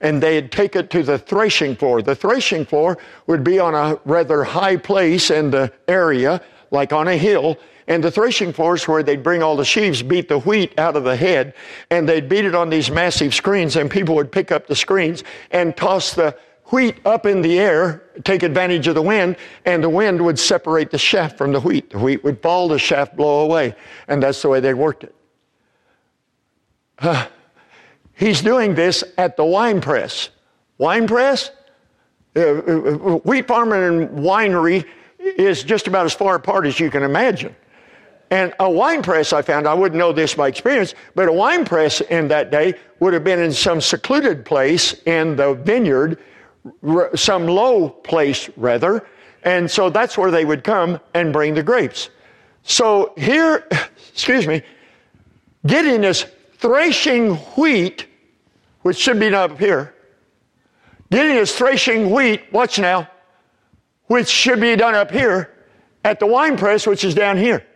and 0.00 0.20
they'd 0.20 0.50
take 0.50 0.74
it 0.74 0.90
to 0.90 1.04
the 1.04 1.16
threshing 1.16 1.76
floor. 1.76 2.02
The 2.02 2.16
threshing 2.16 2.66
floor 2.66 2.98
would 3.28 3.44
be 3.44 3.60
on 3.60 3.76
a 3.76 4.00
rather 4.04 4.42
high 4.42 4.78
place 4.78 5.30
in 5.30 5.52
the 5.52 5.72
area 5.86 6.42
like 6.70 6.92
on 6.92 7.08
a 7.08 7.16
hill, 7.16 7.58
and 7.88 8.02
the 8.02 8.10
threshing 8.10 8.52
floors 8.52 8.86
where 8.88 9.02
they'd 9.02 9.22
bring 9.22 9.42
all 9.42 9.56
the 9.56 9.64
sheaves, 9.64 10.02
beat 10.02 10.28
the 10.28 10.40
wheat 10.40 10.78
out 10.78 10.96
of 10.96 11.04
the 11.04 11.16
head, 11.16 11.54
and 11.90 12.08
they'd 12.08 12.28
beat 12.28 12.44
it 12.44 12.54
on 12.54 12.68
these 12.68 12.90
massive 12.90 13.34
screens, 13.34 13.76
and 13.76 13.90
people 13.90 14.14
would 14.16 14.32
pick 14.32 14.50
up 14.50 14.66
the 14.66 14.74
screens 14.74 15.22
and 15.50 15.76
toss 15.76 16.14
the 16.14 16.36
wheat 16.66 16.96
up 17.04 17.26
in 17.26 17.42
the 17.42 17.58
air, 17.58 18.02
take 18.24 18.42
advantage 18.42 18.88
of 18.88 18.94
the 18.94 19.02
wind, 19.02 19.36
and 19.64 19.84
the 19.84 19.88
wind 19.88 20.24
would 20.24 20.38
separate 20.38 20.90
the 20.90 20.98
shaft 20.98 21.38
from 21.38 21.52
the 21.52 21.60
wheat. 21.60 21.90
The 21.90 21.98
wheat 21.98 22.24
would 22.24 22.42
fall, 22.42 22.68
the 22.68 22.78
shaft 22.78 23.16
blow 23.16 23.40
away, 23.40 23.74
and 24.08 24.22
that's 24.22 24.42
the 24.42 24.48
way 24.48 24.60
they 24.60 24.74
worked 24.74 25.04
it. 25.04 25.14
Uh, 26.98 27.26
he's 28.14 28.42
doing 28.42 28.74
this 28.74 29.04
at 29.18 29.36
the 29.36 29.44
wine 29.44 29.80
press. 29.80 30.30
Wine 30.78 31.06
press? 31.06 31.50
Uh, 32.34 32.40
uh, 32.40 32.44
uh 32.44 33.16
wheat 33.18 33.46
farming 33.46 33.82
and 33.82 34.10
winery 34.18 34.84
is 35.26 35.62
just 35.62 35.86
about 35.86 36.06
as 36.06 36.14
far 36.14 36.34
apart 36.34 36.66
as 36.66 36.78
you 36.78 36.90
can 36.90 37.02
imagine. 37.02 37.54
And 38.30 38.52
a 38.58 38.68
wine 38.68 39.02
press, 39.02 39.32
I 39.32 39.42
found, 39.42 39.68
I 39.68 39.74
wouldn't 39.74 39.98
know 39.98 40.12
this 40.12 40.34
by 40.34 40.48
experience, 40.48 40.94
but 41.14 41.28
a 41.28 41.32
wine 41.32 41.64
press 41.64 42.00
in 42.00 42.28
that 42.28 42.50
day 42.50 42.74
would 42.98 43.12
have 43.12 43.22
been 43.22 43.38
in 43.38 43.52
some 43.52 43.80
secluded 43.80 44.44
place 44.44 44.94
in 45.06 45.36
the 45.36 45.54
vineyard, 45.54 46.18
some 47.14 47.46
low 47.46 47.88
place 47.88 48.50
rather. 48.56 49.06
And 49.44 49.70
so 49.70 49.90
that's 49.90 50.18
where 50.18 50.32
they 50.32 50.44
would 50.44 50.64
come 50.64 50.98
and 51.14 51.32
bring 51.32 51.54
the 51.54 51.62
grapes. 51.62 52.10
So 52.64 53.12
here, 53.16 53.68
excuse 54.12 54.46
me, 54.46 54.62
Gideon 55.64 56.02
is 56.02 56.26
threshing 56.54 57.36
wheat, 57.56 58.06
which 58.82 58.96
should 58.96 59.20
be 59.20 59.32
up 59.32 59.58
here. 59.58 59.94
Gideon 61.12 61.36
is 61.36 61.54
threshing 61.54 62.10
wheat, 62.10 62.52
watch 62.52 62.80
now, 62.80 63.08
which 64.06 64.28
should 64.28 64.60
be 64.60 64.76
done 64.76 64.94
up 64.94 65.10
here, 65.10 65.52
at 66.04 66.20
the 66.20 66.26
wine 66.26 66.56
press, 66.56 66.86
which 66.86 67.04
is 67.04 67.14
down 67.14 67.36
here. 67.36 67.66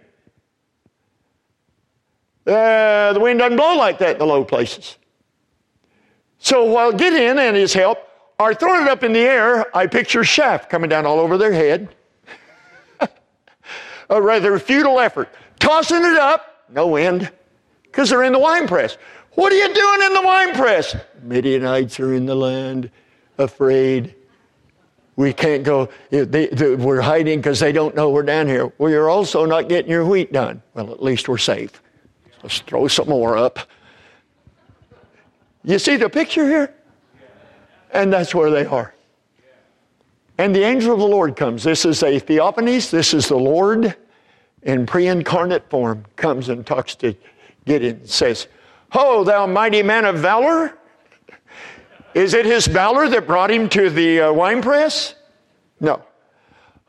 Uh, 2.46 3.12
the 3.12 3.20
wind 3.20 3.38
doesn't 3.38 3.56
blow 3.56 3.76
like 3.76 3.98
that 3.98 4.12
in 4.12 4.18
the 4.18 4.26
low 4.26 4.44
places. 4.44 4.96
So 6.38 6.64
while 6.64 6.92
Gideon 6.92 7.38
and 7.38 7.56
his 7.56 7.72
help 7.72 7.98
are 8.38 8.54
throwing 8.54 8.82
it 8.82 8.88
up 8.88 9.04
in 9.04 9.12
the 9.12 9.20
air, 9.20 9.76
I 9.76 9.86
picture 9.86 10.24
chaff 10.24 10.68
coming 10.68 10.88
down 10.88 11.04
all 11.04 11.20
over 11.20 11.36
their 11.36 11.52
head. 11.52 11.94
a 14.10 14.22
rather 14.22 14.58
futile 14.58 14.98
effort. 14.98 15.28
Tossing 15.58 16.04
it 16.04 16.16
up, 16.16 16.64
no 16.70 16.86
wind, 16.86 17.30
because 17.82 18.08
they're 18.08 18.22
in 18.22 18.32
the 18.32 18.38
wine 18.38 18.66
press. 18.66 18.96
What 19.32 19.52
are 19.52 19.56
you 19.56 19.74
doing 19.74 20.02
in 20.02 20.14
the 20.14 20.22
wine 20.22 20.54
press? 20.54 20.96
Midianites 21.22 22.00
are 22.00 22.14
in 22.14 22.26
the 22.26 22.34
land, 22.34 22.90
afraid. 23.36 24.14
We 25.20 25.34
can't 25.34 25.64
go, 25.64 25.90
they, 26.08 26.24
they, 26.24 26.76
we're 26.76 27.02
hiding 27.02 27.40
because 27.40 27.60
they 27.60 27.72
don't 27.72 27.94
know 27.94 28.08
we're 28.08 28.22
down 28.22 28.48
here. 28.48 28.72
Well, 28.78 28.90
you're 28.90 29.10
also 29.10 29.44
not 29.44 29.68
getting 29.68 29.90
your 29.90 30.06
wheat 30.06 30.32
done. 30.32 30.62
Well, 30.72 30.90
at 30.90 31.02
least 31.02 31.28
we're 31.28 31.36
safe. 31.36 31.82
Let's 32.42 32.60
throw 32.60 32.88
some 32.88 33.10
more 33.10 33.36
up. 33.36 33.58
You 35.62 35.78
see 35.78 35.96
the 35.96 36.08
picture 36.08 36.48
here? 36.48 36.74
And 37.92 38.10
that's 38.10 38.34
where 38.34 38.50
they 38.50 38.64
are. 38.64 38.94
And 40.38 40.56
the 40.56 40.62
angel 40.62 40.94
of 40.94 41.00
the 41.00 41.06
Lord 41.06 41.36
comes. 41.36 41.64
This 41.64 41.84
is 41.84 42.02
a 42.02 42.18
theophanies. 42.18 42.88
This 42.88 43.12
is 43.12 43.28
the 43.28 43.36
Lord 43.36 43.94
in 44.62 44.86
pre 44.86 45.06
incarnate 45.06 45.68
form, 45.68 46.06
comes 46.16 46.48
and 46.48 46.64
talks 46.64 46.94
to 46.94 47.14
Gideon 47.66 47.96
and 47.96 48.08
says, 48.08 48.48
Ho, 48.92 49.22
thou 49.22 49.46
mighty 49.46 49.82
man 49.82 50.06
of 50.06 50.16
valor! 50.16 50.78
Is 52.14 52.34
it 52.34 52.44
his 52.44 52.66
valor 52.66 53.08
that 53.08 53.26
brought 53.26 53.50
him 53.50 53.68
to 53.70 53.90
the 53.90 54.20
uh, 54.20 54.32
winepress? 54.32 55.14
No. 55.80 56.02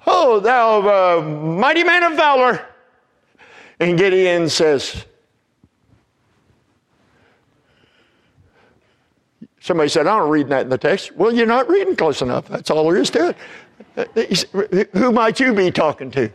Oh, 0.07 0.39
thou 0.39 1.19
uh, 1.19 1.21
mighty 1.21 1.83
man 1.83 2.03
of 2.03 2.13
valor. 2.13 2.65
And 3.79 3.97
Gideon 3.97 4.49
says, 4.49 5.05
Somebody 9.61 9.89
said, 9.89 10.07
I 10.07 10.17
don't 10.17 10.29
read 10.29 10.49
that 10.49 10.63
in 10.63 10.69
the 10.69 10.77
text. 10.77 11.15
Well, 11.15 11.31
you're 11.31 11.45
not 11.45 11.69
reading 11.69 11.95
close 11.95 12.23
enough. 12.23 12.47
That's 12.47 12.71
all 12.71 12.89
there 12.89 12.99
is 12.99 13.11
to 13.11 13.35
it. 13.95 14.89
Who 14.93 15.11
might 15.11 15.39
you 15.39 15.53
be 15.53 15.69
talking 15.69 16.09
to? 16.11 16.25
I 16.25 16.31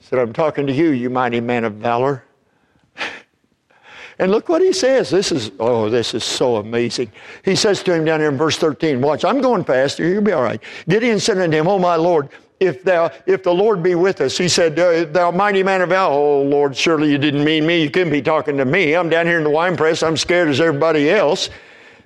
said, 0.00 0.18
I'm 0.18 0.32
talking 0.32 0.66
to 0.66 0.72
you, 0.72 0.90
you 0.90 1.10
mighty 1.10 1.40
man 1.40 1.62
of 1.62 1.74
valor. 1.74 2.24
And 4.20 4.30
look 4.30 4.50
what 4.50 4.60
he 4.60 4.74
says. 4.74 5.08
This 5.08 5.32
is, 5.32 5.50
oh, 5.58 5.88
this 5.88 6.12
is 6.12 6.24
so 6.24 6.56
amazing. 6.56 7.10
He 7.42 7.56
says 7.56 7.82
to 7.84 7.94
him 7.94 8.04
down 8.04 8.20
here 8.20 8.28
in 8.28 8.36
verse 8.36 8.58
13, 8.58 9.00
watch, 9.00 9.24
I'm 9.24 9.40
going 9.40 9.64
faster, 9.64 10.06
you'll 10.06 10.20
be 10.20 10.32
all 10.32 10.42
right. 10.42 10.62
Gideon 10.86 11.18
said 11.18 11.38
unto 11.38 11.56
him, 11.56 11.66
Oh, 11.66 11.78
my 11.78 11.96
Lord, 11.96 12.28
if 12.60 12.84
thou, 12.84 13.10
if 13.24 13.42
the 13.42 13.54
Lord 13.54 13.82
be 13.82 13.94
with 13.94 14.20
us, 14.20 14.36
he 14.36 14.46
said, 14.46 14.78
uh, 14.78 15.06
thou 15.06 15.30
mighty 15.30 15.62
man 15.62 15.80
of 15.80 15.88
valor, 15.88 16.14
oh 16.14 16.42
Lord, 16.42 16.76
surely 16.76 17.10
you 17.10 17.16
didn't 17.16 17.42
mean 17.42 17.66
me. 17.66 17.82
You 17.82 17.90
couldn't 17.90 18.12
be 18.12 18.20
talking 18.20 18.58
to 18.58 18.66
me. 18.66 18.94
I'm 18.94 19.08
down 19.08 19.24
here 19.24 19.38
in 19.38 19.44
the 19.44 19.48
wine 19.48 19.74
press. 19.74 20.02
I'm 20.02 20.18
scared 20.18 20.50
as 20.50 20.60
everybody 20.60 21.08
else. 21.08 21.48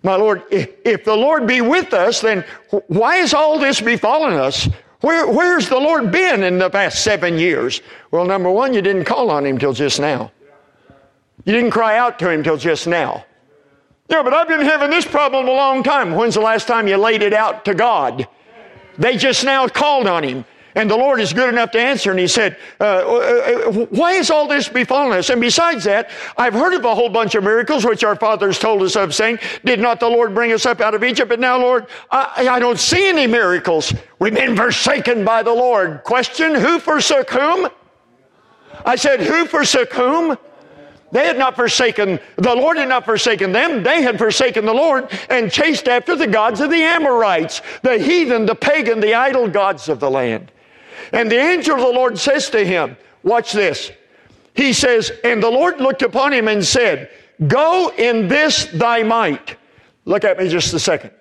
My 0.05 0.15
Lord, 0.15 0.45
if, 0.53 1.05
the 1.05 1.17
Lord 1.17 1.49
be 1.49 1.63
with 1.63 1.93
us, 1.93 2.21
then 2.21 2.45
why 2.87 3.17
has 3.17 3.35
all 3.35 3.59
this 3.59 3.81
befallen 3.81 4.35
us? 4.35 4.69
Where, 5.01 5.27
where's 5.27 5.69
the 5.69 5.81
Lord 5.81 6.13
been 6.13 6.45
in 6.45 6.59
the 6.59 6.71
past 6.71 7.03
seven 7.03 7.39
years? 7.39 7.83
Well, 8.13 8.25
number 8.25 8.51
one, 8.51 8.73
you 8.73 8.83
didn't 8.83 9.05
call 9.05 9.33
on 9.33 9.45
him 9.45 9.59
till 9.59 9.73
just 9.73 9.99
now. 9.99 10.31
You 11.45 11.53
didn't 11.53 11.71
cry 11.71 11.99
out 11.99 12.19
to 12.21 12.31
him 12.31 12.43
till 12.43 12.57
just 12.57 12.87
now. 12.87 13.25
Yeah, 14.09 14.23
but 14.23 14.35
I've 14.35 14.49
been 14.49 14.61
having 14.61 14.91
this 14.91 15.07
problem 15.07 15.49
a 15.49 15.53
long 15.53 15.83
time. 15.83 16.15
When's 16.15 16.35
the 16.35 16.41
last 16.41 16.67
time 16.67 16.87
you 16.87 16.97
laid 16.97 17.23
it 17.23 17.33
out 17.33 17.65
to 17.65 17.75
God? 17.75 18.29
They 18.99 19.17
just 19.17 19.45
now 19.45 19.67
called 19.67 20.07
on 20.07 20.23
him. 20.23 20.45
And 20.77 20.91
the 20.91 20.97
Lord 20.97 21.21
is 21.21 21.33
good 21.33 21.49
enough 21.49 21.71
to 21.73 21.81
answer. 21.81 22.11
And 22.11 22.19
he 22.19 22.27
said, 22.27 22.57
uh, 22.81 22.85
uh, 22.85 23.69
uh, 23.69 23.73
Why 23.91 24.15
has 24.15 24.31
all 24.31 24.49
this 24.49 24.69
befallen 24.69 25.17
us? 25.17 25.31
And 25.31 25.41
besides 25.41 25.85
that, 25.85 26.11
I've 26.37 26.53
heard 26.53 26.75
of 26.75 26.85
a 26.85 26.95
whole 26.95 27.09
bunch 27.09 27.37
of 27.37 27.45
miracles 27.45 27.85
which 27.85 28.03
our 28.03 28.17
fathers 28.17 28.59
told 28.59 28.83
us 28.83 28.97
of, 28.97 29.15
saying, 29.15 29.39
Did 29.65 29.79
not 29.79 30.01
the 30.01 30.09
Lord 30.09 30.35
bring 30.35 30.53
us 30.53 30.67
up 30.67 30.81
out 30.81 30.95
of 30.95 31.05
Egypt? 31.05 31.29
But 31.29 31.39
now, 31.39 31.59
Lord, 31.59 31.87
I, 32.11 32.49
I 32.51 32.59
don't 32.59 32.79
see 32.79 33.09
any 33.09 33.29
miracles. 33.29 33.95
We've 34.19 34.35
been 34.35 34.57
forsaken 34.57 35.25
by 35.25 35.45
the 35.45 35.55
Lord. 35.55 36.03
Question 36.03 36.57
Who 36.57 36.81
forsook 36.81 37.31
whom? 37.31 37.69
I 38.85 38.97
said, 38.97 39.21
Who 39.21 39.47
forsook 39.47 39.93
whom? 39.93 40.37
They 41.15 41.27
had 41.27 41.39
not 41.39 41.55
forsaken, 41.55 42.19
the 42.35 42.57
Lord 42.57 42.77
had 42.77 42.89
not 42.89 43.05
forsaken 43.05 43.53
them. 43.53 43.85
They 43.85 44.03
had 44.03 44.19
forsaken 44.19 44.67
the 44.67 44.75
Lord 44.75 45.09
and 45.31 45.49
chased 45.49 45.87
after 45.87 46.17
the 46.17 46.27
gods 46.27 46.61
of 46.61 46.71
the 46.71 46.83
Amorites, 46.83 47.63
the 47.83 47.99
heathen, 47.99 48.47
the 48.47 48.57
pagan, 48.57 48.99
the 48.99 49.15
idol 49.15 49.49
gods 49.49 49.89
of 49.89 50.01
the 50.01 50.11
land. 50.11 50.51
And 51.13 51.31
the 51.31 51.39
angel 51.39 51.77
of 51.77 51.83
the 51.83 51.87
Lord 51.87 52.19
says 52.19 52.51
to 52.51 52.67
him, 52.67 52.97
Watch 53.23 53.53
this. 53.53 53.93
He 54.57 54.73
says, 54.73 55.13
And 55.23 55.41
the 55.41 55.51
Lord 55.51 55.81
looked 55.81 56.03
upon 56.03 56.33
him 56.33 56.49
and 56.49 56.65
said, 56.65 57.09
Go 57.47 57.93
in 57.97 58.27
this 58.27 58.65
thy 58.65 59.05
might. 59.05 59.57
Look 60.07 60.25
at 60.25 60.37
me 60.37 60.49
just 60.49 60.75
a 60.75 60.81
second. 60.81 61.13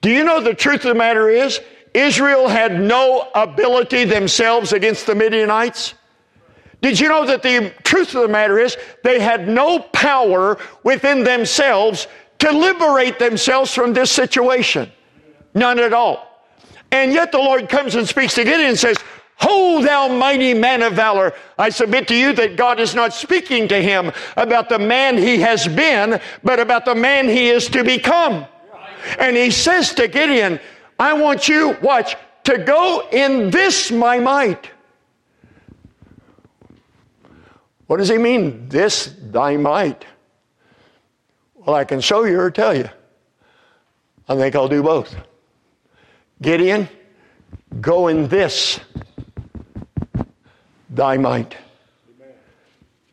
Do 0.00 0.10
you 0.10 0.24
know 0.24 0.40
the 0.40 0.52
truth 0.52 0.84
of 0.84 0.88
the 0.88 0.94
matter 0.96 1.28
is? 1.28 1.60
Israel 1.94 2.48
had 2.48 2.80
no 2.80 3.30
ability 3.36 4.04
themselves 4.04 4.72
against 4.72 5.06
the 5.06 5.14
Midianites. 5.14 5.94
Did 6.82 7.00
you 7.00 7.08
know 7.08 7.26
that 7.26 7.42
the 7.42 7.72
truth 7.84 8.14
of 8.14 8.22
the 8.22 8.28
matter 8.28 8.58
is 8.58 8.76
they 9.02 9.18
had 9.18 9.48
no 9.48 9.78
power 9.78 10.58
within 10.82 11.24
themselves 11.24 12.06
to 12.38 12.52
liberate 12.52 13.18
themselves 13.18 13.72
from 13.74 13.92
this 13.92 14.10
situation? 14.10 14.90
None 15.54 15.78
at 15.78 15.92
all. 15.92 16.44
And 16.92 17.12
yet 17.12 17.32
the 17.32 17.38
Lord 17.38 17.68
comes 17.68 17.94
and 17.94 18.06
speaks 18.06 18.34
to 18.34 18.44
Gideon 18.44 18.70
and 18.70 18.78
says, 18.78 18.98
Ho, 19.38 19.82
thou 19.82 20.08
mighty 20.08 20.54
man 20.54 20.82
of 20.82 20.94
valor. 20.94 21.34
I 21.58 21.68
submit 21.68 22.08
to 22.08 22.14
you 22.14 22.32
that 22.34 22.56
God 22.56 22.80
is 22.80 22.94
not 22.94 23.12
speaking 23.12 23.68
to 23.68 23.82
him 23.82 24.12
about 24.36 24.68
the 24.68 24.78
man 24.78 25.18
he 25.18 25.40
has 25.40 25.68
been, 25.68 26.20
but 26.42 26.58
about 26.58 26.84
the 26.84 26.94
man 26.94 27.28
he 27.28 27.48
is 27.48 27.68
to 27.68 27.84
become. 27.84 28.46
And 29.18 29.36
he 29.36 29.50
says 29.50 29.92
to 29.94 30.08
Gideon, 30.08 30.58
I 30.98 31.12
want 31.12 31.48
you, 31.48 31.76
watch, 31.82 32.16
to 32.44 32.58
go 32.58 33.08
in 33.12 33.50
this 33.50 33.90
my 33.90 34.18
might. 34.18 34.70
What 37.86 37.98
does 37.98 38.08
he 38.08 38.18
mean, 38.18 38.68
this 38.68 39.14
thy 39.20 39.56
might? 39.56 40.04
Well, 41.54 41.76
I 41.76 41.84
can 41.84 42.00
show 42.00 42.24
you 42.24 42.40
or 42.40 42.50
tell 42.50 42.76
you. 42.76 42.88
I 44.28 44.36
think 44.36 44.54
I'll 44.56 44.68
do 44.68 44.82
both. 44.82 45.14
Gideon, 46.42 46.88
go 47.80 48.08
in 48.08 48.28
this 48.28 48.80
thy 50.90 51.16
might. 51.16 51.56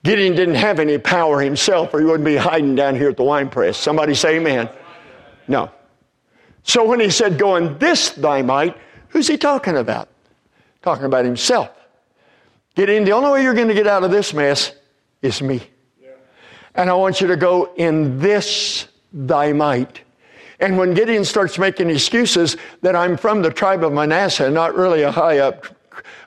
Gideon 0.03 0.35
didn't 0.35 0.55
have 0.55 0.79
any 0.79 0.97
power 0.97 1.39
himself, 1.39 1.93
or 1.93 1.99
he 1.99 2.05
wouldn't 2.05 2.25
be 2.25 2.35
hiding 2.35 2.75
down 2.75 2.95
here 2.95 3.09
at 3.09 3.17
the 3.17 3.23
wine 3.23 3.49
press. 3.49 3.77
Somebody 3.77 4.13
say 4.13 4.37
amen. 4.37 4.69
No. 5.47 5.71
So 6.63 6.83
when 6.83 6.99
he 6.99 7.09
said, 7.09 7.37
Go 7.37 7.55
in 7.55 7.77
this 7.77 8.09
thy 8.11 8.41
might, 8.41 8.75
who's 9.09 9.27
he 9.27 9.37
talking 9.37 9.77
about? 9.77 10.09
Talking 10.81 11.05
about 11.05 11.23
himself. 11.23 11.69
Gideon, 12.75 13.03
the 13.03 13.11
only 13.11 13.31
way 13.31 13.43
you're 13.43 13.53
going 13.53 13.67
to 13.67 13.73
get 13.73 13.87
out 13.87 14.03
of 14.03 14.11
this 14.11 14.33
mess 14.33 14.73
is 15.21 15.41
me. 15.41 15.61
And 16.75 16.89
I 16.89 16.93
want 16.93 17.21
you 17.21 17.27
to 17.27 17.37
go 17.37 17.71
in 17.75 18.17
this 18.19 18.87
thy 19.11 19.53
might. 19.53 20.01
And 20.59 20.77
when 20.77 20.93
Gideon 20.93 21.23
starts 21.23 21.59
making 21.59 21.89
excuses 21.89 22.57
that 22.81 22.95
I'm 22.95 23.15
from 23.17 23.41
the 23.41 23.51
tribe 23.51 23.83
of 23.83 23.93
Manasseh, 23.93 24.49
not 24.49 24.75
really 24.75 25.03
a 25.03 25.11
high 25.11 25.39
up 25.39 25.65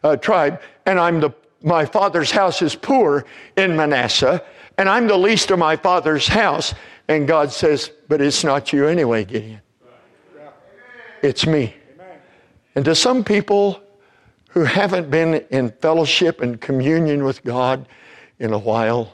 uh, 0.05 0.17
tribe, 0.17 0.61
and 0.85 1.01
I'm 1.01 1.21
the, 1.21 1.31
my 1.63 1.85
father's 1.85 2.31
house 2.31 2.63
is 2.63 2.77
poor 2.77 3.25
in 3.57 3.75
Manasseh, 3.75 4.45
and 4.79 4.89
I'm 4.89 5.09
the 5.09 5.17
least 5.17 5.51
of 5.51 5.59
my 5.59 5.75
father's 5.75 6.29
house, 6.29 6.75
and 7.09 7.27
God 7.27 7.51
says, 7.51 7.91
but 8.09 8.21
it's 8.21 8.45
not 8.45 8.73
you 8.73 8.87
anyway, 8.87 9.25
Gideon. 9.25 9.63
It's 11.23 11.47
me. 11.47 11.75
And 12.75 12.85
to 12.85 12.95
some 12.95 13.25
people 13.25 13.81
who 14.57 14.65
haven't 14.65 15.11
been 15.11 15.35
in 15.51 15.71
fellowship 15.71 16.41
and 16.41 16.59
communion 16.63 17.25
with 17.25 17.45
God 17.45 17.87
in 18.39 18.55
a 18.55 18.59
while, 18.59 19.13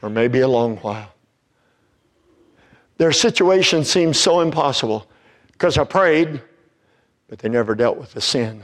or 0.00 0.08
maybe 0.08 0.38
a 0.38 0.46
long 0.46 0.76
while, 0.76 1.12
their 2.96 3.10
situation 3.10 3.82
seems 3.82 4.20
so 4.20 4.38
impossible 4.38 5.10
because 5.50 5.78
I 5.78 5.82
prayed, 5.82 6.40
but 7.26 7.40
they 7.40 7.48
never 7.48 7.74
dealt 7.74 7.96
with 7.96 8.12
the 8.12 8.20
sin. 8.20 8.62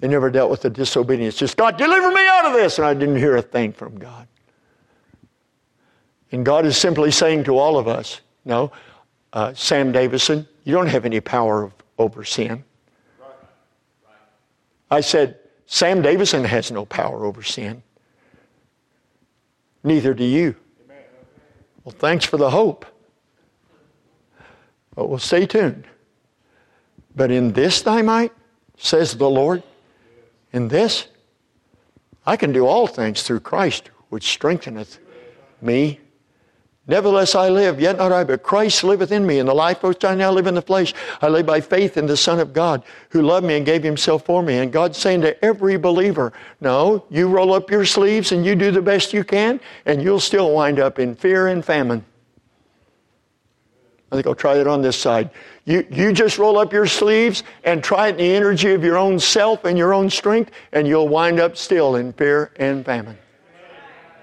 They 0.00 0.08
never 0.08 0.30
dealt 0.30 0.50
with 0.50 0.60
the 0.60 0.68
disobedience. 0.68 1.36
Just, 1.36 1.56
God, 1.56 1.78
deliver 1.78 2.10
me 2.10 2.28
out 2.28 2.44
of 2.44 2.52
this. 2.52 2.76
And 2.76 2.86
I 2.86 2.92
didn't 2.92 3.16
hear 3.16 3.36
a 3.36 3.42
thing 3.42 3.72
from 3.72 3.98
God. 3.98 4.28
And 6.32 6.44
God 6.44 6.66
is 6.66 6.76
simply 6.76 7.10
saying 7.10 7.44
to 7.44 7.56
all 7.56 7.78
of 7.78 7.88
us, 7.88 8.20
no, 8.44 8.72
uh, 9.32 9.54
Sam 9.54 9.90
Davison, 9.90 10.46
you 10.64 10.74
don't 10.74 10.88
have 10.88 11.06
any 11.06 11.20
power 11.20 11.72
over 11.96 12.24
sin. 12.24 12.62
I 14.90 15.00
said, 15.00 15.38
Sam 15.66 16.02
Davison 16.02 16.44
has 16.44 16.70
no 16.70 16.84
power 16.84 17.24
over 17.24 17.42
sin. 17.42 17.82
Neither 19.84 20.14
do 20.14 20.24
you. 20.24 20.56
Well, 21.84 21.94
thanks 21.96 22.24
for 22.24 22.36
the 22.36 22.50
hope. 22.50 22.84
But 24.94 25.08
we'll 25.08 25.18
stay 25.18 25.46
tuned. 25.46 25.86
But 27.14 27.30
in 27.30 27.52
this 27.52 27.82
thy 27.82 28.02
might, 28.02 28.32
says 28.76 29.16
the 29.16 29.30
Lord, 29.30 29.62
in 30.52 30.68
this, 30.68 31.06
I 32.26 32.36
can 32.36 32.52
do 32.52 32.66
all 32.66 32.86
things 32.86 33.22
through 33.22 33.40
Christ, 33.40 33.90
which 34.08 34.24
strengtheneth 34.24 34.98
me. 35.62 36.00
Nevertheless, 36.90 37.36
I 37.36 37.48
live, 37.50 37.80
yet 37.80 37.98
not 37.98 38.10
I, 38.10 38.24
but 38.24 38.42
Christ 38.42 38.82
liveth 38.82 39.12
in 39.12 39.24
me. 39.24 39.38
In 39.38 39.46
the 39.46 39.54
life 39.54 39.84
which 39.84 40.04
I 40.04 40.16
now 40.16 40.32
live 40.32 40.48
in 40.48 40.56
the 40.56 40.60
flesh, 40.60 40.92
I 41.22 41.28
live 41.28 41.46
by 41.46 41.60
faith 41.60 41.96
in 41.96 42.04
the 42.04 42.16
Son 42.16 42.40
of 42.40 42.52
God, 42.52 42.82
who 43.10 43.22
loved 43.22 43.46
me 43.46 43.56
and 43.56 43.64
gave 43.64 43.84
himself 43.84 44.24
for 44.24 44.42
me. 44.42 44.58
And 44.58 44.72
God's 44.72 44.98
saying 44.98 45.20
to 45.20 45.44
every 45.44 45.76
believer, 45.76 46.32
no, 46.60 47.04
you 47.08 47.28
roll 47.28 47.54
up 47.54 47.70
your 47.70 47.84
sleeves 47.84 48.32
and 48.32 48.44
you 48.44 48.56
do 48.56 48.72
the 48.72 48.82
best 48.82 49.12
you 49.12 49.22
can, 49.22 49.60
and 49.86 50.02
you'll 50.02 50.18
still 50.18 50.52
wind 50.52 50.80
up 50.80 50.98
in 50.98 51.14
fear 51.14 51.46
and 51.46 51.64
famine. 51.64 52.04
I 54.10 54.16
think 54.16 54.26
I'll 54.26 54.34
try 54.34 54.56
that 54.56 54.66
on 54.66 54.82
this 54.82 54.96
side. 54.96 55.30
You, 55.66 55.86
you 55.92 56.12
just 56.12 56.38
roll 56.38 56.58
up 56.58 56.72
your 56.72 56.88
sleeves 56.88 57.44
and 57.62 57.84
try 57.84 58.08
it 58.08 58.10
in 58.10 58.16
the 58.16 58.34
energy 58.34 58.72
of 58.72 58.82
your 58.82 58.98
own 58.98 59.20
self 59.20 59.64
and 59.64 59.78
your 59.78 59.94
own 59.94 60.10
strength, 60.10 60.50
and 60.72 60.88
you'll 60.88 61.06
wind 61.06 61.38
up 61.38 61.56
still 61.56 61.94
in 61.94 62.12
fear 62.14 62.50
and 62.56 62.84
famine. 62.84 63.16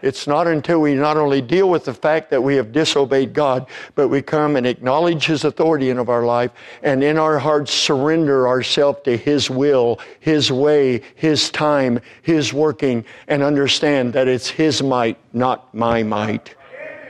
It's 0.01 0.27
not 0.27 0.47
until 0.47 0.79
we 0.79 0.93
not 0.93 1.17
only 1.17 1.41
deal 1.41 1.69
with 1.69 1.85
the 1.85 1.93
fact 1.93 2.29
that 2.29 2.41
we 2.41 2.55
have 2.55 2.71
disobeyed 2.71 3.33
God, 3.33 3.67
but 3.95 4.09
we 4.09 4.21
come 4.21 4.55
and 4.55 4.65
acknowledge 4.67 5.25
His 5.25 5.43
authority 5.43 5.89
in 5.89 5.97
of 5.97 6.09
our 6.09 6.25
life 6.25 6.51
and 6.83 7.03
in 7.03 7.17
our 7.17 7.39
hearts 7.39 7.73
surrender 7.73 8.47
ourselves 8.47 8.99
to 9.05 9.17
His 9.17 9.49
will, 9.49 9.99
His 10.19 10.51
way, 10.51 11.01
His 11.15 11.49
time, 11.49 11.99
His 12.21 12.53
working, 12.53 13.05
and 13.27 13.41
understand 13.41 14.13
that 14.13 14.27
it's 14.27 14.49
His 14.49 14.83
might, 14.83 15.17
not 15.33 15.73
my 15.73 16.03
might. 16.03 16.55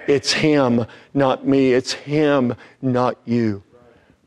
It's 0.07 0.31
Him, 0.31 0.85
not 1.13 1.45
me. 1.45 1.73
It's 1.73 1.91
Him, 1.91 2.55
not 2.81 3.17
you. 3.25 3.63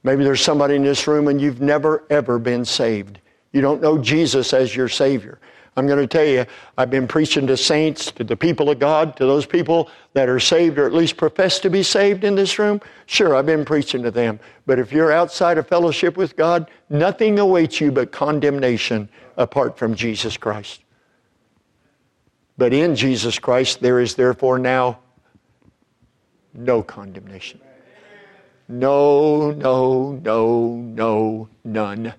Maybe 0.02 0.24
there's 0.24 0.42
somebody 0.42 0.76
in 0.76 0.82
this 0.82 1.06
room 1.06 1.28
and 1.28 1.40
you've 1.40 1.60
never, 1.60 2.04
ever 2.10 2.38
been 2.38 2.64
saved. 2.64 3.18
You 3.52 3.60
don't 3.60 3.82
know 3.82 3.98
Jesus 3.98 4.52
as 4.52 4.74
your 4.74 4.88
Savior. 4.88 5.40
I'm 5.80 5.86
going 5.86 5.98
to 5.98 6.06
tell 6.06 6.26
you, 6.26 6.44
I've 6.76 6.90
been 6.90 7.08
preaching 7.08 7.46
to 7.46 7.56
saints, 7.56 8.12
to 8.12 8.22
the 8.22 8.36
people 8.36 8.68
of 8.68 8.78
God, 8.78 9.16
to 9.16 9.24
those 9.24 9.46
people 9.46 9.88
that 10.12 10.28
are 10.28 10.38
saved 10.38 10.78
or 10.78 10.84
at 10.84 10.92
least 10.92 11.16
profess 11.16 11.58
to 11.60 11.70
be 11.70 11.82
saved 11.82 12.22
in 12.22 12.34
this 12.34 12.58
room. 12.58 12.82
Sure, 13.06 13.34
I've 13.34 13.46
been 13.46 13.64
preaching 13.64 14.02
to 14.02 14.10
them. 14.10 14.38
But 14.66 14.78
if 14.78 14.92
you're 14.92 15.10
outside 15.10 15.56
of 15.56 15.66
fellowship 15.66 16.18
with 16.18 16.36
God, 16.36 16.70
nothing 16.90 17.38
awaits 17.38 17.80
you 17.80 17.90
but 17.90 18.12
condemnation 18.12 19.08
apart 19.38 19.78
from 19.78 19.94
Jesus 19.94 20.36
Christ. 20.36 20.82
But 22.58 22.74
in 22.74 22.94
Jesus 22.94 23.38
Christ, 23.38 23.80
there 23.80 24.00
is 24.00 24.14
therefore 24.16 24.58
now 24.58 24.98
no 26.52 26.82
condemnation. 26.82 27.58
No, 28.68 29.50
no, 29.52 30.12
no, 30.22 30.74
no, 30.74 31.48
none. 31.64 32.12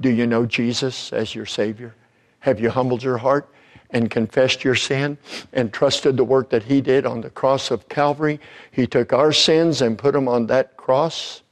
Do 0.00 0.08
you 0.08 0.28
know 0.28 0.46
Jesus 0.46 1.12
as 1.12 1.34
your 1.34 1.46
Savior? 1.46 1.96
Have 2.40 2.60
you 2.60 2.70
humbled 2.70 3.02
your 3.02 3.18
heart 3.18 3.48
and 3.90 4.10
confessed 4.10 4.64
your 4.64 4.74
sin 4.74 5.18
and 5.52 5.72
trusted 5.72 6.16
the 6.16 6.24
work 6.24 6.50
that 6.50 6.64
He 6.64 6.80
did 6.80 7.06
on 7.06 7.20
the 7.20 7.30
cross 7.30 7.70
of 7.70 7.88
Calvary? 7.88 8.40
He 8.70 8.86
took 8.86 9.12
our 9.12 9.32
sins 9.32 9.82
and 9.82 9.98
put 9.98 10.12
them 10.12 10.28
on 10.28 10.46
that 10.46 10.76
cross, 10.76 11.42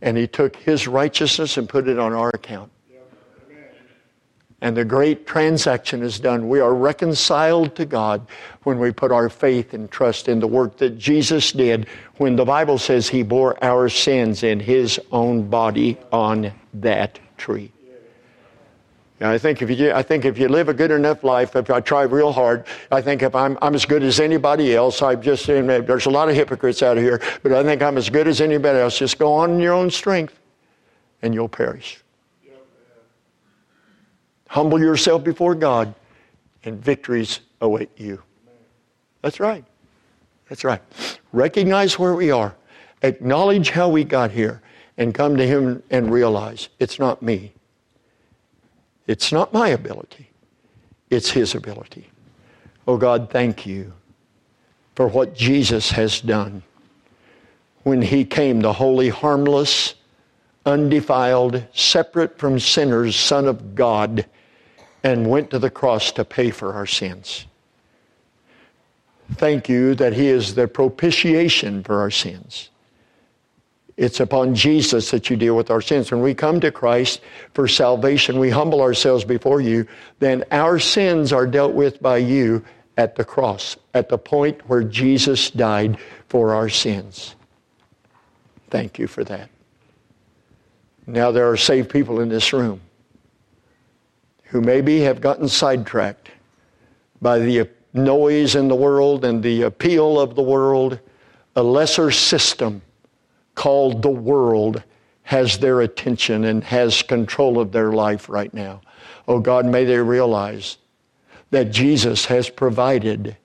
and 0.00 0.16
He 0.16 0.26
took 0.26 0.56
His 0.56 0.88
righteousness 0.88 1.56
and 1.56 1.68
put 1.68 1.88
it 1.88 1.98
on 1.98 2.12
our 2.12 2.30
account. 2.30 2.70
And 4.60 4.74
the 4.74 4.84
great 4.84 5.26
transaction 5.26 6.02
is 6.02 6.18
done. 6.18 6.48
We 6.48 6.58
are 6.60 6.74
reconciled 6.74 7.76
to 7.76 7.84
God 7.84 8.26
when 8.62 8.78
we 8.78 8.92
put 8.92 9.12
our 9.12 9.28
faith 9.28 9.74
and 9.74 9.90
trust 9.90 10.26
in 10.26 10.40
the 10.40 10.46
work 10.46 10.78
that 10.78 10.96
Jesus 10.96 11.52
did 11.52 11.86
when 12.16 12.34
the 12.34 12.46
Bible 12.46 12.78
says 12.78 13.06
He 13.06 13.22
bore 13.22 13.62
our 13.62 13.90
sins 13.90 14.42
in 14.42 14.60
His 14.60 14.98
own 15.12 15.50
body 15.50 15.98
on 16.10 16.50
that 16.72 17.20
tree. 17.36 17.73
I 19.20 19.38
think 19.38 19.62
if 19.62 19.70
you, 19.70 19.92
I 19.92 20.02
think 20.02 20.24
if 20.24 20.38
you 20.38 20.48
live 20.48 20.68
a 20.68 20.74
good 20.74 20.90
enough 20.90 21.22
life, 21.22 21.54
if 21.54 21.70
I 21.70 21.80
try 21.80 22.02
real 22.02 22.32
hard, 22.32 22.66
I 22.90 23.00
think 23.00 23.22
if 23.22 23.34
I'm, 23.34 23.56
I'm 23.62 23.74
as 23.74 23.84
good 23.84 24.02
as 24.02 24.18
anybody 24.18 24.74
else, 24.74 25.02
I've 25.02 25.20
just 25.20 25.46
seen, 25.46 25.66
there's 25.66 26.06
a 26.06 26.10
lot 26.10 26.28
of 26.28 26.34
hypocrites 26.34 26.82
out 26.82 26.96
here, 26.96 27.22
but 27.42 27.52
I 27.52 27.62
think 27.62 27.80
I'm 27.80 27.96
as 27.96 28.10
good 28.10 28.26
as 28.26 28.40
anybody 28.40 28.78
else. 28.78 28.98
Just 28.98 29.18
go 29.18 29.32
on 29.32 29.52
in 29.52 29.60
your 29.60 29.72
own 29.72 29.90
strength 29.90 30.38
and 31.22 31.32
you'll 31.32 31.48
perish. 31.48 32.02
Humble 34.48 34.80
yourself 34.80 35.24
before 35.24 35.54
God 35.54 35.94
and 36.64 36.82
victories 36.82 37.40
await 37.60 37.90
you. 37.96 38.22
That's 39.22 39.40
right. 39.40 39.64
That's 40.48 40.64
right. 40.64 40.82
Recognize 41.32 41.98
where 41.98 42.14
we 42.14 42.30
are, 42.30 42.54
acknowledge 43.02 43.70
how 43.70 43.88
we 43.88 44.04
got 44.04 44.30
here, 44.30 44.60
and 44.98 45.14
come 45.14 45.36
to 45.36 45.46
Him 45.46 45.82
and 45.90 46.12
realize 46.12 46.68
it's 46.78 46.98
not 46.98 47.22
me. 47.22 47.52
It's 49.06 49.32
not 49.32 49.52
my 49.52 49.68
ability, 49.68 50.30
it's 51.10 51.30
His 51.30 51.54
ability. 51.54 52.08
Oh 52.86 52.96
God, 52.96 53.30
thank 53.30 53.66
you 53.66 53.92
for 54.94 55.08
what 55.08 55.34
Jesus 55.34 55.90
has 55.90 56.20
done 56.20 56.62
when 57.82 58.02
He 58.02 58.24
came, 58.24 58.60
the 58.60 58.72
holy, 58.72 59.08
harmless, 59.08 59.94
undefiled, 60.66 61.64
separate 61.74 62.38
from 62.38 62.58
sinners, 62.58 63.16
Son 63.16 63.46
of 63.46 63.74
God, 63.74 64.26
and 65.02 65.28
went 65.28 65.50
to 65.50 65.58
the 65.58 65.70
cross 65.70 66.10
to 66.12 66.24
pay 66.24 66.50
for 66.50 66.72
our 66.72 66.86
sins. 66.86 67.46
Thank 69.34 69.68
you 69.68 69.94
that 69.96 70.14
He 70.14 70.28
is 70.28 70.54
the 70.54 70.68
propitiation 70.68 71.82
for 71.82 72.00
our 72.00 72.10
sins. 72.10 72.70
It's 73.96 74.18
upon 74.18 74.54
Jesus 74.54 75.10
that 75.12 75.30
you 75.30 75.36
deal 75.36 75.56
with 75.56 75.70
our 75.70 75.80
sins. 75.80 76.10
When 76.10 76.20
we 76.20 76.34
come 76.34 76.58
to 76.60 76.72
Christ 76.72 77.20
for 77.52 77.68
salvation, 77.68 78.40
we 78.40 78.50
humble 78.50 78.80
ourselves 78.80 79.24
before 79.24 79.60
you, 79.60 79.86
then 80.18 80.44
our 80.50 80.78
sins 80.80 81.32
are 81.32 81.46
dealt 81.46 81.74
with 81.74 82.02
by 82.02 82.16
you 82.16 82.64
at 82.96 83.14
the 83.14 83.24
cross, 83.24 83.76
at 83.94 84.08
the 84.08 84.18
point 84.18 84.68
where 84.68 84.82
Jesus 84.82 85.50
died 85.50 85.98
for 86.28 86.54
our 86.54 86.68
sins. 86.68 87.36
Thank 88.70 88.98
you 88.98 89.06
for 89.06 89.22
that. 89.24 89.48
Now 91.06 91.30
there 91.30 91.48
are 91.48 91.56
saved 91.56 91.90
people 91.90 92.20
in 92.20 92.28
this 92.28 92.52
room 92.52 92.80
who 94.44 94.60
maybe 94.60 95.00
have 95.00 95.20
gotten 95.20 95.48
sidetracked 95.48 96.30
by 97.20 97.38
the 97.38 97.68
noise 97.92 98.56
in 98.56 98.66
the 98.68 98.74
world 98.74 99.24
and 99.24 99.42
the 99.42 99.62
appeal 99.62 100.18
of 100.18 100.34
the 100.34 100.42
world, 100.42 100.98
a 101.54 101.62
lesser 101.62 102.10
system 102.10 102.82
called 103.54 104.02
the 104.02 104.10
world 104.10 104.82
has 105.22 105.58
their 105.58 105.80
attention 105.80 106.44
and 106.44 106.62
has 106.64 107.02
control 107.02 107.58
of 107.58 107.72
their 107.72 107.92
life 107.92 108.28
right 108.28 108.52
now. 108.52 108.80
Oh 109.26 109.40
God, 109.40 109.64
may 109.66 109.84
they 109.84 109.98
realize 109.98 110.76
that 111.50 111.70
Jesus 111.70 112.26
has 112.26 112.50
provided. 112.50 113.36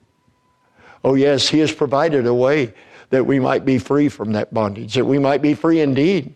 Oh, 1.04 1.14
yes, 1.14 1.48
He 1.48 1.60
has 1.60 1.72
provided 1.72 2.26
a 2.26 2.34
way 2.34 2.74
that 3.10 3.24
we 3.24 3.40
might 3.40 3.64
be 3.64 3.78
free 3.78 4.08
from 4.08 4.32
that 4.32 4.52
bondage, 4.52 4.94
that 4.94 5.04
we 5.04 5.18
might 5.18 5.42
be 5.42 5.54
free 5.54 5.80
indeed. 5.80 6.34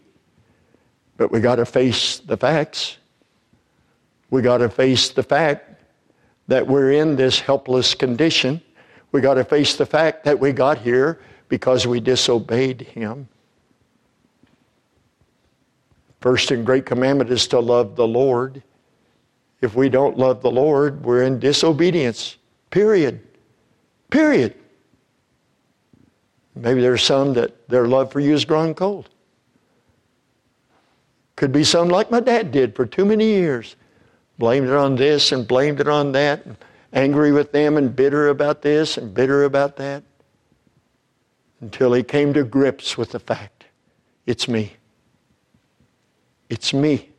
But 1.16 1.30
we 1.30 1.40
got 1.40 1.56
to 1.56 1.66
face 1.66 2.18
the 2.20 2.36
facts. 2.36 2.98
We 4.30 4.42
got 4.42 4.58
to 4.58 4.68
face 4.68 5.10
the 5.10 5.22
fact 5.22 5.82
that 6.48 6.66
we're 6.66 6.92
in 6.92 7.16
this 7.16 7.38
helpless 7.38 7.94
condition. 7.94 8.60
We 9.12 9.20
got 9.20 9.34
to 9.34 9.44
face 9.44 9.76
the 9.76 9.86
fact 9.86 10.24
that 10.24 10.38
we 10.38 10.52
got 10.52 10.78
here 10.78 11.20
because 11.48 11.86
we 11.86 12.00
disobeyed 12.00 12.80
Him. 12.80 13.28
First 16.24 16.50
and 16.52 16.64
great 16.64 16.86
commandment 16.86 17.28
is 17.28 17.46
to 17.48 17.60
love 17.60 17.96
the 17.96 18.08
Lord. 18.08 18.62
If 19.60 19.74
we 19.74 19.90
don't 19.90 20.16
love 20.16 20.40
the 20.40 20.50
Lord, 20.50 21.04
we're 21.04 21.22
in 21.22 21.38
disobedience. 21.38 22.38
Period. 22.70 23.20
Period. 24.08 24.54
Maybe 26.54 26.80
there's 26.80 27.02
some 27.02 27.34
that 27.34 27.68
their 27.68 27.86
love 27.86 28.10
for 28.10 28.20
you 28.20 28.32
has 28.32 28.46
grown 28.46 28.72
cold. 28.72 29.10
Could 31.36 31.52
be 31.52 31.62
some 31.62 31.90
like 31.90 32.10
my 32.10 32.20
dad 32.20 32.52
did 32.52 32.74
for 32.74 32.86
too 32.86 33.04
many 33.04 33.26
years. 33.26 33.76
Blamed 34.38 34.68
it 34.68 34.74
on 34.74 34.96
this 34.96 35.30
and 35.30 35.46
blamed 35.46 35.78
it 35.78 35.88
on 35.88 36.12
that. 36.12 36.42
Angry 36.94 37.32
with 37.32 37.52
them 37.52 37.76
and 37.76 37.94
bitter 37.94 38.30
about 38.30 38.62
this 38.62 38.96
and 38.96 39.12
bitter 39.12 39.44
about 39.44 39.76
that. 39.76 40.02
Until 41.60 41.92
he 41.92 42.02
came 42.02 42.32
to 42.32 42.44
grips 42.44 42.96
with 42.96 43.10
the 43.10 43.20
fact 43.20 43.66
it's 44.24 44.48
me. 44.48 44.72
It's 46.48 46.72
me. 46.72 47.10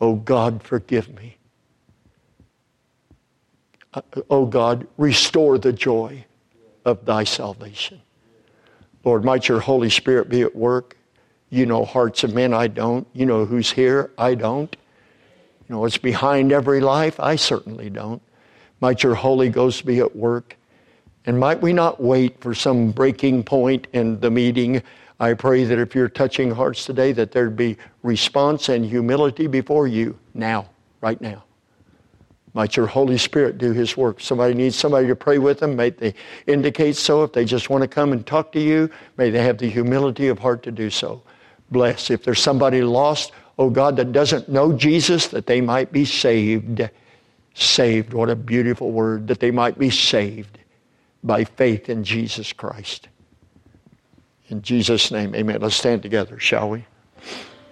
Oh 0.00 0.14
God, 0.14 0.62
forgive 0.62 1.14
me. 1.14 1.36
Uh, 3.94 4.02
oh 4.30 4.46
God, 4.46 4.86
restore 4.96 5.58
the 5.58 5.72
joy 5.72 6.24
of 6.84 7.04
thy 7.04 7.24
salvation. 7.24 8.00
Lord, 9.04 9.24
might 9.24 9.48
your 9.48 9.60
Holy 9.60 9.90
Spirit 9.90 10.28
be 10.28 10.42
at 10.42 10.54
work. 10.54 10.96
You 11.50 11.66
know 11.66 11.84
hearts 11.84 12.24
of 12.24 12.34
men, 12.34 12.52
I 12.52 12.68
don't. 12.68 13.06
You 13.12 13.26
know 13.26 13.44
who's 13.44 13.70
here, 13.70 14.10
I 14.18 14.34
don't. 14.34 14.74
You 15.68 15.74
know 15.74 15.80
what's 15.80 15.98
behind 15.98 16.52
every 16.52 16.80
life, 16.80 17.18
I 17.18 17.36
certainly 17.36 17.90
don't. 17.90 18.22
Might 18.80 19.02
your 19.02 19.14
Holy 19.14 19.48
Ghost 19.48 19.84
be 19.84 19.98
at 20.00 20.14
work. 20.14 20.56
And 21.26 21.38
might 21.38 21.60
we 21.60 21.72
not 21.72 22.00
wait 22.00 22.40
for 22.40 22.54
some 22.54 22.90
breaking 22.90 23.42
point 23.42 23.86
in 23.92 24.20
the 24.20 24.30
meeting 24.30 24.82
I 25.20 25.34
pray 25.34 25.64
that 25.64 25.78
if 25.78 25.94
you're 25.94 26.08
touching 26.08 26.50
hearts 26.50 26.84
today, 26.84 27.12
that 27.12 27.32
there'd 27.32 27.56
be 27.56 27.76
response 28.02 28.68
and 28.68 28.84
humility 28.84 29.46
before 29.48 29.88
you 29.88 30.16
now, 30.34 30.68
right 31.00 31.20
now. 31.20 31.44
Might 32.54 32.76
your 32.76 32.86
Holy 32.86 33.18
Spirit 33.18 33.58
do 33.58 33.72
His 33.72 33.96
work. 33.96 34.20
Somebody 34.20 34.54
needs 34.54 34.76
somebody 34.76 35.06
to 35.08 35.16
pray 35.16 35.38
with 35.38 35.60
them. 35.60 35.76
May 35.76 35.90
they 35.90 36.14
indicate 36.46 36.96
so. 36.96 37.22
If 37.24 37.32
they 37.32 37.44
just 37.44 37.68
want 37.68 37.82
to 37.82 37.88
come 37.88 38.12
and 38.12 38.26
talk 38.26 38.52
to 38.52 38.60
you, 38.60 38.90
may 39.16 39.30
they 39.30 39.42
have 39.42 39.58
the 39.58 39.68
humility 39.68 40.28
of 40.28 40.38
heart 40.38 40.62
to 40.64 40.70
do 40.70 40.88
so. 40.88 41.22
Bless. 41.70 42.10
If 42.10 42.24
there's 42.24 42.40
somebody 42.40 42.82
lost, 42.82 43.32
oh 43.58 43.70
God, 43.70 43.96
that 43.96 44.12
doesn't 44.12 44.48
know 44.48 44.72
Jesus, 44.72 45.28
that 45.28 45.46
they 45.46 45.60
might 45.60 45.92
be 45.92 46.04
saved. 46.04 46.88
Saved. 47.54 48.14
What 48.14 48.30
a 48.30 48.36
beautiful 48.36 48.92
word. 48.92 49.28
That 49.28 49.40
they 49.40 49.50
might 49.50 49.78
be 49.78 49.90
saved 49.90 50.58
by 51.22 51.44
faith 51.44 51.88
in 51.88 52.02
Jesus 52.04 52.52
Christ. 52.52 53.08
In 54.48 54.62
Jesus' 54.62 55.10
name, 55.10 55.34
amen. 55.34 55.60
Let's 55.60 55.76
stand 55.76 56.02
together, 56.02 56.38
shall 56.38 56.70
we? 56.70 56.84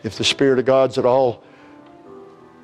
If 0.02 0.18
the 0.18 0.24
Spirit 0.24 0.58
of 0.58 0.66
God's 0.66 0.98
at 0.98 1.06
all 1.06 1.42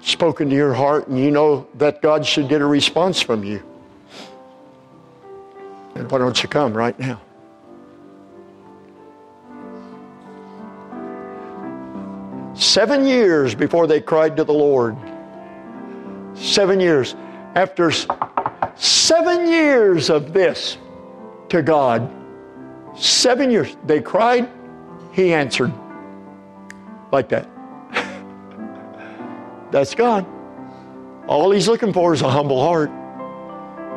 spoken 0.00 0.50
to 0.50 0.54
your 0.54 0.74
heart 0.74 1.08
and 1.08 1.18
you 1.18 1.30
know 1.30 1.66
that 1.74 2.02
God 2.02 2.26
should 2.26 2.48
get 2.48 2.60
a 2.60 2.66
response 2.66 3.22
from 3.22 3.42
you, 3.42 3.62
then 5.94 6.08
why 6.08 6.18
don't 6.18 6.42
you 6.42 6.48
come 6.48 6.74
right 6.74 6.98
now? 6.98 7.20
Seven 12.54 13.06
years 13.06 13.54
before 13.54 13.86
they 13.86 14.00
cried 14.00 14.36
to 14.36 14.44
the 14.44 14.52
Lord. 14.52 14.96
Seven 16.34 16.80
years. 16.80 17.14
After 17.54 17.90
seven 18.76 19.48
years 19.48 20.10
of 20.10 20.32
this 20.32 20.76
to 21.48 21.62
God, 21.62 22.10
Seven 22.94 23.50
years. 23.50 23.76
They 23.84 24.00
cried, 24.00 24.50
he 25.12 25.32
answered. 25.32 25.72
Like 27.10 27.28
that. 27.28 27.48
That's 29.70 29.94
God. 29.94 30.26
All 31.26 31.50
he's 31.50 31.68
looking 31.68 31.92
for 31.92 32.12
is 32.14 32.22
a 32.22 32.30
humble 32.30 32.60
heart. 32.60 32.90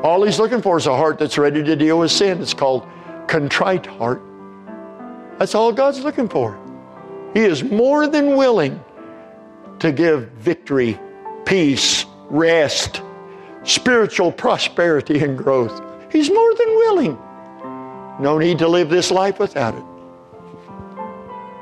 All 0.04 0.24
he's 0.24 0.40
looking 0.40 0.62
for 0.62 0.78
is 0.78 0.86
a 0.86 0.96
heart 0.96 1.18
that's 1.18 1.38
ready 1.38 1.64
to 1.64 1.76
deal 1.76 2.00
with 2.00 2.12
sin. 2.12 2.42
It's 2.42 2.54
called 2.54 2.88
contrite 3.28 3.86
heart. 3.86 4.22
That's 5.40 5.56
all 5.56 5.72
God's 5.72 6.02
looking 6.02 6.30
for. 6.30 6.58
He 7.34 7.42
is 7.42 7.64
more 7.64 8.08
than 8.08 8.36
willing 8.38 8.80
to 9.80 9.92
give 9.92 10.30
victory, 10.32 11.00
peace, 11.46 12.06
rest, 12.30 13.02
spiritual 13.64 14.32
prosperity, 14.32 15.20
and 15.20 15.38
growth. 15.38 15.82
He's 16.12 16.30
more 16.30 16.54
than 16.56 16.68
willing. 16.68 17.18
No 18.20 18.38
need 18.38 18.60
to 18.60 18.68
live 18.68 18.90
this 18.90 19.12
life 19.12 19.40
without 19.40 19.76
it. 19.76 19.84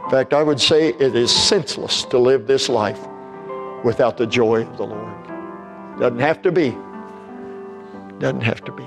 In 0.03 0.09
fact, 0.09 0.33
I 0.33 0.43
would 0.43 0.61
say 0.61 0.89
it 0.89 1.15
is 1.15 1.31
senseless 1.31 2.03
to 2.05 2.19
live 2.19 2.45
this 2.45 2.69
life 2.69 2.99
without 3.83 4.17
the 4.17 4.27
joy 4.27 4.61
of 4.61 4.77
the 4.77 4.85
Lord. 4.85 5.27
Doesn't 5.99 6.19
have 6.19 6.41
to 6.43 6.51
be. 6.51 6.77
Doesn't 8.19 8.41
have 8.41 8.63
to 8.65 8.71
be. 8.71 8.85